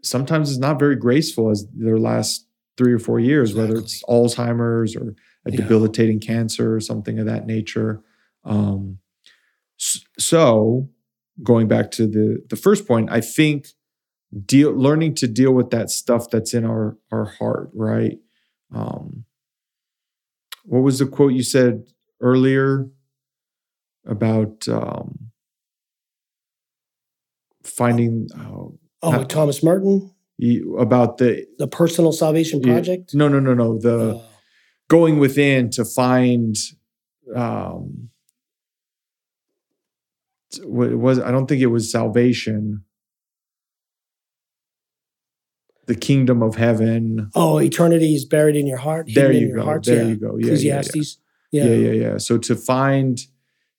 sometimes 0.05 0.51
it's 0.51 0.59
not 0.59 0.79
very 0.79 0.97
graceful 0.97 1.51
as 1.51 1.67
their 1.75 1.99
last 1.99 2.47
three 2.77 2.93
or 2.93 2.99
four 2.99 3.21
years, 3.21 3.55
whether 3.55 3.77
it's 3.77 4.03
Alzheimer's 4.05 4.97
or 4.97 5.15
a 5.47 5.51
Yeah. 5.51 5.59
debilitating 5.59 6.21
cancer 6.21 6.75
or 6.75 6.81
something 6.81 7.19
of 7.19 7.27
that 7.27 7.47
nature. 7.47 8.03
Um, 8.45 8.99
so 10.19 10.89
going 11.43 11.69
back 11.69 11.91
to 11.93 12.07
the 12.07 12.43
the 12.49 12.57
first 12.57 12.87
point, 12.87 13.11
I 13.11 13.21
think 13.21 13.69
deal 14.47 14.73
learning 14.73 15.15
to 15.17 15.27
deal 15.29 15.53
with 15.53 15.71
that 15.71 15.91
stuff 15.91 16.31
that's 16.31 16.55
in 16.55 16.65
our 16.65 16.97
our 17.13 17.25
heart, 17.25 17.71
right? 17.75 18.19
Um, 18.73 19.25
what 20.65 20.81
was 20.81 20.99
the 20.99 21.07
quote 21.07 21.33
you 21.33 21.43
said 21.43 21.85
earlier 22.21 22.89
about 24.07 24.67
um, 24.69 25.31
finding 27.63 28.29
oh, 28.39 28.79
Oh, 29.05 29.19
with 29.19 29.29
Thomas 29.29 29.63
Merton, 29.63 30.11
about 30.79 31.19
the 31.19 31.47
the 31.59 31.67
Personal 31.69 32.13
Salvation 32.13 32.61
Yeah. 32.63 32.73
Project. 32.75 33.15
no 33.15 33.29
no 33.29 33.39
no 33.41 33.55
no 33.55 33.79
the 33.79 34.17
Uh, 34.17 34.23
going 34.89 35.19
within 35.19 35.71
to 35.71 35.85
find 35.85 36.57
um 37.35 38.11
what 40.63 40.91
it 40.91 40.97
was 40.97 41.19
I 41.19 41.31
don't 41.31 41.47
think 41.47 41.61
it 41.63 41.67
was 41.67 41.91
salvation 41.91 42.85
the 45.87 45.95
kingdom 45.95 46.43
of 46.43 46.55
heaven 46.57 47.31
oh, 47.35 47.59
eternity 47.61 48.15
is 48.15 48.25
buried 48.25 48.57
in 48.57 48.67
your 48.67 48.79
heart. 48.79 49.09
there 49.15 49.33
you 49.33 49.55
go 49.55 49.65
hearts. 49.65 49.87
there 49.89 50.03
yeah. 50.03 50.09
you 50.09 50.17
go 50.17 50.37
yeah, 50.39 50.47
yeah, 50.47 50.53
yeah. 50.53 50.81
Ecclesiastes. 50.81 51.19
yeah 51.53 51.65
yeah 51.65 51.93
yeah 51.93 52.17
so 52.19 52.39
to 52.39 52.55
find 52.57 53.27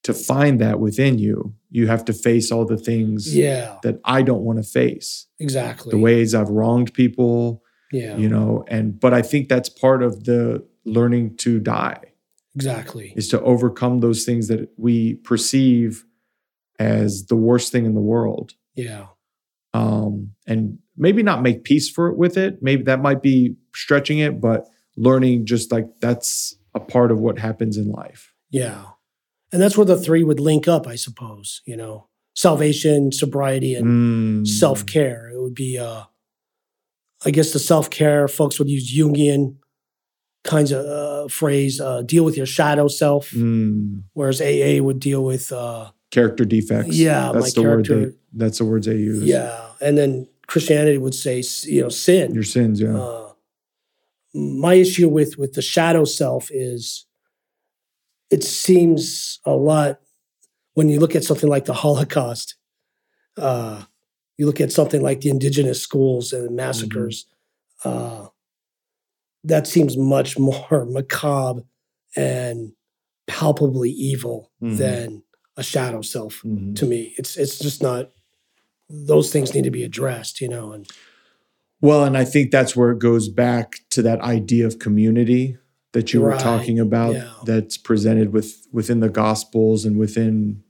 to 0.05 0.13
find 0.13 0.59
that 0.61 0.79
within 0.79 1.17
you 1.19 1.53
you 1.69 1.87
have 1.87 2.05
to 2.05 2.13
face 2.13 2.51
all 2.51 2.65
the 2.65 2.77
things 2.77 3.35
Yeah, 3.35 3.77
that 3.83 3.99
I 4.05 4.21
don't 4.21 4.43
want 4.47 4.57
to 4.59 4.63
face. 4.63 5.27
Exactly. 5.39 5.91
the 5.91 5.97
ways 5.97 6.33
I've 6.33 6.49
wronged 6.49 6.93
people 6.93 7.61
yeah, 7.91 8.17
you 8.17 8.29
know 8.29 8.63
and 8.67 8.99
but 8.99 9.13
I 9.13 9.21
think 9.21 9.47
that's 9.49 9.69
part 9.69 10.01
of 10.03 10.23
the 10.25 10.65
learning 10.85 11.37
to 11.37 11.59
die. 11.59 12.01
Exactly. 12.55 13.13
is 13.17 13.27
to 13.29 13.41
overcome 13.41 13.99
those 13.99 14.23
things 14.23 14.47
that 14.47 14.69
we 14.77 15.15
perceive 15.15 16.05
as 16.79 17.25
the 17.27 17.35
worst 17.35 17.71
thing 17.71 17.85
in 17.85 17.93
the 17.95 18.01
world. 18.13 18.53
Yeah, 18.75 19.07
um, 19.73 20.31
and 20.47 20.79
maybe 20.97 21.21
not 21.23 21.41
make 21.41 21.63
peace 21.63 21.89
for 21.89 22.07
it 22.07 22.17
with 22.17 22.37
it. 22.37 22.61
Maybe 22.61 22.83
that 22.83 23.01
might 23.01 23.21
be 23.21 23.55
stretching 23.73 24.19
it 24.19 24.39
but 24.39 24.67
learning 24.97 25.45
just 25.45 25.71
like 25.71 25.87
that's 25.99 26.55
a 26.73 26.79
part 26.79 27.11
of 27.11 27.19
what 27.19 27.39
happens 27.39 27.75
in 27.77 27.89
life. 27.91 28.33
Yeah, 28.49 28.85
and 29.51 29.61
that's 29.61 29.77
where 29.77 29.85
the 29.85 29.97
three 29.97 30.23
would 30.23 30.39
link 30.39 30.67
up, 30.67 30.87
I 30.87 30.95
suppose. 30.95 31.61
You 31.65 31.77
know, 31.77 32.07
salvation, 32.35 33.11
sobriety, 33.11 33.75
and 33.75 33.85
Mm. 33.85 34.47
self 34.47 34.85
care. 34.85 35.29
It 35.33 35.39
would 35.41 35.55
be, 35.55 35.77
uh, 35.77 36.03
I 37.25 37.31
guess, 37.31 37.53
the 37.53 37.59
self 37.59 37.89
care 37.89 38.27
folks 38.27 38.59
would 38.59 38.69
use 38.69 38.91
Jungian 38.93 39.55
kinds 40.43 40.71
of 40.71 40.85
uh, 40.85 41.27
phrase, 41.27 41.81
uh, 41.81 42.01
deal 42.03 42.23
with 42.23 42.37
your 42.37 42.45
shadow 42.45 42.87
self, 42.87 43.31
Mm. 43.31 44.03
whereas 44.13 44.41
AA 44.41 44.79
would 44.79 44.99
deal 44.99 45.23
with, 45.23 45.51
uh, 45.51 45.91
character 46.11 46.45
defects 46.45 46.95
Yeah, 46.95 47.31
that's 47.33 47.55
my 47.57 47.61
the 47.61 47.67
word 47.67 47.85
they, 47.87 48.11
that's 48.33 48.59
the 48.59 48.65
words 48.65 48.85
they 48.85 48.95
use 48.95 49.23
yeah, 49.23 49.69
and 49.81 49.97
then 49.97 50.27
Christianity 50.47 50.97
would 50.99 51.15
say, 51.15 51.41
you 51.63 51.81
know, 51.81 51.89
sin. 51.89 52.33
your 52.33 52.43
sins 52.43 52.79
yeah 52.79 52.95
Uh, 52.95 53.31
my 54.33 54.75
issue 54.75 55.09
with 55.09 55.37
with 55.37 55.53
the 55.53 55.61
shadow 55.61 56.03
self 56.05 56.49
is 56.51 57.05
it 58.31 58.43
seems 58.43 59.39
a 59.45 59.51
lot 59.51 59.99
when 60.73 60.89
you 60.89 60.99
look 60.99 61.15
at 61.15 61.23
something 61.23 61.49
like 61.49 61.65
the 61.65 61.73
Holocaust. 61.73 62.55
Uh, 63.37 63.83
you 64.37 64.45
look 64.45 64.59
at 64.61 64.71
something 64.71 65.01
like 65.01 65.21
the 65.21 65.29
indigenous 65.29 65.81
schools 65.81 66.33
and 66.33 66.55
massacres. 66.55 67.25
Uh, 67.83 68.27
that 69.43 69.67
seems 69.67 69.95
much 69.97 70.37
more 70.39 70.85
macabre 70.89 71.63
and 72.15 72.73
palpably 73.27 73.89
evil 73.91 74.51
Mhm. 74.61 74.77
than 74.77 75.23
a 75.57 75.63
shadow 75.63 76.01
self 76.01 76.41
Mhm. 76.43 76.75
to 76.77 76.85
me. 76.85 77.13
It's 77.17 77.37
it's 77.37 77.59
just 77.59 77.81
not. 77.81 78.11
Those 78.89 79.31
things 79.31 79.53
need 79.53 79.63
to 79.63 79.71
be 79.71 79.83
addressed, 79.83 80.41
you 80.41 80.47
know. 80.49 80.71
And 80.71 80.87
Well, 81.81 82.03
and 82.03 82.15
I 82.17 82.23
think 82.25 82.51
that's 82.51 82.75
where 82.75 82.91
it 82.91 82.99
goes 82.99 83.29
back 83.29 83.79
to 83.91 84.01
that 84.03 84.21
idea 84.21 84.65
of 84.67 84.79
community 84.79 85.57
that 85.95 86.13
you 86.13 86.19
were 86.21 86.37
talking 86.37 86.77
about 86.79 87.15
yeah. 87.15 87.31
that's 87.45 87.77
presented 87.77 88.33
with 88.33 88.67
within 88.71 88.99
the 88.99 89.09
gospels 89.09 89.85
and 89.85 89.97
within 89.97 90.61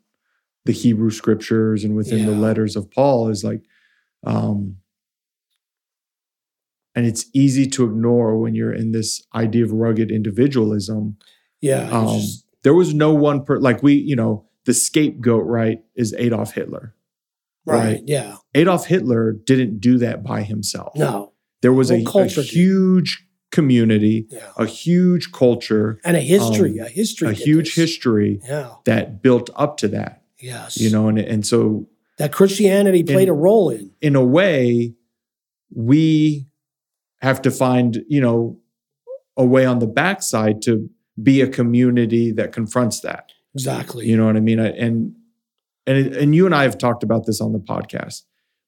the 0.66 0.72
Hebrew 0.72 1.10
scriptures 1.12 1.84
and 1.84 1.96
within 1.96 2.26
the 2.28 2.32
letters 2.32 2.76
of 2.76 2.90
Paul 2.92 3.30
is 3.30 3.44
like 3.44 3.64
um 4.26 4.78
and 6.96 7.06
it's 7.06 7.26
easy 7.34 7.68
to 7.68 7.84
ignore 7.84 8.38
when 8.38 8.56
you're 8.56 8.72
in 8.74 8.92
this 8.92 9.22
idea 9.36 9.64
of 9.66 9.72
rugged 9.74 10.12
individualism. 10.12 11.18
yeah, 11.60 11.90
Um, 11.92 12.20
just- 12.20 12.46
there 12.64 12.74
was 12.74 12.94
no 12.94 13.14
one 13.14 13.44
per 13.44 13.60
like 13.60 13.84
we, 13.84 13.94
you 13.94 14.16
know, 14.16 14.46
the 14.66 14.74
scapegoat, 14.74 15.46
right, 15.46 15.80
is 15.96 16.14
Adolf 16.18 16.54
Hitler. 16.54 16.96
right, 17.66 17.78
right. 17.84 18.02
yeah. 18.06 18.38
Adolf 18.54 18.86
Hitler 18.88 19.34
didn't 19.34 19.80
do 19.80 19.98
that 19.98 20.24
by 20.24 20.44
himself. 20.44 20.94
No, 20.96 21.34
There 21.62 21.74
was 21.74 21.92
a, 21.92 21.96
a 21.96 22.04
did. 22.04 22.46
huge 22.46 23.25
community, 23.52 24.28
yeah. 24.30 24.52
a 24.58 24.66
huge 24.66 25.32
culture, 25.32 26.00
and 26.04 26.18
a 26.18 26.22
history, 26.22 26.80
um, 26.80 26.88
a 26.88 26.90
history, 26.90 27.30
a 27.30 27.34
huge 27.34 27.76
this. 27.76 27.90
history 27.90 28.40
Yeah. 28.48 28.72
that 28.86 29.22
built 29.22 29.50
up 29.56 29.78
to 29.78 29.88
that, 29.90 30.24
Yes. 30.40 30.78
you 30.78 30.90
know, 30.90 31.08
and, 31.08 31.18
and 31.20 31.46
so 31.46 31.88
that 32.18 32.32
Christianity 32.32 33.04
played 33.04 33.30
a 33.30 33.34
role 33.34 33.70
in. 33.70 33.92
in 34.02 34.16
a 34.16 34.24
way, 34.24 34.94
we 35.74 36.48
have 37.22 37.42
to 37.44 37.52
find, 37.52 38.04
you 38.08 38.22
know, 38.22 38.60
a 39.38 39.46
way 39.46 39.66
on 39.66 39.80
the 39.80 39.88
backside 39.88 40.62
to 40.64 40.90
be 41.22 41.42
a 41.42 41.48
community 41.48 42.32
that 42.32 42.52
confronts 42.52 43.02
that. 43.02 43.32
Exactly. 43.54 44.06
You 44.08 44.18
know 44.18 44.26
what 44.26 44.36
I 44.38 44.42
mean? 44.42 44.60
And 44.60 45.16
and 45.88 46.16
and 46.16 46.36
you 46.36 46.46
and 46.46 46.56
I 46.56 46.64
have 46.64 46.78
talked 46.78 47.04
about 47.04 47.26
this 47.26 47.40
on 47.42 47.54
the 47.54 47.60
podcast, 47.60 48.24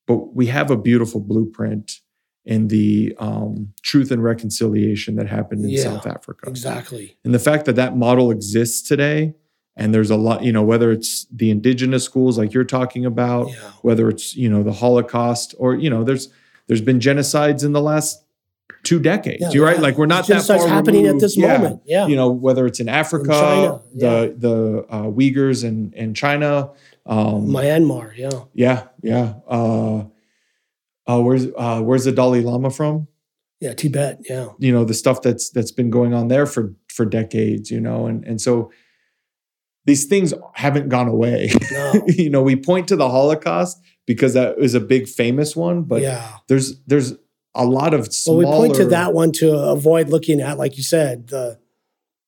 but 0.06 0.34
we 0.36 0.48
have 0.48 0.70
a 0.72 0.78
beautiful 0.78 1.20
blueprint 1.22 2.00
in 2.48 2.70
the 2.70 3.14
um, 3.20 3.74
truth 3.84 4.10
and 4.10 4.24
reconciliation 4.24 5.16
that 5.18 5.28
happened 5.28 5.64
in 5.66 5.70
Yeah, 5.70 5.84
South 5.84 6.08
Africa. 6.08 6.50
exactly. 6.50 7.18
And 7.26 7.34
the 7.34 7.40
fact 7.40 7.66
that 7.66 7.76
that 7.76 7.98
model 7.98 8.32
exists 8.32 8.88
today, 8.88 9.36
and 9.76 9.94
there's 9.94 10.10
a 10.10 10.16
lot, 10.16 10.44
you 10.44 10.52
know, 10.54 10.64
whether 10.64 10.92
it's 10.92 11.26
the 11.32 11.52
indigenous 11.52 12.04
schools 12.06 12.38
like 12.38 12.54
you're 12.54 12.64
talking 12.64 13.06
about, 13.06 13.50
Yeah. 13.50 13.56
whether 13.82 14.08
it's 14.10 14.36
you 14.36 14.50
know 14.50 14.64
the 14.64 14.72
Holocaust, 14.74 15.54
or 15.60 15.76
you 15.76 15.90
know, 15.90 16.04
there's 16.04 16.30
there's 16.68 16.82
been 16.82 17.00
genocides 17.00 17.64
in 17.66 17.74
the 17.74 17.82
last 17.82 18.24
two 18.84 19.00
decades. 19.00 19.42
Yeah, 19.42 19.50
You're 19.52 19.66
right. 19.66 19.80
Like 19.80 19.98
we're 19.98 20.06
not 20.06 20.26
that 20.28 20.44
far 20.44 20.66
happening 20.68 21.04
removed. 21.04 21.18
at 21.18 21.22
this 21.26 21.38
Yeah. 21.38 21.58
moment. 21.58 21.82
Yeah. 21.86 22.08
You 22.08 22.16
know, 22.16 22.30
whether 22.32 22.66
it's 22.66 22.80
in 22.80 22.88
Africa, 22.90 23.82
yeah. 23.94 24.10
the 24.10 24.36
the 24.38 24.86
uh, 24.90 25.04
Uyghurs 25.04 25.64
and 25.68 25.94
and 25.96 26.16
China. 26.16 26.72
Um, 27.06 27.48
Myanmar. 27.48 28.16
Yeah. 28.18 28.32
yeah, 28.54 28.84
yeah. 29.04 29.34
Uh, 29.48 30.06
uh, 31.08 31.22
where's 31.22 31.48
uh, 31.58 31.82
where's 31.82 32.06
the 32.06 32.12
Dalai 32.12 32.42
Lama 32.42 32.70
from? 32.70 33.08
Yeah. 33.60 33.74
Tibet. 33.74 34.20
Yeah. 34.30 34.50
you 34.60 34.72
know 34.72 34.84
the 34.86 34.94
stuff 34.94 35.22
that's 35.24 35.50
that's 35.50 35.72
been 35.72 35.90
going 35.90 36.14
on 36.14 36.28
there 36.28 36.46
for 36.46 36.74
for 36.94 37.06
decades 37.06 37.72
you 37.72 37.80
know 37.80 38.06
and 38.06 38.24
and 38.26 38.40
so 38.40 38.72
these 39.86 40.06
things 40.06 40.34
haven't 40.54 40.90
gone 40.90 41.08
away 41.08 41.50
No. 41.72 41.94
you 42.08 42.30
know 42.30 42.42
we 42.44 42.56
point 42.56 42.88
to 42.90 42.96
the 42.96 43.10
holocaust 43.10 43.80
because 44.06 44.34
that 44.36 44.58
is 44.60 44.76
a 44.76 44.80
big 44.80 45.08
famous 45.08 45.56
one 45.56 45.84
but 45.84 46.02
yeah. 46.04 46.38
there's 46.48 46.80
there's 46.86 47.14
a 47.56 47.66
lot 47.66 47.94
of 47.96 48.08
Well, 48.28 48.38
we 48.38 48.46
point 48.46 48.76
to 48.76 48.86
that 48.86 49.14
one 49.14 49.32
to 49.34 49.52
avoid 49.52 50.10
looking 50.10 50.40
at, 50.42 50.60
like 50.60 50.78
you 50.78 50.84
said, 50.84 51.30
the 51.30 51.58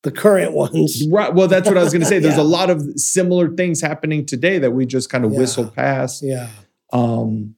the 0.02 0.10
current 0.10 0.52
ones. 0.54 1.06
right 1.12 1.32
well 1.32 1.46
that's 1.46 1.68
what 1.68 1.78
i 1.78 1.82
was 1.84 1.92
going 1.92 2.00
to 2.02 2.08
say 2.08 2.18
there's 2.24 2.36
Yeah. 2.36 2.42
a 2.42 2.52
lot 2.58 2.70
of 2.70 2.82
similar 2.96 3.54
things 3.54 3.80
happening 3.80 4.26
today 4.26 4.58
that 4.58 4.72
we 4.72 4.84
just 4.86 5.10
kind 5.10 5.24
of 5.24 5.32
Yeah. 5.32 5.38
whistle 5.38 5.66
past 5.68 6.22
Yeah. 6.24 6.48
um 6.92 7.54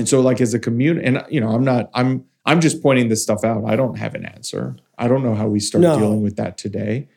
and 0.00 0.08
so 0.08 0.20
like 0.20 0.40
as 0.40 0.52
a 0.54 0.58
community 0.58 1.06
and 1.06 1.24
you 1.28 1.40
know 1.40 1.50
i'm 1.50 1.64
not 1.64 1.88
i'm 1.94 2.24
i'm 2.46 2.60
just 2.60 2.82
pointing 2.82 3.08
this 3.08 3.22
stuff 3.22 3.44
out 3.44 3.64
i 3.66 3.76
don't 3.76 3.96
have 3.98 4.14
an 4.14 4.24
answer 4.24 4.74
i 4.98 5.06
don't 5.06 5.22
know 5.22 5.34
how 5.34 5.46
we 5.46 5.60
start 5.60 5.82
No. 5.82 5.98
dealing 5.98 6.22
with 6.22 6.36
that 6.36 6.56
today 6.58 7.08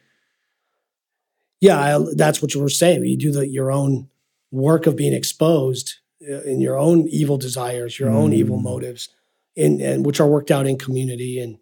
Yeah. 1.61 1.79
I, 1.79 2.05
that's 2.15 2.41
what 2.41 2.53
you 2.53 2.61
were 2.61 2.69
saying. 2.69 3.05
You 3.05 3.17
do 3.17 3.31
the, 3.31 3.47
your 3.47 3.71
own 3.71 4.09
work 4.51 4.85
of 4.85 4.95
being 4.95 5.13
exposed 5.13 5.95
uh, 6.29 6.41
in 6.43 6.59
your 6.61 6.77
own 6.77 7.07
evil 7.07 7.37
desires, 7.37 7.97
your 7.99 8.09
own 8.09 8.33
evil 8.33 8.57
Mm. 8.59 8.63
motives, 8.63 9.09
in 9.55 9.81
and 9.81 10.05
which 10.05 10.19
are 10.19 10.27
worked 10.27 10.51
out 10.51 10.65
in 10.67 10.77
community 10.77 11.39
and 11.39 11.57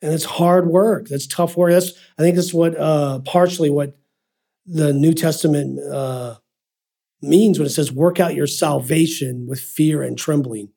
and 0.00 0.12
it's 0.12 0.24
hard 0.24 0.66
work. 0.68 1.08
That's 1.08 1.26
tough 1.26 1.56
work. 1.56 1.70
That's 1.72 1.92
I 2.18 2.22
think 2.22 2.34
that's 2.36 2.54
what 2.54 2.76
uh, 2.78 3.18
partially 3.20 3.70
what 3.70 3.96
the 4.66 4.92
New 4.92 5.12
Testament 5.12 5.78
uh, 5.80 6.36
means 7.22 7.58
when 7.58 7.66
it 7.66 7.70
says 7.70 7.92
work 7.92 8.18
out 8.20 8.34
your 8.34 8.46
salvation 8.46 9.46
with 9.48 9.60
fear 9.60 10.02
and 10.02 10.18
trembling. 10.18 10.68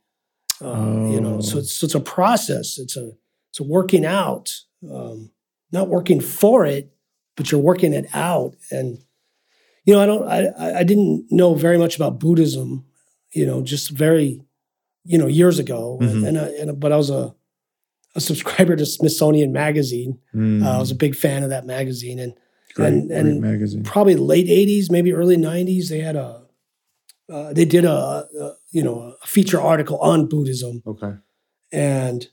Uh, 0.62 1.10
You 1.12 1.20
know, 1.22 1.42
so 1.42 1.56
Oh. 1.56 1.60
it's, 1.60 1.74
so 1.74 1.86
it's 1.86 1.96
a 1.96 2.00
process. 2.00 2.78
It's 2.78 2.96
a 2.98 3.12
So 3.52 3.64
working 3.64 4.06
out, 4.06 4.52
um, 4.92 5.32
not 5.72 5.88
working 5.88 6.20
for 6.22 6.66
it, 6.66 6.92
but 7.38 7.52
you're 7.52 7.62
working 7.62 7.94
it 7.94 8.06
out. 8.14 8.56
And 8.72 9.00
you 9.86 9.94
know, 9.94 10.02
I 10.02 10.06
don't, 10.08 10.28
I, 10.28 10.80
I 10.80 10.84
didn't 10.84 11.28
know 11.32 11.54
very 11.54 11.78
much 11.78 11.96
about 11.96 12.20
Buddhism. 12.20 12.86
You 13.32 13.46
know, 13.46 13.62
just 13.62 13.90
very, 13.92 14.42
you 15.04 15.18
know, 15.18 15.28
years 15.28 15.60
ago. 15.60 16.00
Mhm. 16.02 16.28
And, 16.28 16.38
I, 16.40 16.48
and 16.60 16.80
but 16.80 16.92
I 16.92 16.98
was 16.98 17.10
a 17.10 17.36
a 18.16 18.22
subscriber 18.22 18.76
to 18.78 18.86
Smithsonian 18.86 19.52
Magazine. 19.52 20.20
Mm, 20.34 20.64
Uh, 20.66 20.78
I 20.78 20.80
was 20.80 20.92
a 20.92 20.96
big 20.96 21.16
fan 21.16 21.44
of 21.44 21.50
that 21.50 21.66
magazine, 21.66 22.18
and 22.20 22.34
great, 22.76 22.94
and- 22.94 23.08
great 23.10 23.20
and 23.20 23.42
magazine. 23.42 23.84
probably 23.84 24.16
late 24.16 24.48
'80s, 24.48 24.92
maybe 24.92 25.14
early 25.14 25.38
'90s, 25.38 25.90
they 25.90 26.00
had 26.00 26.16
a 26.16 26.44
uh, 27.32 27.54
they 27.54 27.66
did 27.66 27.86
a, 27.86 28.26
a 28.40 28.54
you 28.72 28.84
know 28.84 29.16
a 29.24 29.28
feature 29.28 29.60
article 29.60 29.98
on 30.00 30.28
Buddhism, 30.28 30.84
Okay. 30.86 31.14
and 31.72 32.28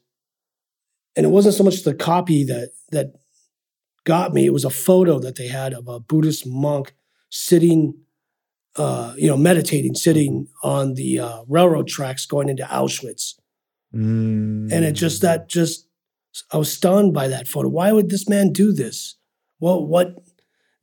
and 1.17 1.27
it 1.27 1.31
wasn't 1.31 1.55
so 1.55 1.65
much 1.65 1.83
the 1.83 1.95
copy 1.95 2.45
that 2.45 2.71
that 2.91 3.15
got 4.05 4.35
me; 4.35 4.45
it 4.47 4.53
was 4.53 4.65
a 4.65 4.71
photo 4.71 5.19
that 5.21 5.37
they 5.37 5.49
had 5.49 5.73
of 5.73 5.89
a 5.89 5.99
Buddhist 6.01 6.47
monk 6.47 6.95
sitting, 7.31 7.95
uh, 8.77 9.15
you 9.17 9.29
know, 9.29 9.37
meditating, 9.39 9.95
sitting 9.95 10.49
on 10.63 10.95
the 10.95 11.19
uh, 11.19 11.43
railroad 11.49 11.89
tracks 11.89 12.27
going 12.27 12.49
into 12.49 12.65
Auschwitz, 12.65 13.35
Mm. 13.95 14.73
and 14.73 14.85
it 14.85 14.93
just 14.93 15.21
that 15.23 15.49
just 15.49 15.87
I 16.53 16.57
was 16.57 16.73
stunned 16.73 17.13
by 17.15 17.29
that 17.29 17.47
photo. 17.49 17.69
Why 17.69 17.93
would 17.93 18.09
this 18.11 18.27
man 18.29 18.53
do 18.53 18.73
this? 18.73 19.17
Well, 19.61 19.87
what? 19.87 20.17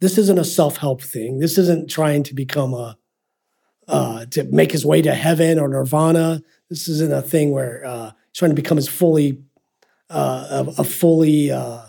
This 0.02 0.18
isn't 0.18 0.39
a 0.39 0.45
self 0.45 0.78
help 0.78 1.02
thing. 1.02 1.39
This 1.39 1.58
isn't 1.58 1.89
trying 1.89 2.24
to 2.24 2.34
become 2.34 2.74
a 2.74 2.97
uh, 3.88 4.26
to 4.28 4.43
make 4.45 4.72
his 4.72 4.86
way 4.86 5.02
to 5.02 5.14
heaven 5.14 5.60
or 5.60 5.68
nirvana. 5.68 6.41
This 6.70 6.88
isn't 6.88 7.12
a 7.12 7.22
thing 7.22 7.52
where 7.52 7.84
uh, 7.86 8.06
he's 8.32 8.38
trying 8.39 8.52
to 8.52 8.56
become 8.56 8.78
as 8.78 8.88
fully 8.88 9.41
uh, 10.10 10.64
a, 10.78 10.82
a 10.82 10.84
fully 10.84 11.52
uh, 11.52 11.82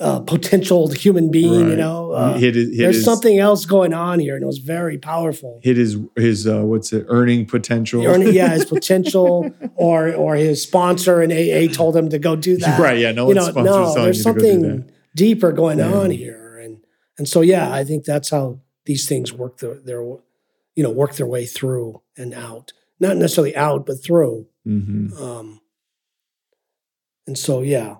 uh, 0.00 0.18
potential 0.20 0.90
human 0.90 1.30
being. 1.30 1.70
You 1.70 1.76
know, 1.76 2.10
uh, 2.12 2.36
hit 2.36 2.56
his, 2.56 2.70
hit 2.70 2.78
there's 2.78 2.96
his, 2.96 3.04
something 3.04 3.38
else 3.38 3.64
going 3.64 3.94
on 3.94 4.18
here, 4.18 4.34
and 4.34 4.42
it 4.42 4.46
was 4.46 4.58
very 4.58 4.98
powerful. 4.98 5.60
hit 5.62 5.76
his 5.76 5.96
his 6.16 6.46
uh, 6.46 6.62
what's 6.62 6.92
it 6.92 7.06
earning 7.08 7.46
potential. 7.46 8.04
Earning- 8.04 8.34
yeah, 8.34 8.48
his 8.50 8.64
potential, 8.76 9.50
or 9.76 10.12
or 10.12 10.34
his 10.34 10.60
sponsor 10.62 11.22
in 11.22 11.30
AA 11.30 11.72
told 11.72 11.96
him 11.96 12.08
to 12.10 12.18
go 12.18 12.34
do 12.36 12.56
that. 12.58 12.80
right? 12.80 12.98
Yeah. 12.98 13.12
No 13.12 13.28
you 13.30 13.36
one's 13.36 13.54
know, 13.54 13.62
no, 13.62 13.94
there's 13.94 14.18
you 14.18 14.24
to 14.24 14.32
go 14.32 14.38
do 14.40 14.50
something 14.50 14.90
deeper 15.14 15.52
going 15.52 15.78
Yeah. 15.78 15.92
on 15.92 16.10
here, 16.10 16.41
and 17.22 17.28
so 17.28 17.40
yeah, 17.40 17.72
I 17.72 17.84
think 17.84 18.04
that's 18.04 18.30
how 18.30 18.58
these 18.84 19.06
things 19.08 19.32
work 19.32 19.58
their, 19.58 19.74
their 19.74 20.02
you 20.02 20.82
know 20.82 20.90
work 20.90 21.14
their 21.14 21.26
way 21.28 21.46
through 21.46 22.02
and 22.16 22.34
out, 22.34 22.72
not 22.98 23.16
necessarily 23.16 23.54
out, 23.54 23.86
but 23.86 24.02
through. 24.02 24.48
hmm 24.64 25.12
Um, 25.16 25.60
and 27.28 27.38
so 27.38 27.62
yeah, 27.62 27.98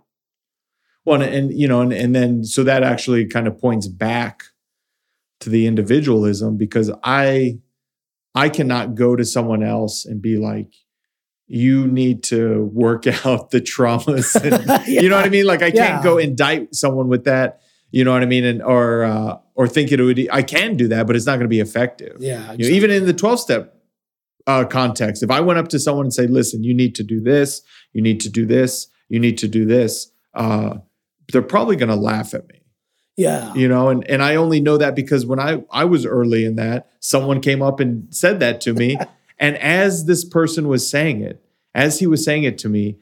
Well, 1.04 1.22
and, 1.22 1.32
and 1.32 1.52
you 1.52 1.68
know, 1.68 1.82
and, 1.82 1.92
and 1.92 2.12
then 2.16 2.42
so 2.44 2.64
that 2.64 2.82
actually 2.82 3.26
kind 3.26 3.46
of 3.46 3.60
points 3.60 3.86
back 3.86 4.42
to 5.38 5.50
the 5.50 5.68
individualism 5.68 6.56
because 6.56 6.90
I 7.04 7.60
I 8.34 8.48
cannot 8.48 8.96
go 8.96 9.14
to 9.14 9.24
someone 9.24 9.62
else 9.62 10.04
and 10.04 10.20
be 10.20 10.36
like, 10.36 10.72
you 11.46 11.86
need 11.86 12.24
to 12.24 12.64
work 12.74 13.06
out 13.24 13.50
the 13.52 13.60
traumas. 13.60 14.34
And, 14.42 14.88
You 14.88 15.08
know 15.08 15.14
what 15.16 15.26
I 15.26 15.28
mean? 15.28 15.46
Like 15.46 15.62
I 15.62 15.70
can't 15.70 15.98
Yeah. 15.98 16.02
go 16.02 16.18
indict 16.18 16.74
someone 16.74 17.06
with 17.06 17.22
that. 17.26 17.60
You 17.92 18.04
know 18.04 18.12
what 18.12 18.22
I 18.22 18.26
mean? 18.26 18.44
And 18.44 18.62
or 18.62 19.04
uh, 19.04 19.36
or 19.54 19.68
think 19.68 19.92
it 19.92 20.00
would. 20.00 20.28
I 20.32 20.42
can 20.42 20.76
do 20.76 20.88
that, 20.88 21.06
but 21.06 21.14
it's 21.14 21.26
not 21.26 21.32
going 21.32 21.44
to 21.44 21.48
be 21.48 21.60
effective. 21.60 22.16
Yeah, 22.18 22.52
You 22.52 22.68
know, 22.68 22.74
even 22.74 22.90
in 22.90 23.06
the 23.06 23.12
twelve 23.12 23.38
step 23.38 23.76
uh, 24.46 24.64
context, 24.64 25.22
if 25.22 25.30
I 25.30 25.40
went 25.40 25.58
up 25.58 25.68
to 25.68 25.78
someone 25.78 26.06
and 26.06 26.12
say, 26.12 26.26
"Listen, 26.26 26.64
you 26.64 26.74
need 26.74 26.94
to 26.96 27.04
do 27.04 27.20
this. 27.20 27.62
You 27.92 28.02
need 28.02 28.20
to 28.20 28.30
do 28.30 28.46
this. 28.46 28.88
You 29.08 29.20
need 29.20 29.36
to 29.38 29.48
do 29.48 29.66
this," 29.66 30.10
uh, 30.34 30.78
they're 31.30 31.42
probably 31.42 31.76
going 31.76 31.90
to 31.90 31.94
laugh 31.96 32.32
at 32.32 32.48
me. 32.48 32.62
yeah, 33.16 33.52
You 33.54 33.68
know, 33.68 33.90
and 33.90 34.08
and 34.08 34.22
I 34.22 34.36
only 34.36 34.60
know 34.60 34.78
that 34.78 34.96
because 34.96 35.26
when 35.26 35.38
I 35.38 35.62
I 35.70 35.84
was 35.84 36.06
early 36.06 36.46
in 36.46 36.56
that, 36.56 36.90
someone 37.00 37.42
came 37.42 37.60
up 37.60 37.78
and 37.78 38.12
said 38.14 38.40
that 38.40 38.62
to 38.62 38.72
me, 38.72 38.96
and 39.38 39.58
as 39.58 40.06
this 40.06 40.24
person 40.24 40.66
was 40.66 40.88
saying 40.88 41.20
it, 41.20 41.44
as 41.74 41.98
he 41.98 42.06
was 42.06 42.24
saying 42.24 42.44
it 42.44 42.56
to 42.58 42.70
me, 42.70 42.96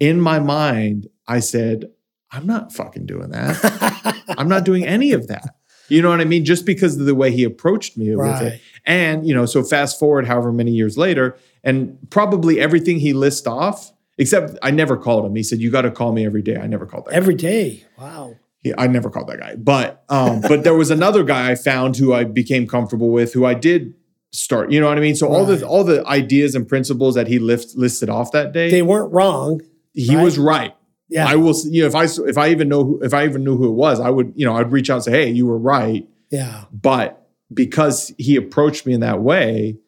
in 0.00 0.20
my 0.20 0.40
mind, 0.40 1.08
I 1.28 1.38
said, 1.38 1.90
"I'm 2.34 2.46
not 2.46 2.72
fucking 2.72 3.06
doing 3.06 3.30
that." 3.30 4.22
I'm 4.38 4.48
not 4.48 4.64
doing 4.64 4.84
any 4.84 5.12
of 5.12 5.28
that. 5.28 5.54
You 5.88 6.00
know 6.00 6.08
what 6.08 6.20
I 6.20 6.24
mean? 6.24 6.44
Just 6.46 6.64
because 6.64 6.98
of 6.98 7.04
the 7.06 7.14
way 7.14 7.30
he 7.30 7.44
approached 7.44 7.98
me 7.98 8.14
with 8.16 8.40
it. 8.40 8.60
And, 8.86 9.26
you 9.26 9.34
know, 9.34 9.44
so 9.44 9.62
fast 9.62 9.98
forward 9.98 10.26
however 10.26 10.50
many 10.50 10.70
years 10.70 10.96
later, 10.96 11.36
and 11.62 11.98
probably 12.10 12.58
everything 12.58 12.98
he 13.00 13.12
lists 13.12 13.46
off, 13.46 13.92
except 14.16 14.56
I 14.62 14.70
never 14.70 14.96
called 14.96 15.26
him. 15.26 15.34
He 15.36 15.42
said, 15.42 15.58
You 15.60 15.70
got 15.70 15.82
to 15.82 15.90
call 15.90 16.12
me 16.12 16.24
every 16.24 16.40
day. 16.42 16.56
I 16.56 16.66
never 16.66 16.86
called 16.86 17.04
that 17.06 17.10
guy. 17.10 17.16
Every 17.18 17.34
day, 17.34 17.84
wow. 17.98 18.34
He- 18.62 18.72
I 18.78 18.86
never 18.86 19.10
called 19.10 19.28
that 19.28 19.38
guy. 19.40 19.56
But 19.56 20.04
um, 20.08 20.40
but 20.40 20.64
there 20.64 20.74
was 20.74 20.90
another 20.90 21.22
guy 21.22 21.50
I 21.50 21.54
found 21.54 21.96
who 21.96 22.14
I 22.14 22.24
became 22.24 22.66
comfortable 22.66 23.10
with, 23.10 23.34
who 23.34 23.44
I 23.44 23.52
did 23.52 23.92
start, 24.32 24.72
you 24.72 24.80
know 24.80 24.88
what 24.88 24.96
I 24.96 25.02
mean? 25.02 25.14
So 25.16 25.28
all 25.28 25.44
Right. 25.46 25.58
the 25.60 25.66
all 25.66 25.84
the 25.84 26.04
ideas 26.06 26.54
and 26.54 26.66
principles 26.66 27.14
that 27.14 27.28
he 27.28 27.38
listed 27.38 28.08
off 28.08 28.32
that 28.32 28.52
day, 28.52 28.70
They 28.70 28.80
weren't 28.82 29.12
wrong. 29.12 29.60
he 29.92 30.16
was 30.16 30.38
right. 30.38 30.74
Yeah, 31.14 31.28
I 31.28 31.36
will, 31.36 31.54
you 31.66 31.82
know, 31.82 31.86
if 31.86 31.94
I, 31.94 32.06
if 32.28 32.36
I 32.36 32.48
even 32.48 32.68
know 32.68 32.82
who, 32.82 33.00
if 33.00 33.14
I 33.14 33.24
even 33.24 33.44
knew 33.44 33.56
who 33.56 33.68
it 33.68 33.74
was, 33.74 34.00
I 34.00 34.10
would, 34.10 34.32
you 34.34 34.44
know, 34.44 34.56
I'd 34.56 34.72
reach 34.72 34.90
out 34.90 34.96
and 34.96 35.04
say, 35.04 35.12
"Hey, 35.12 35.30
you 35.30 35.46
were 35.46 35.56
right." 35.56 36.08
yeah, 36.30 36.64
But 36.72 37.28
because 37.52 38.12
he 38.18 38.34
approached 38.34 38.84
me 38.84 38.94
in 38.94 39.00
that 39.00 39.20
way, 39.20 39.78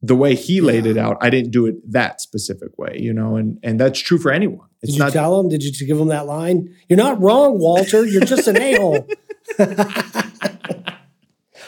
the 0.00 0.16
way 0.16 0.34
he 0.34 0.62
laid 0.62 0.86
it 0.86 0.96
out, 0.96 1.18
I 1.20 1.28
didn't 1.28 1.50
do 1.50 1.66
it 1.66 1.92
that 1.92 2.22
specific 2.22 2.78
way, 2.78 2.96
you 2.98 3.12
know, 3.12 3.36
and 3.36 3.58
and 3.62 3.78
that's 3.78 4.00
true 4.00 4.16
for 4.16 4.32
anyone. 4.32 4.66
Did 4.80 4.88
It's 4.88 4.92
you 4.96 5.04
not 5.04 5.12
tell 5.12 5.38
him? 5.38 5.50
Did 5.50 5.62
you 5.62 5.86
give 5.86 6.00
him 6.00 6.08
that 6.08 6.24
line? 6.24 6.74
You're 6.88 6.96
not 6.96 7.20
wrong, 7.20 7.58
Walter. 7.58 8.06
You're 8.06 8.24
just 8.24 8.48
an 8.48 8.56
a 8.56 8.76
hole. 8.78 9.06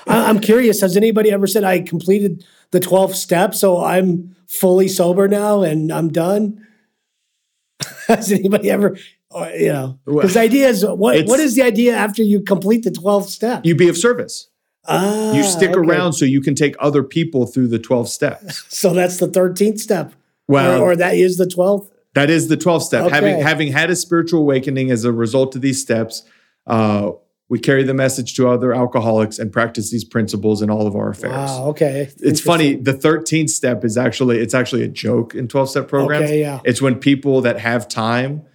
I'm 0.06 0.40
curious. 0.40 0.80
Has 0.80 0.96
anybody 0.96 1.30
ever 1.30 1.46
said 1.46 1.62
I 1.62 1.80
completed 1.80 2.42
the 2.70 2.80
12 2.80 3.14
steps, 3.14 3.60
so 3.60 3.84
I'm 3.84 4.34
fully 4.48 4.88
sober 4.88 5.28
now 5.28 5.62
and 5.62 5.92
I'm 5.92 6.08
done? 6.10 6.66
Has 8.08 8.30
anybody 8.32 8.70
ever, 8.70 8.96
or, 9.30 9.48
you 9.50 9.72
know? 9.72 9.98
Because 10.04 10.34
the 10.34 10.40
idea 10.40 10.68
is 10.68 10.84
what? 10.84 11.26
What 11.26 11.40
is 11.40 11.54
the 11.54 11.62
idea 11.62 11.94
after 11.96 12.22
you 12.22 12.40
complete 12.42 12.84
the 12.84 12.90
12 12.90 13.28
steps? 13.28 13.66
you 13.66 13.74
be 13.74 13.88
of 13.88 13.96
service. 13.96 14.48
ah, 14.86 15.32
You 15.32 15.42
stick 15.42 15.70
okay. 15.70 15.78
around 15.80 16.14
so 16.14 16.24
you 16.24 16.40
can 16.40 16.54
take 16.54 16.74
other 16.80 17.02
people 17.02 17.46
through 17.46 17.68
the 17.68 17.78
12 17.78 18.08
steps. 18.08 18.64
So 18.68 18.92
that's 18.92 19.18
the 19.18 19.28
13th 19.28 19.78
step, 19.78 20.12
Well, 20.48 20.80
or, 20.82 20.92
or 20.92 20.96
that 20.96 21.14
is 21.14 21.36
the 21.36 21.46
12th. 21.46 21.88
that 22.14 22.28
is 22.30 22.48
the 22.48 22.56
12th 22.56 22.82
step. 22.82 23.10
Having 23.10 23.40
having 23.40 23.72
had 23.72 23.90
a 23.90 23.96
spiritual 23.96 24.40
awakening 24.40 24.90
as 24.90 25.04
a 25.04 25.12
result 25.12 25.54
of 25.56 25.62
these 25.62 25.80
steps, 25.80 26.24
uh, 26.66 27.12
we 27.52 27.58
carry 27.58 27.82
the 27.82 27.92
message 27.92 28.34
to 28.34 28.48
other 28.48 28.72
alcoholics 28.72 29.38
and 29.38 29.52
practice 29.52 29.90
these 29.90 30.04
principles 30.04 30.62
in 30.62 30.70
all 30.70 30.86
of 30.86 30.96
our 30.96 31.10
affairs. 31.10 31.32
Wow. 31.34 31.66
Okay. 31.66 32.10
It's 32.20 32.40
funny. 32.40 32.76
The 32.76 32.94
13th 32.94 33.50
step 33.50 33.84
is 33.84 33.98
actually 33.98 34.38
it's 34.38 34.54
actually 34.54 34.84
a 34.84 34.88
joke 34.88 35.34
in 35.34 35.48
12 35.48 35.68
step 35.68 35.86
programs. 35.86 36.24
Okay. 36.24 36.40
Yeah. 36.40 36.60
It's 36.64 36.80
when 36.80 36.98
people 36.98 37.42
that 37.42 37.58
have 37.58 37.88
time 37.88 38.46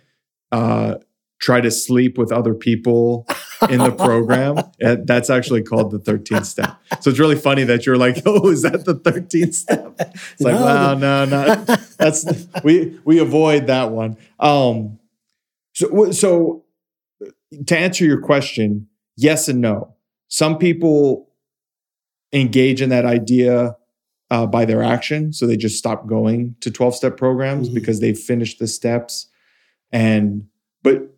uh, 0.51 0.95
try 1.39 1.61
to 1.61 1.69
sleep 1.69 2.17
with 2.17 2.31
other 2.31 2.55
people 2.55 3.27
in 3.69 3.77
the 3.77 3.91
program. 3.91 4.63
That's 5.05 5.29
actually 5.29 5.61
called 5.61 5.91
the 5.91 5.99
13th 5.99 6.45
step. 6.45 6.75
So 6.99 7.11
it's 7.11 7.19
really 7.19 7.35
funny 7.35 7.65
that 7.65 7.85
you're 7.85 7.99
like, 7.99 8.23
oh, 8.25 8.49
is 8.49 8.63
that 8.63 8.85
the 8.85 8.95
13th 8.95 9.53
step? 9.53 9.93
It's 9.99 10.41
like, 10.41 10.55
No, 10.55 10.65
wow, 10.65 10.93
no, 10.95 11.25
no. 11.25 11.65
That's 11.99 12.25
we 12.63 12.99
we 13.05 13.19
avoid 13.19 13.67
that 13.67 13.91
one. 13.91 14.17
Um, 14.39 14.97
so 15.73 16.09
so 16.09 16.63
to 17.65 17.77
answer 17.77 18.05
your 18.05 18.21
question, 18.21 18.87
yes 19.15 19.47
and 19.47 19.61
no. 19.61 19.95
Some 20.27 20.57
people 20.57 21.29
engage 22.33 22.81
in 22.81 22.89
that 22.89 23.05
idea 23.05 23.75
uh, 24.29 24.45
by 24.45 24.65
their 24.65 24.83
action. 24.83 25.31
So 25.31 25.47
they 25.47 25.55
just 25.55 25.77
stop 25.77 26.05
going 26.07 26.55
to 26.59 26.69
12 26.69 26.95
step 26.95 27.15
programs 27.17 27.69
Mhm. 27.69 27.73
because 27.75 28.01
they've 28.01 28.17
finished 28.17 28.59
the 28.59 28.67
steps. 28.67 29.29
And, 29.91 30.47
but 30.83 31.15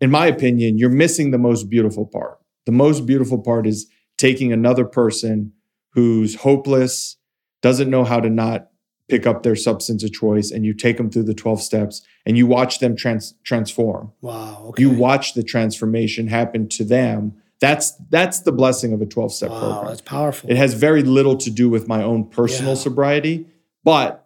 in 0.00 0.10
my 0.10 0.26
opinion, 0.26 0.78
you're 0.78 0.88
missing 0.88 1.30
the 1.30 1.38
most 1.38 1.68
beautiful 1.68 2.06
part. 2.06 2.38
The 2.64 2.72
most 2.72 3.04
beautiful 3.04 3.38
part 3.38 3.66
is 3.66 3.86
taking 4.16 4.52
another 4.52 4.86
person 4.86 5.52
who's 5.90 6.36
hopeless, 6.36 7.16
doesn't 7.60 7.90
know 7.90 8.04
how 8.04 8.20
to 8.20 8.30
not 8.30 8.68
pick 9.08 9.26
up 9.26 9.42
their 9.42 9.54
substance 9.56 10.02
of 10.02 10.12
choice, 10.12 10.50
and 10.50 10.64
you 10.64 10.72
take 10.72 10.96
them 10.96 11.10
through 11.10 11.22
the 11.24 11.34
12 11.34 11.60
steps 11.62 12.02
and 12.26 12.36
you 12.36 12.46
watch 12.46 12.80
them 12.80 12.96
trans- 12.96 13.34
transform. 13.44 14.12
Wow. 14.20 14.64
Okay. 14.68 14.82
You 14.82 14.90
watch 14.90 15.34
the 15.34 15.42
transformation 15.42 16.26
happen 16.26 16.68
to 16.70 16.84
them. 16.84 17.34
That's 17.60 17.92
that's 18.10 18.40
the 18.40 18.52
blessing 18.52 18.92
of 18.92 19.00
a 19.00 19.06
12 19.06 19.32
step 19.32 19.48
program. 19.50 19.68
wow. 19.70 19.74
program. 19.76 19.90
That's 19.92 20.02
powerful. 20.02 20.50
It 20.50 20.56
has 20.56 20.74
very 20.74 21.02
little 21.02 21.36
to 21.38 21.50
do 21.50 21.70
with 21.70 21.88
my 21.88 22.02
own 22.02 22.28
personal 22.28 22.72
Yeah. 22.72 22.80
sobriety, 22.80 23.46
but 23.84 24.22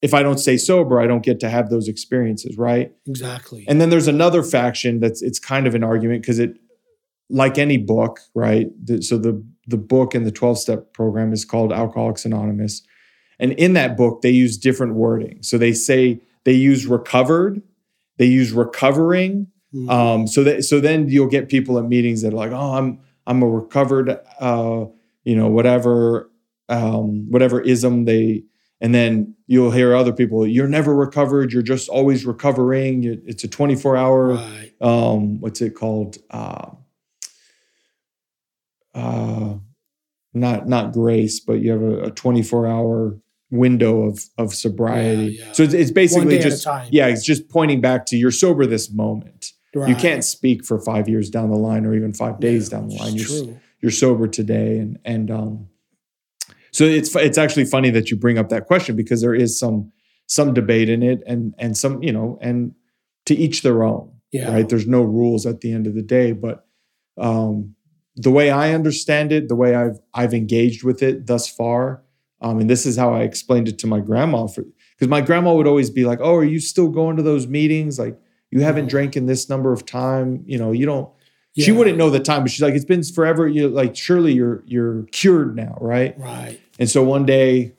if 0.00 0.14
I 0.14 0.22
don't 0.22 0.38
stay 0.38 0.56
sober, 0.56 1.00
I 1.00 1.06
don't 1.06 1.22
get 1.22 1.38
to 1.40 1.48
have 1.48 1.70
those 1.70 1.86
experiences, 1.86 2.56
right? 2.58 2.92
exactly. 3.06 3.64
And 3.68 3.80
then 3.80 3.90
there's 3.90 4.08
another 4.08 4.42
faction 4.42 4.98
that's 5.00 5.20
it's 5.22 5.38
kind 5.38 5.66
of 5.66 5.74
an 5.74 5.84
argument 5.84 6.22
because 6.22 6.38
it 6.38 6.56
like 7.30 7.56
any 7.58 7.76
book, 7.76 8.20
right? 8.34 8.68
The- 8.84 9.02
so 9.02 9.18
the 9.18 9.44
the 9.68 9.76
book 9.76 10.14
and 10.14 10.26
the 10.26 10.32
12 10.32 10.58
step 10.58 10.92
program 10.92 11.32
is 11.32 11.44
called 11.44 11.72
Alcoholics 11.72 12.24
Anonymous. 12.24 12.82
And 13.38 13.52
in 13.52 13.74
that 13.74 13.96
book 13.96 14.22
they 14.22 14.30
use 14.30 14.56
different 14.56 14.94
wording. 14.94 15.38
So 15.42 15.56
they 15.58 15.72
say 15.72 16.20
they 16.44 16.52
use 16.52 16.86
recovered 16.86 17.62
they 18.18 18.26
use 18.26 18.52
recovering. 18.52 19.48
Mhm. 19.74 19.90
Um, 19.90 20.26
so 20.26 20.44
that 20.44 20.64
so 20.64 20.80
then 20.80 21.08
you'll 21.08 21.28
get 21.28 21.48
people 21.48 21.78
at 21.78 21.86
meetings 21.86 22.22
that 22.22 22.32
are 22.32 22.36
like, 22.36 22.52
oh, 22.52 22.74
I'm 22.74 23.00
I'm 23.26 23.42
a 23.42 23.48
recovered, 23.48 24.18
uh, 24.38 24.84
you 25.24 25.36
know, 25.36 25.48
whatever, 25.48 26.30
um, 26.68 27.30
whatever 27.30 27.60
ism 27.60 28.04
they, 28.04 28.44
and 28.80 28.94
then 28.94 29.34
you'll 29.46 29.70
hear 29.70 29.94
other 29.94 30.12
people, 30.12 30.46
you're 30.46 30.68
never 30.68 30.94
recovered, 30.94 31.52
you're 31.52 31.62
just 31.62 31.88
always 31.88 32.26
recovering. 32.26 33.04
It's 33.26 33.44
a 33.44 33.48
24 33.48 33.96
hour, 33.96 34.34
right. 34.34 34.72
um, 34.80 35.40
what's 35.40 35.60
it 35.60 35.74
called? 35.74 36.18
Uh, 36.30 36.70
uh, 38.94 39.54
not 40.34 40.68
not 40.68 40.92
grace, 40.92 41.40
but 41.40 41.54
you 41.54 41.70
have 41.70 41.82
a, 41.82 42.02
a 42.04 42.10
24 42.10 42.66
hour 42.66 43.18
window 43.52 44.02
of 44.02 44.20
of 44.38 44.52
sobriety. 44.54 45.36
Yeah, 45.38 45.44
yeah. 45.46 45.52
So 45.52 45.62
it's, 45.62 45.74
it's 45.74 45.90
basically 45.92 46.30
day 46.38 46.40
at 46.40 46.46
a 46.46 46.50
just 46.50 46.66
yeah, 46.90 47.06
it's 47.06 47.24
just 47.24 47.48
pointing 47.48 47.80
back 47.80 48.06
to 48.06 48.16
you're 48.16 48.32
sober 48.32 48.66
this 48.66 48.90
moment. 48.90 49.52
You 49.74 49.94
can't 49.94 50.22
speak 50.22 50.66
for 50.66 50.78
five 50.80 51.08
years 51.08 51.30
down 51.30 51.48
the 51.50 51.56
line 51.56 51.86
or 51.86 51.94
even 51.94 52.12
five 52.12 52.40
days 52.40 52.70
Yeah, 52.70 52.78
down 52.78 52.88
the 52.88 52.96
line. 52.96 53.14
You're, 53.14 53.56
you're 53.80 53.90
sober 53.90 54.26
today, 54.28 54.78
and 54.78 54.98
and 55.04 55.30
um, 55.30 55.68
so 56.72 56.84
it's 56.84 57.14
it's 57.16 57.38
actually 57.38 57.64
funny 57.64 57.90
that 57.90 58.10
you 58.10 58.16
bring 58.18 58.38
up 58.38 58.48
that 58.50 58.66
question 58.66 58.96
because 58.96 59.22
there 59.22 59.34
is 59.34 59.58
some 59.58 59.92
some 60.26 60.52
debate 60.52 60.88
in 60.90 61.02
it, 61.02 61.22
and 61.26 61.54
and 61.58 61.76
some 61.76 62.02
you 62.02 62.12
know, 62.12 62.38
and 62.42 62.74
to 63.26 63.34
each 63.34 63.62
their 63.62 63.82
own, 63.82 64.12
Yeah. 64.30 64.52
right? 64.52 64.68
There's 64.68 64.86
no 64.86 65.02
rules 65.02 65.46
at 65.46 65.60
the 65.60 65.72
end 65.72 65.86
of 65.86 65.94
the 65.94 66.02
day, 66.02 66.32
but 66.32 66.66
um, 67.16 67.74
the 68.16 68.30
way 68.30 68.50
I 68.50 68.74
understand 68.74 69.32
it, 69.32 69.48
the 69.48 69.56
way 69.56 69.74
I've 69.74 69.98
I've 70.12 70.34
engaged 70.34 70.84
with 70.84 71.02
it 71.02 71.26
thus 71.26 71.48
far, 71.48 72.02
um, 72.42 72.58
and 72.58 72.68
this 72.68 72.84
is 72.84 72.96
how 72.96 73.14
I 73.14 73.20
explained 73.22 73.68
it 73.68 73.78
to 73.78 73.86
my 73.86 74.00
grandma 74.00 74.46
because 74.46 75.08
my 75.08 75.20
grandma 75.20 75.54
would 75.54 75.66
always 75.66 75.90
be 75.90 76.04
like, 76.04 76.18
"Oh, 76.20 76.34
are 76.34 76.44
you 76.44 76.60
still 76.60 76.88
going 76.88 77.16
to 77.16 77.22
those 77.22 77.46
meetings? 77.46 77.98
Like 77.98 78.18
you 78.50 78.60
haven't 78.60 78.88
drank 78.88 79.16
in 79.16 79.26
this 79.26 79.48
number 79.48 79.72
of 79.72 79.86
time. 79.86 80.42
You 80.46 80.58
know, 80.58 80.72
you 80.72 80.86
don't." 80.86 81.08
She 81.56 81.70
wouldn't 81.70 81.98
know 81.98 82.08
the 82.08 82.18
time, 82.18 82.42
but 82.42 82.50
she's 82.50 82.62
like, 82.62 82.74
"It's 82.74 82.84
been 82.84 83.02
forever. 83.02 83.46
You 83.46 83.68
like 83.68 83.94
surely 83.94 84.32
you're 84.32 84.62
you're 84.66 85.04
cured 85.12 85.54
now, 85.54 85.78
right?" 85.80 86.18
Right. 86.18 86.60
And 86.78 86.90
so 86.90 87.02
one 87.02 87.26
day, 87.26 87.74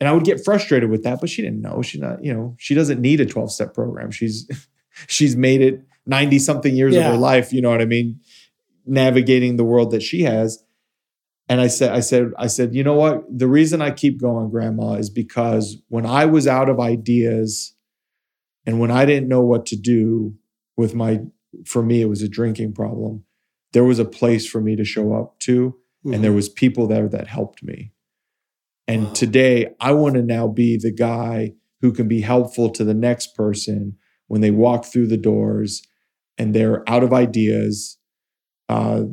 and 0.00 0.08
I 0.08 0.12
would 0.12 0.24
get 0.24 0.44
frustrated 0.44 0.90
with 0.90 1.04
that, 1.04 1.20
but 1.20 1.30
she 1.30 1.40
didn't 1.40 1.62
know. 1.62 1.82
She's 1.82 2.00
not, 2.00 2.22
you 2.24 2.34
know, 2.34 2.54
she 2.58 2.74
doesn't 2.74 3.00
need 3.00 3.20
a 3.20 3.26
12 3.26 3.52
step 3.52 3.74
program. 3.74 4.10
She's 4.10 4.48
she's 5.06 5.36
made 5.36 5.62
it 5.62 5.84
90 6.06 6.38
something 6.38 6.74
years 6.76 6.94
of 6.94 7.02
her 7.04 7.16
life, 7.16 7.52
you 7.52 7.60
know 7.60 7.70
what 7.70 7.80
I 7.80 7.86
mean? 7.86 8.20
Navigating 8.84 9.56
the 9.56 9.64
world 9.64 9.90
that 9.92 10.02
she 10.02 10.22
has. 10.22 10.62
And 11.48 11.60
I 11.60 11.68
said, 11.68 11.92
I 11.92 12.00
said, 12.00 12.32
I 12.38 12.48
said, 12.48 12.74
you 12.74 12.82
know 12.82 12.94
what? 12.94 13.24
The 13.30 13.46
reason 13.46 13.80
I 13.80 13.90
keep 13.92 14.20
going, 14.20 14.50
grandma, 14.50 14.94
is 14.94 15.10
because 15.10 15.76
when 15.88 16.04
I 16.04 16.26
was 16.26 16.46
out 16.46 16.68
of 16.68 16.80
ideas 16.80 17.74
and 18.64 18.80
when 18.80 18.90
I 18.90 19.04
didn't 19.04 19.28
know 19.28 19.42
what 19.42 19.64
to 19.66 19.76
do 19.76 20.34
with 20.76 20.94
my, 20.94 21.20
for 21.64 21.82
me, 21.82 22.02
it 22.02 22.08
was 22.08 22.22
a 22.22 22.28
drinking 22.28 22.72
problem. 22.72 23.24
There 23.72 23.84
was 23.84 23.98
a 24.00 24.04
place 24.04 24.46
for 24.46 24.60
me 24.60 24.74
to 24.76 24.84
show 24.84 25.14
up 25.14 25.38
to 25.40 25.76
and 26.04 26.22
there 26.22 26.32
was 26.32 26.48
people 26.48 26.86
there 26.86 27.08
that 27.08 27.26
helped 27.26 27.62
me. 27.64 27.92
And 28.86 29.06
Wow. 29.06 29.12
today 29.12 29.74
I 29.80 29.92
want 29.92 30.14
to 30.14 30.22
now 30.22 30.46
be 30.46 30.76
the 30.76 30.92
guy 30.92 31.54
who 31.80 31.92
can 31.92 32.06
be 32.08 32.20
helpful 32.20 32.70
to 32.70 32.84
the 32.84 32.94
next 32.94 33.34
person 33.34 33.96
when 34.28 34.40
they 34.40 34.52
walk 34.52 34.84
through 34.84 35.08
the 35.08 35.16
doors 35.16 35.82
and 36.38 36.54
they're 36.54 36.88
out 36.88 37.02
of 37.02 37.12
ideas. 37.12 37.98
Uh, 38.68 39.04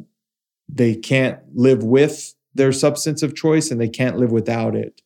they 0.74 0.96
can't 0.96 1.40
live 1.54 1.84
with 1.84 2.34
their 2.56 2.72
substance 2.72 3.22
of 3.24 3.36
choice 3.36 3.72
and 3.72 3.80
they 3.80 3.90
can't 3.90 4.18
live 4.18 4.32
without 4.32 4.76
it, 4.76 5.02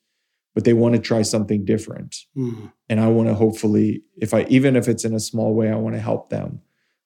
but 0.54 0.64
they 0.64 0.74
want 0.74 0.96
to 0.96 1.02
try 1.02 1.22
something 1.22 1.66
different. 1.66 2.16
Mhm. 2.38 2.72
And 2.90 3.00
I 3.00 3.08
want 3.08 3.28
to 3.30 3.36
hopefully, 3.36 4.04
if 4.18 4.34
I 4.34 4.46
even 4.50 4.76
if 4.76 4.88
it's 4.88 5.06
in 5.06 5.14
a 5.14 5.20
small 5.20 5.54
way, 5.54 5.70
I 5.70 5.76
want 5.76 5.96
to 5.96 6.02
help 6.02 6.30
them. 6.30 6.62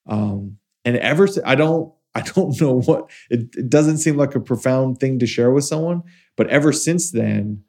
Um, 0.07 0.57
and 0.85 0.97
ever 0.97 1.27
I 1.45 1.55
don't 1.55 1.93
I 2.15 2.21
don't 2.21 2.59
know 2.59 2.81
what 2.81 3.09
it, 3.29 3.55
it 3.55 3.69
doesn't 3.69 3.99
seem 3.99 4.17
like 4.17 4.35
a 4.35 4.41
profound 4.41 4.99
thing 4.99 5.19
to 5.19 5.25
share 5.25 5.51
with 5.51 5.63
someone, 5.63 6.03
but 6.35 6.47
ever 6.49 6.73
since 6.73 7.11
then, 7.11 7.63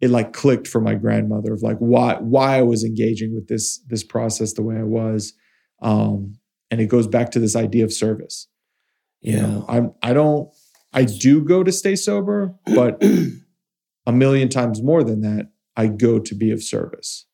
it 0.00 0.10
like 0.10 0.32
clicked 0.32 0.66
for 0.66 0.80
my 0.80 0.94
grandmother 0.94 1.52
of 1.52 1.62
like 1.62 1.76
why 1.78 2.16
why 2.20 2.58
I 2.58 2.62
was 2.62 2.82
engaging 2.84 3.34
with 3.34 3.48
this 3.48 3.78
this 3.88 4.04
process 4.04 4.54
the 4.54 4.62
way 4.62 4.76
I 4.76 4.84
was, 4.84 5.34
um, 5.82 6.38
and 6.70 6.80
it 6.80 6.86
goes 6.86 7.06
back 7.06 7.30
to 7.32 7.40
this 7.40 7.56
idea 7.56 7.84
of 7.84 7.92
service. 7.92 8.48
You 9.20 9.32
Yeah. 9.36 9.42
know, 9.46 9.64
I'm 9.68 9.92
I 10.02 10.12
don't 10.12 10.50
I 10.92 11.04
do 11.04 11.42
go 11.44 11.62
to 11.62 11.72
stay 11.72 11.96
sober, 11.96 12.54
but 12.74 13.02
a 14.06 14.12
million 14.12 14.48
times 14.48 14.82
more 14.82 15.02
than 15.04 15.20
that, 15.22 15.50
I 15.76 15.86
go 15.88 16.18
to 16.18 16.34
be 16.34 16.50
of 16.50 16.62
service. 16.62 17.26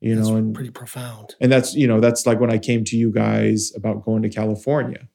You 0.00 0.16
That's 0.16 0.28
know, 0.28 0.36
and 0.36 0.52
pretty 0.54 0.70
profound. 0.70 1.36
and 1.40 1.50
that's 1.52 1.74
you 1.74 1.86
know 1.86 2.00
that's 2.00 2.26
like 2.26 2.40
when 2.40 2.50
i 2.50 2.58
came 2.58 2.82
to 2.86 2.96
you 2.96 3.12
guys 3.12 3.70
about 3.76 4.04
going 4.04 4.22
to 4.22 4.28
california 4.28 5.06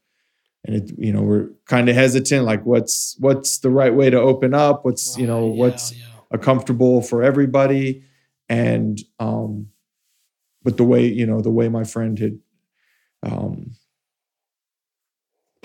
and 0.64 0.78
it 0.78 0.92
you 0.98 1.12
know 1.12 1.22
we're 1.24 1.50
kind 1.66 1.90
of 1.90 1.96
hesitant 1.96 2.46
like 2.46 2.66
what's 2.66 3.18
what's 3.20 3.58
the 3.58 3.70
right 3.70 3.94
way 3.94 4.10
to 4.10 4.18
open 4.18 4.54
up 4.54 4.86
what's 4.86 5.18
you 5.18 5.28
know 5.28 5.46
yeah, 5.46 5.56
what's 5.60 5.92
yeah. 5.92 6.06
a 6.32 6.38
comfortable 6.38 7.02
for 7.02 7.22
everybody 7.22 8.02
and 8.48 9.00
um 9.20 9.68
but 10.64 10.78
the 10.78 10.86
way 10.86 11.06
you 11.06 11.26
know 11.26 11.42
the 11.42 11.52
way 11.52 11.68
my 11.68 11.84
friend 11.84 12.18
had 12.20 12.40
um 13.24 13.72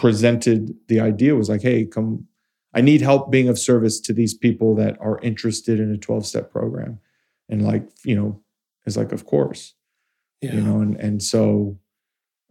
presented 0.02 0.74
the 0.88 0.98
idea 0.98 1.36
was 1.36 1.48
like 1.48 1.62
hey 1.62 1.84
come 1.86 2.26
i 2.74 2.80
need 2.80 3.00
help 3.00 3.30
being 3.30 3.48
of 3.48 3.56
service 3.56 4.00
to 4.00 4.12
these 4.12 4.34
people 4.34 4.74
that 4.74 4.96
are 5.00 5.20
interested 5.22 5.78
in 5.78 5.92
a 5.92 5.96
12 5.96 6.26
step 6.26 6.50
program 6.50 6.98
and 7.48 7.62
like 7.62 7.88
you 8.04 8.16
know 8.16 8.42
it's 8.84 8.96
like 8.96 9.12
of 9.12 9.24
course 9.26 9.74
yeah. 10.40 10.54
you 10.54 10.60
know 10.60 10.80
and 10.80 10.96
and 10.96 11.22
so 11.22 11.78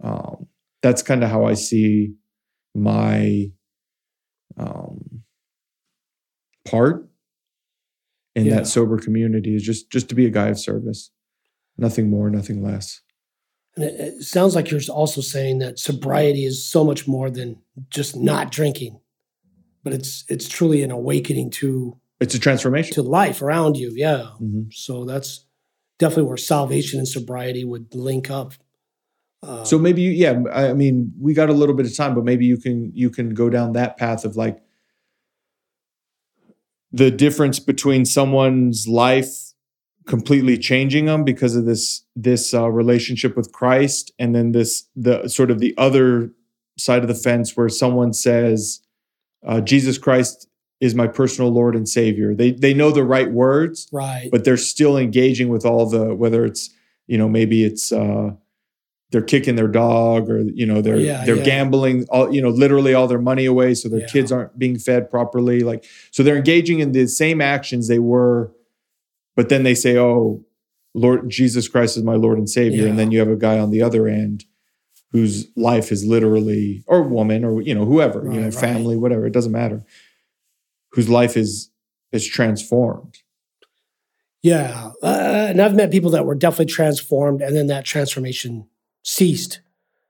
um 0.02 0.48
that's 0.82 1.04
kind 1.04 1.26
of 1.26 1.30
how 1.30 1.44
i 1.44 1.54
see 1.54 2.14
my 2.74 3.52
um 4.58 5.22
part 6.64 7.10
in 8.34 8.46
Yeah. 8.46 8.56
that 8.56 8.68
sober 8.68 8.98
community 8.98 9.56
is 9.58 9.64
just 9.64 9.92
just 9.92 10.08
to 10.08 10.16
be 10.16 10.26
a 10.26 10.30
guy 10.30 10.48
of 10.48 10.58
service 10.58 11.12
nothing 11.78 12.10
more 12.10 12.30
nothing 12.30 12.64
less 12.64 13.02
And 13.76 13.86
it, 13.86 14.00
it 14.00 14.24
sounds 14.24 14.56
like 14.56 14.70
you're 14.70 14.82
also 14.90 15.22
saying 15.22 15.60
that 15.60 15.80
sobriety 15.80 16.46
is 16.46 16.66
so 16.66 16.84
much 16.84 17.08
more 17.08 17.30
than 17.30 17.58
just 17.90 18.16
not 18.16 18.52
drinking, 18.52 19.00
but 19.84 19.94
it's 19.94 20.26
it's 20.28 20.48
truly 20.48 20.84
an 20.84 20.92
awakening 20.92 21.52
to 21.52 21.98
it's 22.20 22.36
a 22.36 22.40
transformation 22.40 22.94
to 22.96 23.02
life 23.02 23.42
around 23.42 23.78
you. 23.78 23.92
Yeah. 23.96 24.32
Mhm. 24.42 24.74
So 24.74 25.06
that's 25.06 25.46
definitely 26.00 26.24
where 26.24 26.38
salvation 26.38 27.00
and 27.00 27.08
sobriety 27.08 27.64
would 27.64 27.94
link 27.96 28.30
up. 28.30 28.54
Uh, 29.44 29.64
so 29.64 29.80
maybe 29.80 30.02
you 30.02 30.12
yeah 30.12 30.40
I, 30.54 30.70
I 30.70 30.74
mean 30.74 31.14
we 31.20 31.34
got 31.34 31.50
a 31.50 31.54
little 31.54 31.74
bit 31.74 31.88
of 31.88 31.96
time 31.96 32.14
but 32.14 32.24
maybe 32.24 32.46
you 32.46 32.58
can 32.58 32.92
you 32.94 33.10
can 33.10 33.34
go 33.34 33.50
down 33.50 33.74
that 33.74 33.98
path 33.98 34.24
of 34.24 34.36
like 34.36 34.62
the 36.92 37.10
difference 37.10 37.60
between 37.60 38.06
someone's 38.06 38.88
life 38.88 39.51
completely 40.08 40.58
changing 40.58 41.06
them 41.06 41.24
because 41.24 41.56
of 41.56 41.66
this 41.66 42.04
this 42.16 42.54
uh, 42.54 42.70
relationship 42.70 43.36
with 43.38 43.52
Christ 43.52 44.12
and 44.20 44.34
then 44.36 44.52
this 44.52 44.88
the 44.96 45.28
sort 45.28 45.52
of 45.52 45.60
the 45.60 45.74
other 45.78 46.32
side 46.78 47.02
of 47.04 47.08
the 47.08 47.16
fence 47.16 47.56
where 47.56 47.70
someone 47.70 48.14
says 48.14 48.82
uh, 49.46 49.62
Jesus 49.62 49.98
Christ 49.98 50.48
is 50.80 50.96
my 50.96 51.08
personal 51.08 51.52
Lord 51.52 51.76
and 51.76 51.88
Savior 51.88 52.34
they 52.34 52.52
they 52.52 52.74
know 52.74 52.92
the 52.92 53.04
right 53.04 53.32
words 53.32 53.88
right. 53.92 54.30
but 54.32 54.44
they're 54.44 54.58
still 54.58 54.98
engaging 54.98 55.50
with 55.50 55.66
all 55.66 55.88
the 55.88 56.16
whether 56.16 56.46
it's 56.46 56.70
you 57.08 57.18
know 57.18 57.30
maybe 57.30 57.64
it's 57.64 57.92
uh 57.92 58.32
they're 59.12 59.22
kicking 59.22 59.56
their 59.58 59.68
dog 59.68 60.30
or 60.30 60.40
you 60.42 60.66
know 60.66 60.82
they're 60.82 60.98
Yeah, 60.98 61.26
they're 61.26 61.36
yeah. 61.36 61.44
gambling 61.44 62.06
all 62.10 62.34
you 62.34 62.42
know 62.42 62.50
literally 62.50 62.94
all 62.96 63.08
their 63.08 63.20
money 63.22 63.46
away 63.46 63.76
so 63.76 63.88
their 63.90 64.00
Yeah. 64.00 64.08
kids 64.08 64.32
aren't 64.32 64.58
being 64.58 64.80
fed 64.80 65.12
properly 65.12 65.60
like 65.60 65.86
so 66.10 66.24
they're 66.24 66.38
engaging 66.38 66.80
in 66.80 66.92
the 66.94 67.06
same 67.08 67.40
actions 67.42 67.88
they 67.88 68.00
were 68.00 68.52
but 69.36 69.50
then 69.50 69.64
they 69.64 69.76
say 69.76 69.98
oh 69.98 70.44
lord 70.94 71.30
jesus 71.30 71.68
christ 71.68 71.98
is 71.98 72.04
my 72.04 72.16
lord 72.16 72.38
and 72.38 72.50
savior 72.50 72.88
and 72.88 72.98
then 73.00 73.12
you 73.12 73.20
have 73.20 73.30
a 73.30 73.36
guy 73.36 73.58
on 73.60 73.72
the 73.72 73.82
other 73.82 74.08
end 74.08 74.46
whose 75.12 75.48
life 75.56 75.92
is 75.92 76.06
literally 76.06 76.84
or 76.88 77.02
woman 77.04 77.44
or 77.44 77.62
you 77.62 77.74
know 77.76 77.86
whoever 77.86 78.24
you 78.26 78.40
know 78.40 78.46
right. 78.46 78.54
family 78.54 78.96
whatever 78.98 79.26
it 79.26 79.34
doesn't 79.34 79.52
matter 79.52 79.84
whose 80.92 81.10
life 81.10 81.36
is 81.38 81.70
is 82.12 82.28
transformed 82.28 83.20
Yeah. 84.44 84.92
Uh, 85.04 85.46
and 85.50 85.62
I've 85.62 85.76
met 85.76 85.92
people 85.92 86.12
that 86.12 86.26
were 86.26 86.34
definitely 86.36 86.66
transformed 86.74 87.42
and 87.42 87.56
then 87.56 87.68
that 87.68 87.86
transformation 87.86 88.68
ceased 89.04 89.62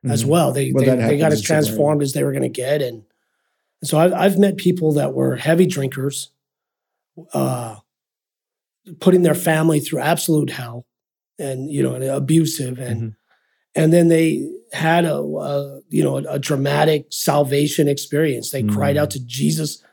as 0.06 0.24
Mhm. 0.24 0.28
well. 0.30 0.52
They, 0.54 0.72
Well, 0.72 0.86
they, 0.86 0.96
they 0.96 1.18
got 1.18 1.34
as 1.34 1.42
transformed 1.42 2.02
as 2.02 2.14
they 2.14 2.24
were 2.24 2.32
going 2.32 2.42
to 2.44 2.50
get. 2.50 2.82
And, 2.82 3.04
and 3.82 3.90
so 3.90 4.00
I've, 4.00 4.14
I've 4.14 4.40
met 4.40 4.56
people 4.58 4.94
that 4.94 5.14
were 5.14 5.36
heavy 5.36 5.66
drinkers, 5.68 6.32
uh, 7.34 7.76
putting 9.00 9.22
their 9.22 9.36
family 9.36 9.80
through 9.80 10.00
absolute 10.02 10.50
hell 10.50 10.86
and, 11.40 11.72
you 11.72 11.84
know, 11.84 11.94
and 11.96 12.04
abusive. 12.04 12.80
And, 12.80 13.02
Mhm. 13.02 13.16
and 13.76 13.94
then 13.94 14.08
they 14.08 14.48
had 14.74 15.06
a, 15.06 15.18
a 15.18 15.82
you 15.90 16.04
know, 16.04 16.18
a, 16.18 16.24
a 16.34 16.40
dramatic 16.40 17.06
salvation 17.10 17.88
experience. 17.88 18.50
They 18.52 18.64
cried 18.64 18.96
Mm. 18.96 19.00
out 19.00 19.12
to 19.12 19.26
Jesus 19.26 19.84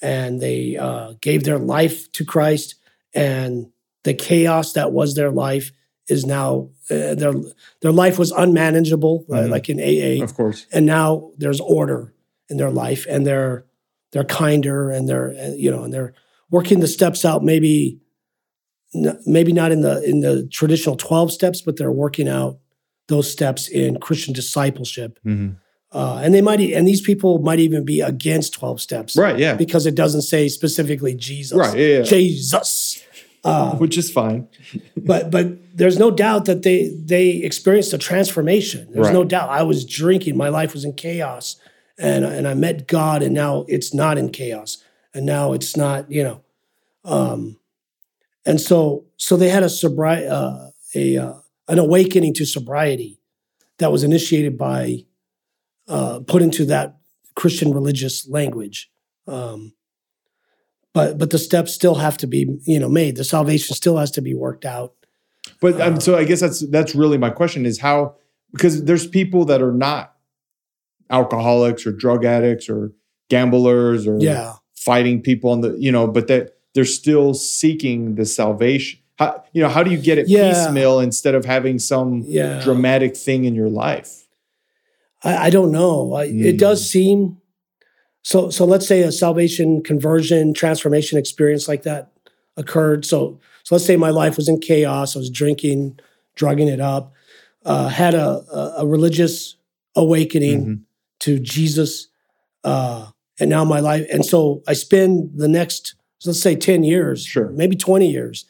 and 0.00 0.40
they 0.40 0.76
uh, 0.76 1.14
gave 1.20 1.44
their 1.44 1.58
life 1.58 2.10
to 2.12 2.24
Christ 2.24 2.76
and 3.14 3.66
the 4.04 4.14
chaos 4.14 4.72
that 4.74 4.92
was 4.92 5.14
their 5.14 5.30
life 5.30 5.72
is 6.08 6.24
now 6.24 6.70
uh, 6.90 7.14
their 7.14 7.34
their 7.82 7.92
life 7.92 8.18
was 8.18 8.30
unmanageable, 8.30 9.26
Mhm. 9.28 9.50
like 9.50 9.68
in 9.68 9.78
AA, 9.78 10.22
Of 10.22 10.34
course. 10.34 10.66
and 10.72 10.86
now 10.86 11.32
there's 11.36 11.60
order 11.60 12.14
in 12.48 12.56
their 12.56 12.70
life, 12.70 13.04
and 13.10 13.26
they're 13.26 13.64
they're 14.12 14.24
kinder, 14.24 14.88
and 14.90 15.06
they're 15.08 15.30
uh, 15.38 15.52
you 15.54 15.70
know, 15.70 15.82
and 15.82 15.92
they're 15.92 16.14
working 16.50 16.80
the 16.80 16.86
steps 16.86 17.24
out. 17.26 17.44
Maybe 17.44 17.98
maybe 19.26 19.52
not 19.52 19.70
in 19.72 19.80
the 19.82 20.02
in 20.02 20.20
the 20.20 20.46
traditional 20.50 20.96
twelve 20.96 21.32
steps, 21.32 21.60
but 21.62 21.76
they're 21.76 21.92
working 21.92 22.28
out 22.28 22.58
those 23.08 23.30
steps 23.30 23.68
in 23.68 23.98
Christian 24.00 24.34
discipleship. 24.34 25.18
Mhm. 25.26 25.56
Uh, 25.90 26.20
and 26.22 26.34
they 26.34 26.42
might, 26.42 26.60
and 26.60 26.86
these 26.86 27.00
people 27.00 27.38
might 27.38 27.58
even 27.58 27.82
be 27.84 28.02
against 28.02 28.52
twelve 28.52 28.78
steps, 28.80 29.16
Right. 29.16 29.38
Yeah. 29.38 29.54
Because 29.54 29.86
it 29.86 29.94
doesn't 29.94 30.22
say 30.22 30.48
specifically 30.48 31.14
Jesus, 31.14 31.56
Right. 31.56 31.78
Yeah. 31.78 31.86
yeah. 31.98 32.02
Jesus. 32.02 33.02
Uh, 33.44 33.76
Which 33.76 33.96
is 33.96 34.10
fine. 34.10 34.48
but 34.96 35.30
but 35.30 35.46
there's 35.74 35.98
no 35.98 36.10
doubt 36.10 36.44
that 36.46 36.62
they 36.62 36.88
they 36.88 37.28
experienced 37.30 37.92
a 37.94 37.98
transformation. 37.98 38.88
There's 38.90 39.10
no 39.12 39.24
doubt. 39.24 39.48
I 39.48 39.62
was 39.62 39.84
drinking, 39.84 40.36
my 40.36 40.48
life 40.48 40.74
was 40.74 40.84
in 40.84 40.92
chaos, 40.94 41.56
and 41.98 42.24
and 42.24 42.46
I 42.48 42.54
met 42.54 42.86
God, 42.88 43.22
and 43.22 43.32
now 43.32 43.64
it's 43.68 43.94
not 43.94 44.18
in 44.18 44.30
chaos, 44.30 44.78
and 45.14 45.24
now 45.24 45.52
it's 45.54 45.76
not 45.76 46.10
you 46.10 46.24
know, 46.24 46.40
um, 47.04 47.57
and 48.48 48.58
so 48.58 49.04
so 49.18 49.36
they 49.36 49.50
had 49.50 49.62
a 49.62 49.68
sobriety, 49.68 50.26
uh, 50.26 50.70
a 50.94 51.18
uh, 51.18 51.34
an 51.68 51.78
awakening 51.78 52.32
to 52.34 52.46
sobriety 52.46 53.20
that 53.78 53.92
was 53.92 54.02
initiated 54.02 54.56
by 54.56 55.04
uh, 55.86 56.20
put 56.26 56.40
into 56.40 56.64
that 56.64 56.96
Christian 57.36 57.72
religious 57.72 58.26
language. 58.26 58.90
Um, 59.26 59.74
but 60.94 61.18
but 61.18 61.28
the 61.28 61.38
steps 61.38 61.74
still 61.74 61.96
have 61.96 62.16
to 62.18 62.26
be 62.26 62.58
you 62.64 62.80
know 62.80 62.88
made. 62.88 63.16
The 63.16 63.24
salvation 63.24 63.76
still 63.76 63.98
has 63.98 64.10
to 64.12 64.22
be 64.22 64.34
worked 64.34 64.64
out. 64.64 64.94
But 65.60 65.78
um, 65.80 66.00
so 66.00 66.16
I 66.16 66.24
guess 66.24 66.40
that's 66.40 66.66
that's 66.70 66.94
really 66.94 67.18
my 67.18 67.30
question 67.30 67.66
is 67.66 67.78
how 67.78 68.16
because 68.52 68.84
there's 68.84 69.06
people 69.06 69.44
that 69.44 69.60
are 69.60 69.72
not 69.72 70.14
alcoholics 71.10 71.86
or 71.86 71.92
drug 71.92 72.24
addicts 72.24 72.70
or 72.70 72.92
gamblers 73.28 74.06
or 74.06 74.16
Yeah, 74.18 74.54
fighting 74.74 75.20
people 75.20 75.50
on 75.50 75.60
the 75.60 75.76
you 75.78 75.92
know 75.92 76.06
but 76.06 76.28
that 76.28 76.57
they're 76.78 76.84
still 76.84 77.34
seeking 77.34 78.14
the 78.14 78.24
salvation. 78.24 79.00
How 79.18 79.42
you 79.52 79.60
know 79.60 79.68
how 79.68 79.82
do 79.82 79.90
you 79.90 79.98
get 79.98 80.16
it 80.16 80.28
Yeah. 80.28 80.52
piecemeal 80.52 81.00
instead 81.00 81.34
of 81.34 81.44
having 81.44 81.80
some 81.80 82.22
yeah. 82.24 82.60
dramatic 82.62 83.16
thing 83.16 83.46
in 83.46 83.54
your 83.56 83.68
life? 83.68 84.28
I, 85.24 85.46
I 85.46 85.50
don't 85.50 85.72
know. 85.72 86.12
I, 86.12 86.26
It 86.26 86.54
Mm. 86.54 86.58
does 86.58 86.88
seem 86.88 87.38
so. 88.22 88.48
So 88.50 88.64
let's 88.64 88.86
say 88.86 89.02
a 89.02 89.10
salvation, 89.10 89.82
conversion, 89.82 90.54
transformation 90.54 91.18
experience 91.18 91.66
like 91.66 91.82
that 91.82 92.12
occurred. 92.56 93.04
So 93.04 93.40
so 93.64 93.74
let's 93.74 93.84
say 93.84 93.96
my 93.96 94.10
life 94.10 94.36
was 94.36 94.48
in 94.48 94.60
chaos. 94.60 95.16
I 95.16 95.18
was 95.18 95.30
drinking, 95.30 95.98
drugging 96.36 96.68
it 96.68 96.80
up. 96.80 97.12
Uh, 97.64 97.88
had 97.88 98.14
a, 98.14 98.44
a, 98.78 98.86
religious 98.86 99.56
awakening 99.96 100.60
Mhm. 100.64 100.80
to 101.24 101.40
Jesus, 101.40 102.06
uh, 102.62 103.06
and 103.40 103.50
now 103.50 103.64
my 103.64 103.80
life. 103.80 104.06
And 104.12 104.24
so 104.24 104.62
I 104.68 104.74
spend 104.74 105.32
the 105.34 105.48
next 105.48 105.96
let's 106.24 106.40
say 106.40 106.56
ten 106.56 106.82
years, 106.84 107.24
Sure. 107.24 107.50
maybe 107.50 107.76
twenty 107.76 108.10
years, 108.10 108.44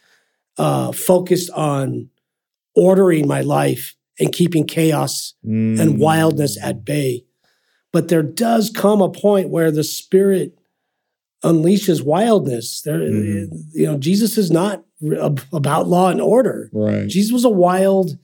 uh, 0.57 0.93
focused 0.93 1.51
on 1.51 2.09
ordering 2.75 3.27
my 3.27 3.41
life 3.41 3.95
and 4.21 4.33
keeping 4.33 4.65
chaos 4.67 5.35
and 5.45 5.79
Mm. 5.79 5.99
wildness 5.99 6.57
at 6.63 6.85
bay. 6.85 7.25
But 7.93 8.09
there 8.09 8.23
does 8.23 8.71
come 8.71 9.01
a 9.01 9.09
point 9.09 9.49
where 9.51 9.71
the 9.71 9.85
spirit 9.85 10.59
unleashes 11.45 12.03
wildness. 12.03 12.83
There, 12.83 12.99
Mhm. 12.99 13.49
you 13.73 13.87
know, 13.87 13.97
Jesus 13.99 14.37
is 14.37 14.51
not 14.51 14.85
about 15.53 15.89
law 15.89 16.11
and 16.11 16.21
order. 16.21 16.71
right. 16.73 17.07
Jesus 17.09 17.33
was 17.33 17.45
a 17.45 17.49
wild. 17.51 18.19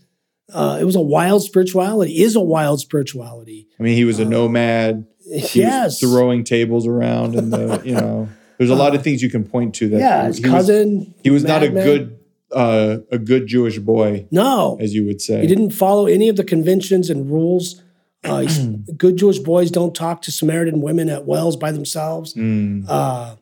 Uh, 0.52 0.78
it 0.80 0.84
was 0.84 0.96
a 0.96 1.00
wild 1.00 1.42
spirituality. 1.42 2.20
Is 2.20 2.34
a 2.36 2.40
wild 2.40 2.80
spirituality. 2.80 3.68
I 3.78 3.82
mean, 3.82 3.96
he 3.96 4.04
was 4.04 4.18
a 4.18 4.24
Uh, 4.26 4.28
nomad. 4.28 5.06
He 5.32 5.60
yes. 5.60 6.02
was 6.02 6.10
throwing 6.12 6.44
tables 6.44 6.86
around, 6.86 7.34
and 7.36 7.52
the 7.52 7.80
you 7.84 7.94
know, 8.02 8.28
there's 8.58 8.70
a 8.70 8.74
lot 8.74 8.94
of 8.94 9.02
things 9.02 9.22
you 9.22 9.30
can 9.30 9.44
point 9.44 9.74
to 9.76 9.88
that. 9.90 9.98
yeah, 9.98 10.26
his 10.26 10.38
he 10.38 10.44
was- 10.44 10.52
cousin. 10.52 11.14
he 11.22 11.30
was 11.30 11.44
not 11.44 11.62
a 11.62 11.66
madman. 11.66 11.84
good 11.84 12.18
uh, 12.52 12.98
a 13.10 13.18
good 13.18 13.46
Jewish 13.48 13.78
boy, 13.80 14.28
No, 14.30 14.76
as 14.80 14.94
you 14.94 15.04
would 15.06 15.20
say. 15.20 15.40
he 15.40 15.46
didn't 15.48 15.70
follow 15.70 16.06
any 16.06 16.28
of 16.28 16.36
the 16.36 16.44
conventions 16.44 17.10
and 17.10 17.28
rules. 17.30 17.82
Uh, 18.22 18.46
good 18.96 19.16
Jewish 19.16 19.38
boys 19.40 19.70
don't 19.72 19.94
talk 19.94 20.22
to 20.22 20.30
Samaritan 20.32 20.80
women 20.80 21.08
at 21.08 21.24
wells 21.26 21.56
by 21.56 21.72
themselves. 21.72 22.34
Mm. 22.34 22.84
uh, 22.88 23.36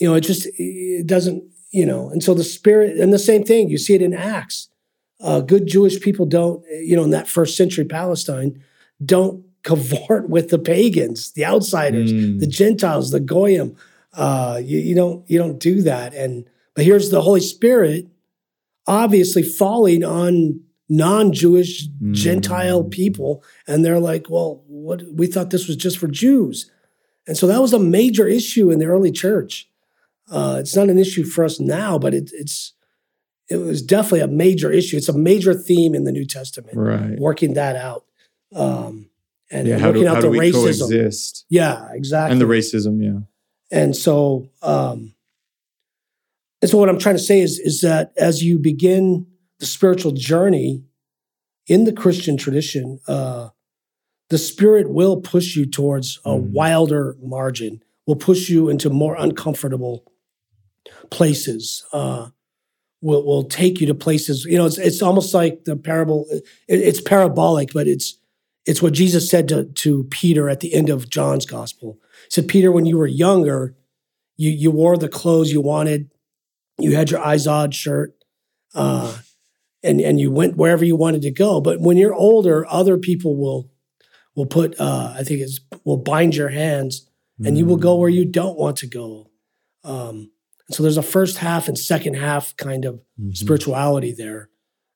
you 0.00 0.08
know, 0.08 0.14
it 0.14 0.22
just 0.22 0.46
it 0.58 1.06
doesn't, 1.06 1.44
you 1.70 1.84
know, 1.86 2.08
and 2.08 2.22
so 2.22 2.32
the 2.34 2.44
spirit 2.44 2.96
and 2.98 3.12
the 3.12 3.18
same 3.18 3.44
thing 3.44 3.68
you 3.68 3.78
see 3.78 3.94
it 3.94 4.02
in 4.02 4.14
Acts. 4.14 4.68
Uh, 5.20 5.40
good 5.40 5.66
Jewish 5.66 6.00
people 6.00 6.26
don't, 6.26 6.64
you 6.82 6.96
know, 6.96 7.04
in 7.04 7.10
that 7.10 7.28
first 7.28 7.56
century 7.56 7.84
Palestine, 7.84 8.60
don't 9.04 9.44
cavort 9.64 10.28
with 10.30 10.48
the 10.48 10.58
pagans, 10.58 11.32
the 11.32 11.44
outsiders, 11.44 12.12
Mm. 12.12 12.40
the 12.40 12.46
Gentiles, 12.46 13.10
the 13.10 13.20
goyim. 13.20 13.76
Uh, 14.16 14.60
you, 14.62 14.78
you 14.78 14.94
don't 14.94 15.28
you 15.28 15.38
don't 15.38 15.58
do 15.58 15.82
that. 15.82 16.14
And 16.14 16.44
but 16.74 16.84
here's 16.84 17.10
the 17.10 17.22
Holy 17.22 17.40
Spirit, 17.40 18.06
obviously 18.86 19.42
falling 19.42 20.04
on 20.04 20.60
non-Jewish 20.88 21.88
Mm. 22.02 22.12
Gentile 22.14 22.84
people, 22.84 23.42
and 23.66 23.84
they're 23.84 24.00
like, 24.00 24.28
well, 24.28 24.62
what 24.66 25.02
we 25.12 25.26
thought 25.26 25.50
this 25.50 25.66
was 25.66 25.76
just 25.76 25.98
for 25.98 26.08
Jews. 26.08 26.70
And 27.26 27.36
so 27.38 27.46
that 27.46 27.60
was 27.62 27.72
a 27.72 27.78
major 27.78 28.26
issue 28.28 28.70
in 28.70 28.78
the 28.80 28.86
early 28.86 29.10
church. 29.10 29.68
Uh, 30.30 30.56
it's 30.60 30.76
not 30.76 30.90
an 30.90 30.98
issue 30.98 31.24
for 31.24 31.44
us 31.44 31.58
now, 31.58 31.98
but 31.98 32.12
it, 32.14 32.30
it's 32.34 32.72
it 33.48 33.56
was 33.56 33.82
definitely 33.82 34.20
a 34.20 34.26
major 34.28 34.70
issue. 34.70 34.96
It's 34.96 35.08
a 35.08 35.16
major 35.16 35.54
theme 35.54 35.94
in 35.94 36.04
the 36.04 36.12
New 36.12 36.26
Testament, 36.26 36.76
Right. 36.76 37.18
working 37.18 37.54
that 37.54 37.76
out, 37.76 38.04
um, 38.54 39.08
and 39.50 39.66
Yeah. 39.68 39.78
How 39.78 39.88
working 39.88 40.02
do, 40.02 40.08
out 40.08 40.20
the 40.22 40.28
racism. 40.28 40.52
coexist? 40.88 41.44
Yeah, 41.48 41.88
exactly. 41.92 42.32
And 42.32 42.40
the 42.40 42.46
racism, 42.46 43.02
yeah. 43.02 43.20
And 43.70 43.96
so, 43.96 44.50
um, 44.62 45.14
and 46.62 46.70
so 46.70 46.78
what 46.78 46.88
I'm 46.88 46.98
trying 46.98 47.16
to 47.16 47.22
say 47.22 47.40
is, 47.40 47.58
is 47.58 47.80
that 47.80 48.12
as 48.16 48.42
you 48.42 48.58
begin 48.58 49.26
the 49.58 49.66
spiritual 49.66 50.12
journey 50.12 50.84
in 51.66 51.84
the 51.84 51.92
Christian 51.92 52.36
tradition, 52.36 53.00
uh, 53.08 53.48
the 54.30 54.38
Spirit 54.38 54.90
will 54.90 55.20
push 55.20 55.56
you 55.56 55.66
towards 55.66 56.18
a 56.24 56.30
Mhm. 56.30 56.52
wilder 56.52 57.16
margin, 57.22 57.82
will 58.06 58.16
push 58.16 58.48
you 58.48 58.68
into 58.68 58.90
more 58.90 59.16
uncomfortable 59.16 60.04
places. 61.10 61.84
Uh, 61.92 62.28
will 63.00 63.24
will 63.24 63.44
take 63.44 63.80
you 63.80 63.86
to 63.86 63.94
places. 63.94 64.44
You 64.46 64.56
know, 64.56 64.66
it's 64.66 64.78
it's 64.78 65.02
almost 65.02 65.34
like 65.34 65.64
the 65.64 65.76
parable. 65.76 66.26
It, 66.30 66.44
it's 66.80 67.00
parabolic, 67.00 67.72
but 67.72 67.86
it's 67.86 68.18
it's 68.66 68.80
what 68.80 68.94
Jesus 68.94 69.28
said 69.28 69.48
to 69.48 69.64
to 69.64 70.04
Peter 70.04 70.48
at 70.48 70.60
the 70.60 70.72
end 70.72 70.88
of 70.88 71.10
John's 71.10 71.44
gospel. 71.46 71.98
Said, 72.28 72.48
Peter, 72.48 72.72
when 72.72 72.86
you 72.86 72.96
were 72.98 73.06
younger, 73.06 73.74
you 74.36 74.50
you 74.50 74.70
wore 74.70 74.96
the 74.96 75.08
clothes 75.08 75.52
you 75.52 75.60
wanted. 75.60 76.10
You 76.78 76.96
had 76.96 77.10
your 77.10 77.20
Izod 77.20 77.72
shirt, 77.72 78.14
uh, 78.74 79.18
and 79.82 80.00
and 80.00 80.18
you 80.18 80.30
went 80.30 80.56
wherever 80.56 80.84
you 80.84 80.96
wanted 80.96 81.22
to 81.22 81.30
go. 81.30 81.60
But 81.60 81.80
when 81.80 81.96
you're 81.96 82.14
older, 82.14 82.66
other 82.68 82.98
people 82.98 83.36
will 83.36 83.70
will 84.34 84.46
put. 84.46 84.78
Uh, 84.80 85.14
I 85.16 85.22
think 85.22 85.40
it's 85.40 85.60
will 85.84 85.98
bind 85.98 86.34
your 86.34 86.48
hands, 86.48 87.08
and 87.44 87.56
you 87.56 87.64
will 87.66 87.76
go 87.76 87.94
where 87.96 88.10
you 88.10 88.24
don't 88.24 88.58
want 88.58 88.76
to 88.78 88.86
go. 88.86 89.30
Um, 89.84 90.30
so 90.70 90.82
there's 90.82 90.96
a 90.96 91.02
first 91.02 91.38
half 91.38 91.68
and 91.68 91.78
second 91.78 92.14
half 92.14 92.56
kind 92.56 92.84
of 92.84 93.00
Mhm. 93.20 93.36
spirituality 93.36 94.12
there, 94.12 94.48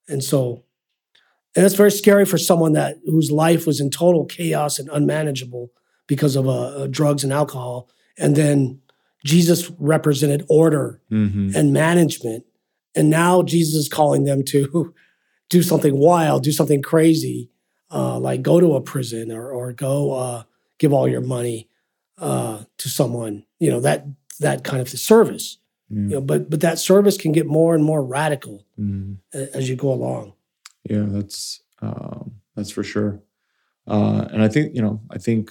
and 0.08 0.24
so 0.24 0.64
and 1.54 1.64
that's 1.64 1.74
very 1.74 1.90
scary 1.90 2.24
for 2.24 2.38
someone 2.38 2.72
that 2.72 2.96
whose 3.04 3.30
life 3.30 3.66
was 3.66 3.80
in 3.80 3.90
total 3.90 4.24
chaos 4.24 4.78
and 4.78 4.88
unmanageable 4.92 5.70
because 6.08 6.34
of 6.34 6.48
uh, 6.48 6.52
uh, 6.82 6.86
drugs 6.88 7.22
and 7.22 7.32
alcohol, 7.32 7.88
and 8.18 8.34
then 8.34 8.80
Jesus 9.24 9.70
represented 9.78 10.44
order 10.48 11.00
Mhm. 11.12 11.54
and 11.54 11.72
management, 11.72 12.44
and 12.96 13.08
now 13.08 13.42
Jesus 13.44 13.74
is 13.74 13.88
calling 13.88 14.24
them 14.24 14.42
to 14.46 14.92
do 15.50 15.62
something 15.62 15.96
wild, 15.96 16.42
do 16.42 16.50
something 16.52 16.82
crazy, 16.82 17.50
uh, 17.92 18.18
like 18.18 18.42
go 18.42 18.58
to 18.58 18.74
a 18.74 18.80
prison 18.80 19.30
or 19.30 19.50
or 19.52 19.72
go 19.72 20.12
uh, 20.12 20.42
give 20.78 20.92
all 20.92 21.06
your 21.08 21.20
money 21.22 21.68
uh, 22.18 22.64
to 22.78 22.88
someone, 22.88 23.44
you 23.60 23.70
know 23.70 23.78
that 23.80 24.04
that 24.40 24.64
kind 24.64 24.80
of 24.82 24.88
service. 24.88 25.58
Yeah. 25.90 25.96
You 26.00 26.08
know, 26.16 26.20
but 26.20 26.50
but 26.50 26.60
that 26.60 26.78
service 26.78 27.16
can 27.16 27.32
get 27.32 27.46
more 27.46 27.74
and 27.74 27.82
more 27.84 28.02
radical 28.04 28.66
Mhm. 28.78 29.18
as 29.32 29.68
you 29.70 29.76
go 29.76 29.92
along. 29.92 30.32
Yeah, 30.90 31.06
that's 31.08 31.60
um, 31.80 32.32
that's 32.54 32.70
for 32.70 32.82
sure. 32.82 33.20
Uh, 33.86 34.26
and 34.32 34.42
I 34.42 34.48
think 34.48 34.74
you 34.74 34.82
know, 34.82 35.00
I 35.10 35.18
think, 35.18 35.50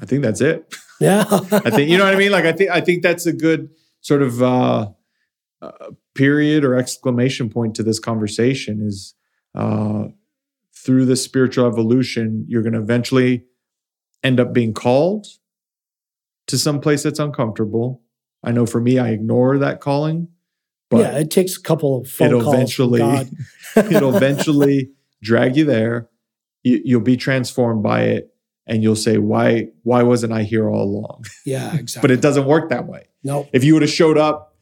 I 0.00 0.06
think 0.06 0.22
that's 0.22 0.40
it. 0.40 0.74
Yeah, 1.00 1.24
I 1.30 1.70
think 1.70 1.90
you 1.90 1.98
know 1.98 2.04
what 2.04 2.14
I 2.14 2.18
mean. 2.18 2.32
Like 2.32 2.44
I 2.44 2.52
think 2.52 2.70
I 2.70 2.80
think 2.80 3.02
that's 3.02 3.26
a 3.26 3.32
good 3.32 3.70
sort 4.00 4.22
of 4.22 4.42
uh, 4.42 4.90
uh, 5.62 5.90
period 6.14 6.64
or 6.64 6.74
exclamation 6.74 7.50
point 7.50 7.74
to 7.76 7.82
this 7.82 7.98
conversation. 7.98 8.80
Is 8.86 9.14
uh, 9.54 10.04
through 10.74 11.06
the 11.06 11.16
spiritual 11.16 11.66
evolution, 11.66 12.44
you're 12.48 12.62
going 12.62 12.74
to 12.74 12.80
eventually 12.80 13.44
end 14.22 14.40
up 14.40 14.52
being 14.52 14.74
called 14.74 15.26
to 16.46 16.58
some 16.58 16.80
place 16.80 17.02
that's 17.02 17.18
uncomfortable. 17.18 18.02
I 18.44 18.52
know 18.52 18.66
for 18.66 18.80
me, 18.80 18.98
I 18.98 19.10
ignore 19.10 19.58
that 19.58 19.80
calling 19.80 20.28
but 20.90 20.98
yeah, 20.98 21.18
it 21.18 21.30
takes 21.30 21.56
a 21.56 21.60
couple 21.62 22.00
of 22.00 22.08
phone 22.08 22.28
it'll 22.28 22.42
calls. 22.42 22.54
eventually 22.54 23.02
it'll 23.76 24.16
eventually 24.16 24.90
drag 25.22 25.56
you 25.56 25.64
there. 25.64 26.08
You, 26.62 26.80
you'll 26.84 27.00
be 27.00 27.16
transformed 27.16 27.82
by 27.82 28.02
it, 28.02 28.34
and 28.66 28.82
you'll 28.82 28.96
say, 28.96 29.18
"Why? 29.18 29.68
Why 29.84 30.02
wasn't 30.02 30.32
I 30.32 30.42
here 30.42 30.68
all 30.68 30.82
along?" 30.82 31.24
yeah, 31.44 31.74
exactly. 31.76 32.00
But 32.02 32.10
it 32.10 32.20
doesn't 32.20 32.46
work 32.46 32.70
that 32.70 32.86
way. 32.86 33.08
no, 33.24 33.48
If 33.52 33.64
you 33.64 33.72
would 33.74 33.82
have 33.82 33.90
showed 33.90 34.18
up 34.18 34.54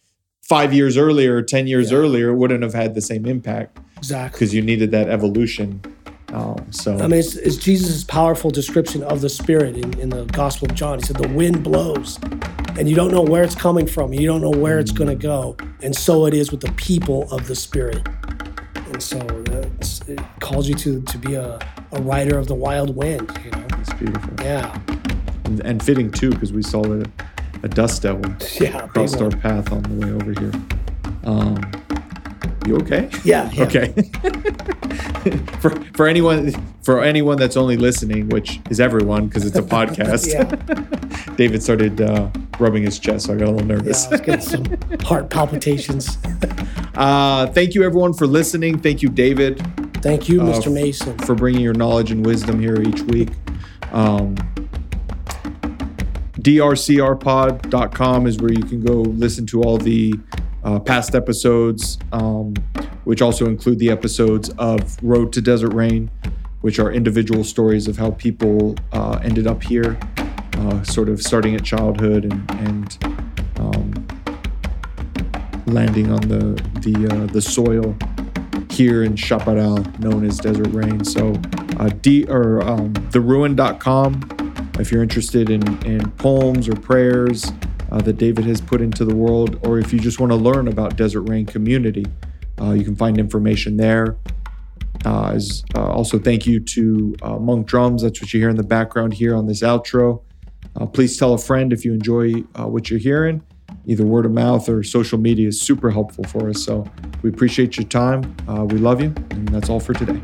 five 0.43 0.73
years 0.75 0.97
earlier, 0.97 1.41
ten 1.43 1.67
years 1.67 1.91
Yeah. 1.91 1.99
earlier, 1.99 2.29
it 2.31 2.37
wouldn't 2.37 2.63
have 2.63 2.75
had 2.75 2.95
the 2.95 3.01
same 3.01 3.25
impact 3.27 3.79
exactly. 3.97 4.37
because 4.37 4.55
you 4.55 4.63
needed 4.63 4.91
that 4.91 5.09
evolution. 5.09 5.81
Um, 6.33 6.67
so 6.71 6.99
I 6.99 7.03
mean, 7.07 7.21
it's, 7.21 7.37
it's 7.37 7.57
Jesus' 7.57 8.03
powerful 8.03 8.51
description 8.51 9.05
of 9.05 9.21
the 9.21 9.29
Spirit 9.29 9.77
in, 9.77 9.97
in 10.01 10.09
the 10.11 10.25
Gospel 10.27 10.69
of 10.69 10.75
John. 10.75 10.99
He 10.99 11.05
said, 11.05 11.17
The 11.17 11.29
wind 11.29 11.63
blows, 11.63 12.19
and 12.77 12.89
you 12.89 12.97
don't 12.97 13.13
know 13.13 13.23
where 13.23 13.45
it's 13.45 13.55
coming 13.55 13.87
from. 13.87 14.13
You 14.13 14.27
don't 14.27 14.41
know 14.41 14.51
where 14.51 14.81
it's 14.81 14.91
going 14.91 15.09
to 15.11 15.15
go. 15.15 15.57
And 15.81 15.95
so 15.95 16.27
it 16.27 16.35
is 16.35 16.51
with 16.51 16.61
the 16.61 16.73
people 16.73 17.31
of 17.33 17.47
the 17.47 17.55
Spirit. 17.55 18.03
And 18.95 19.03
so 19.03 19.19
it 20.07 20.21
calls 20.39 20.69
you 20.69 20.77
to, 20.77 21.03
to 21.03 21.19
be 21.19 21.35
a, 21.35 21.59
a 21.91 22.01
rider 22.03 22.39
of 22.39 22.47
the 22.47 22.55
wild 22.55 22.95
wind, 22.95 23.29
you 23.45 23.51
know? 23.51 23.67
it's 23.81 23.93
beautiful 23.95 24.33
Yeah. 24.41 24.79
and, 25.47 25.59
and 25.67 25.83
fitting 25.83 26.13
too 26.13 26.31
because 26.31 26.53
we 26.53 26.63
saw 26.63 26.85
a, 26.85 27.03
a 27.65 27.69
dust 27.69 28.03
devil 28.03 28.23
Yeah. 28.61 28.87
crossed 28.87 29.21
our 29.21 29.31
path 29.31 29.73
on 29.73 29.83
the 29.83 30.07
way 30.07 30.13
over 30.13 30.41
here. 30.41 30.53
Um, 31.25 31.61
you 32.67 32.77
okay? 32.79 33.09
Yeah. 33.25 33.51
yeah. 33.53 33.65
Okay. 33.65 33.93
for 35.61 35.71
for 35.95 36.07
anyone 36.07 36.53
for 36.83 37.03
anyone 37.03 37.37
that's 37.39 37.57
only 37.57 37.77
listening, 37.77 38.29
which 38.29 38.61
is 38.71 38.81
everyone 38.81 39.27
because 39.29 39.45
it's 39.47 39.57
a 39.57 39.63
podcast. 39.77 40.33
Yeah. 40.33 41.35
David 41.37 41.63
started 41.63 42.01
uh, 42.01 42.29
rubbing 42.59 42.83
his 42.85 42.99
chest, 42.99 43.27
so 43.27 43.35
I 43.35 43.37
got 43.37 43.49
a 43.49 43.51
little 43.51 43.67
Yeah. 43.69 43.77
nervous. 43.77 44.07
Getting 44.07 44.41
some 44.41 44.65
heart 45.03 45.31
palpitations. 45.31 46.19
Uh, 46.95 47.47
thank 47.49 47.75
you 47.75 47.83
everyone 47.83 48.13
for 48.15 48.27
listening. 48.27 48.79
Thank 48.79 49.03
you, 49.03 49.09
David, 49.09 49.61
Thank 50.03 50.29
you, 50.29 50.43
Uh, 50.43 50.47
Mr. 50.53 50.73
Mason. 50.73 51.17
for 51.19 51.35
bringing 51.35 51.61
your 51.63 51.75
knowledge 51.75 52.11
and 52.13 52.25
wisdom 52.25 52.61
here 52.61 52.81
each 52.83 53.01
week. 53.03 53.31
Um, 53.93 54.37
drcrpod.com 56.95 58.27
is 58.27 58.37
where 58.39 58.53
you 58.53 58.63
can 58.65 58.83
go 58.85 58.97
listen 58.97 59.47
to 59.47 59.63
all 59.63 59.79
the 59.79 60.15
uh, 60.65 60.79
past 60.81 61.15
episodes, 61.15 61.99
um, 62.13 62.55
which 63.05 63.23
also 63.23 63.47
include 63.47 63.79
the 63.79 63.91
episodes 63.91 64.51
of 64.59 65.03
Road 65.03 65.33
to 65.35 65.41
Desert 65.41 65.73
Rain, 65.73 66.11
which 66.63 66.79
are 66.79 66.91
individual 66.91 67.45
stories 67.45 67.87
of 67.87 67.97
how 67.97 68.13
people 68.13 68.75
uh, 68.93 69.19
ended 69.23 69.47
up 69.47 69.63
here, 69.63 69.99
uh, 70.59 70.83
sort 70.83 71.09
of 71.09 71.23
starting 71.23 71.55
at 71.55 71.65
childhood 71.65 72.25
and, 72.25 72.51
and 72.51 72.99
um, 73.59 74.07
landing 75.67 76.11
on 76.11 76.21
the 76.29 76.63
the 76.81 77.09
uh, 77.15 77.27
the 77.27 77.41
soil 77.41 77.97
here 78.71 79.05
in 79.05 79.15
Chaparral, 79.15 79.79
known 79.99 80.25
as 80.25 80.39
Desert 80.39 80.69
Rain. 80.69 81.05
So, 81.05 81.35
uh, 81.79 81.91
D 82.01 82.25
or 82.25 82.63
um, 82.63 82.93
theruin.com 83.13 84.45
if 84.79 84.91
you're 84.91 85.03
interested 85.03 85.51
in, 85.51 85.63
in 85.85 86.11
poems 86.13 86.69
or 86.69 86.75
prayers 86.75 87.53
uh, 87.95 88.01
that 88.03 88.15
David 88.15 88.45
has 88.45 88.61
put 88.61 88.81
into 88.81 89.05
the 89.05 89.15
world, 89.15 89.65
or 89.65 89.79
if 89.79 89.93
you 89.93 90.01
just 90.01 90.19
want 90.19 90.33
to 90.33 90.37
learn 90.37 90.67
about 90.67 90.97
Desert 90.97 91.23
Rain 91.23 91.47
community, 91.47 92.05
uh, 92.61 92.73
you 92.73 92.83
can 92.83 92.97
find 92.97 93.19
information 93.19 93.77
there. 93.77 94.17
Uh, 95.05 95.31
as, 95.35 95.63
uh, 95.77 95.87
also, 95.87 96.19
thank 96.19 96.45
you 96.45 96.59
to 96.59 97.15
uh, 97.23 97.39
Monk 97.39 97.69
Drums. 97.69 98.03
That's 98.03 98.21
what 98.21 98.33
you 98.33 98.41
hear 98.41 98.51
in 98.51 98.57
the 98.57 98.65
background 98.65 99.15
here 99.15 99.37
on 99.37 99.47
this 99.47 99.63
outro. 99.63 100.23
Uh, 100.75 100.87
please 100.87 101.17
tell 101.17 101.35
a 101.35 101.39
friend 101.39 101.73
if 101.73 101.85
you 101.85 101.93
enjoy 101.93 102.33
what 102.57 102.91
you're 102.91 102.99
hearing. 102.99 103.43
Either 103.87 104.05
word 104.05 104.27
of 104.27 104.33
mouth 104.33 104.69
or 104.69 104.83
social 104.83 105.19
media 105.19 105.47
is 105.47 105.61
super 105.61 105.91
helpful 105.91 106.25
for 106.25 106.49
us. 106.49 106.65
So 106.65 106.85
we 107.23 107.31
appreciate 107.31 107.77
your 107.77 107.87
time. 107.87 108.35
We 108.69 108.79
love 108.79 109.01
you. 109.01 109.15
And 109.31 109.49
that's 109.49 109.69
all 109.69 109.79
for 109.79 109.93
today. 109.95 110.21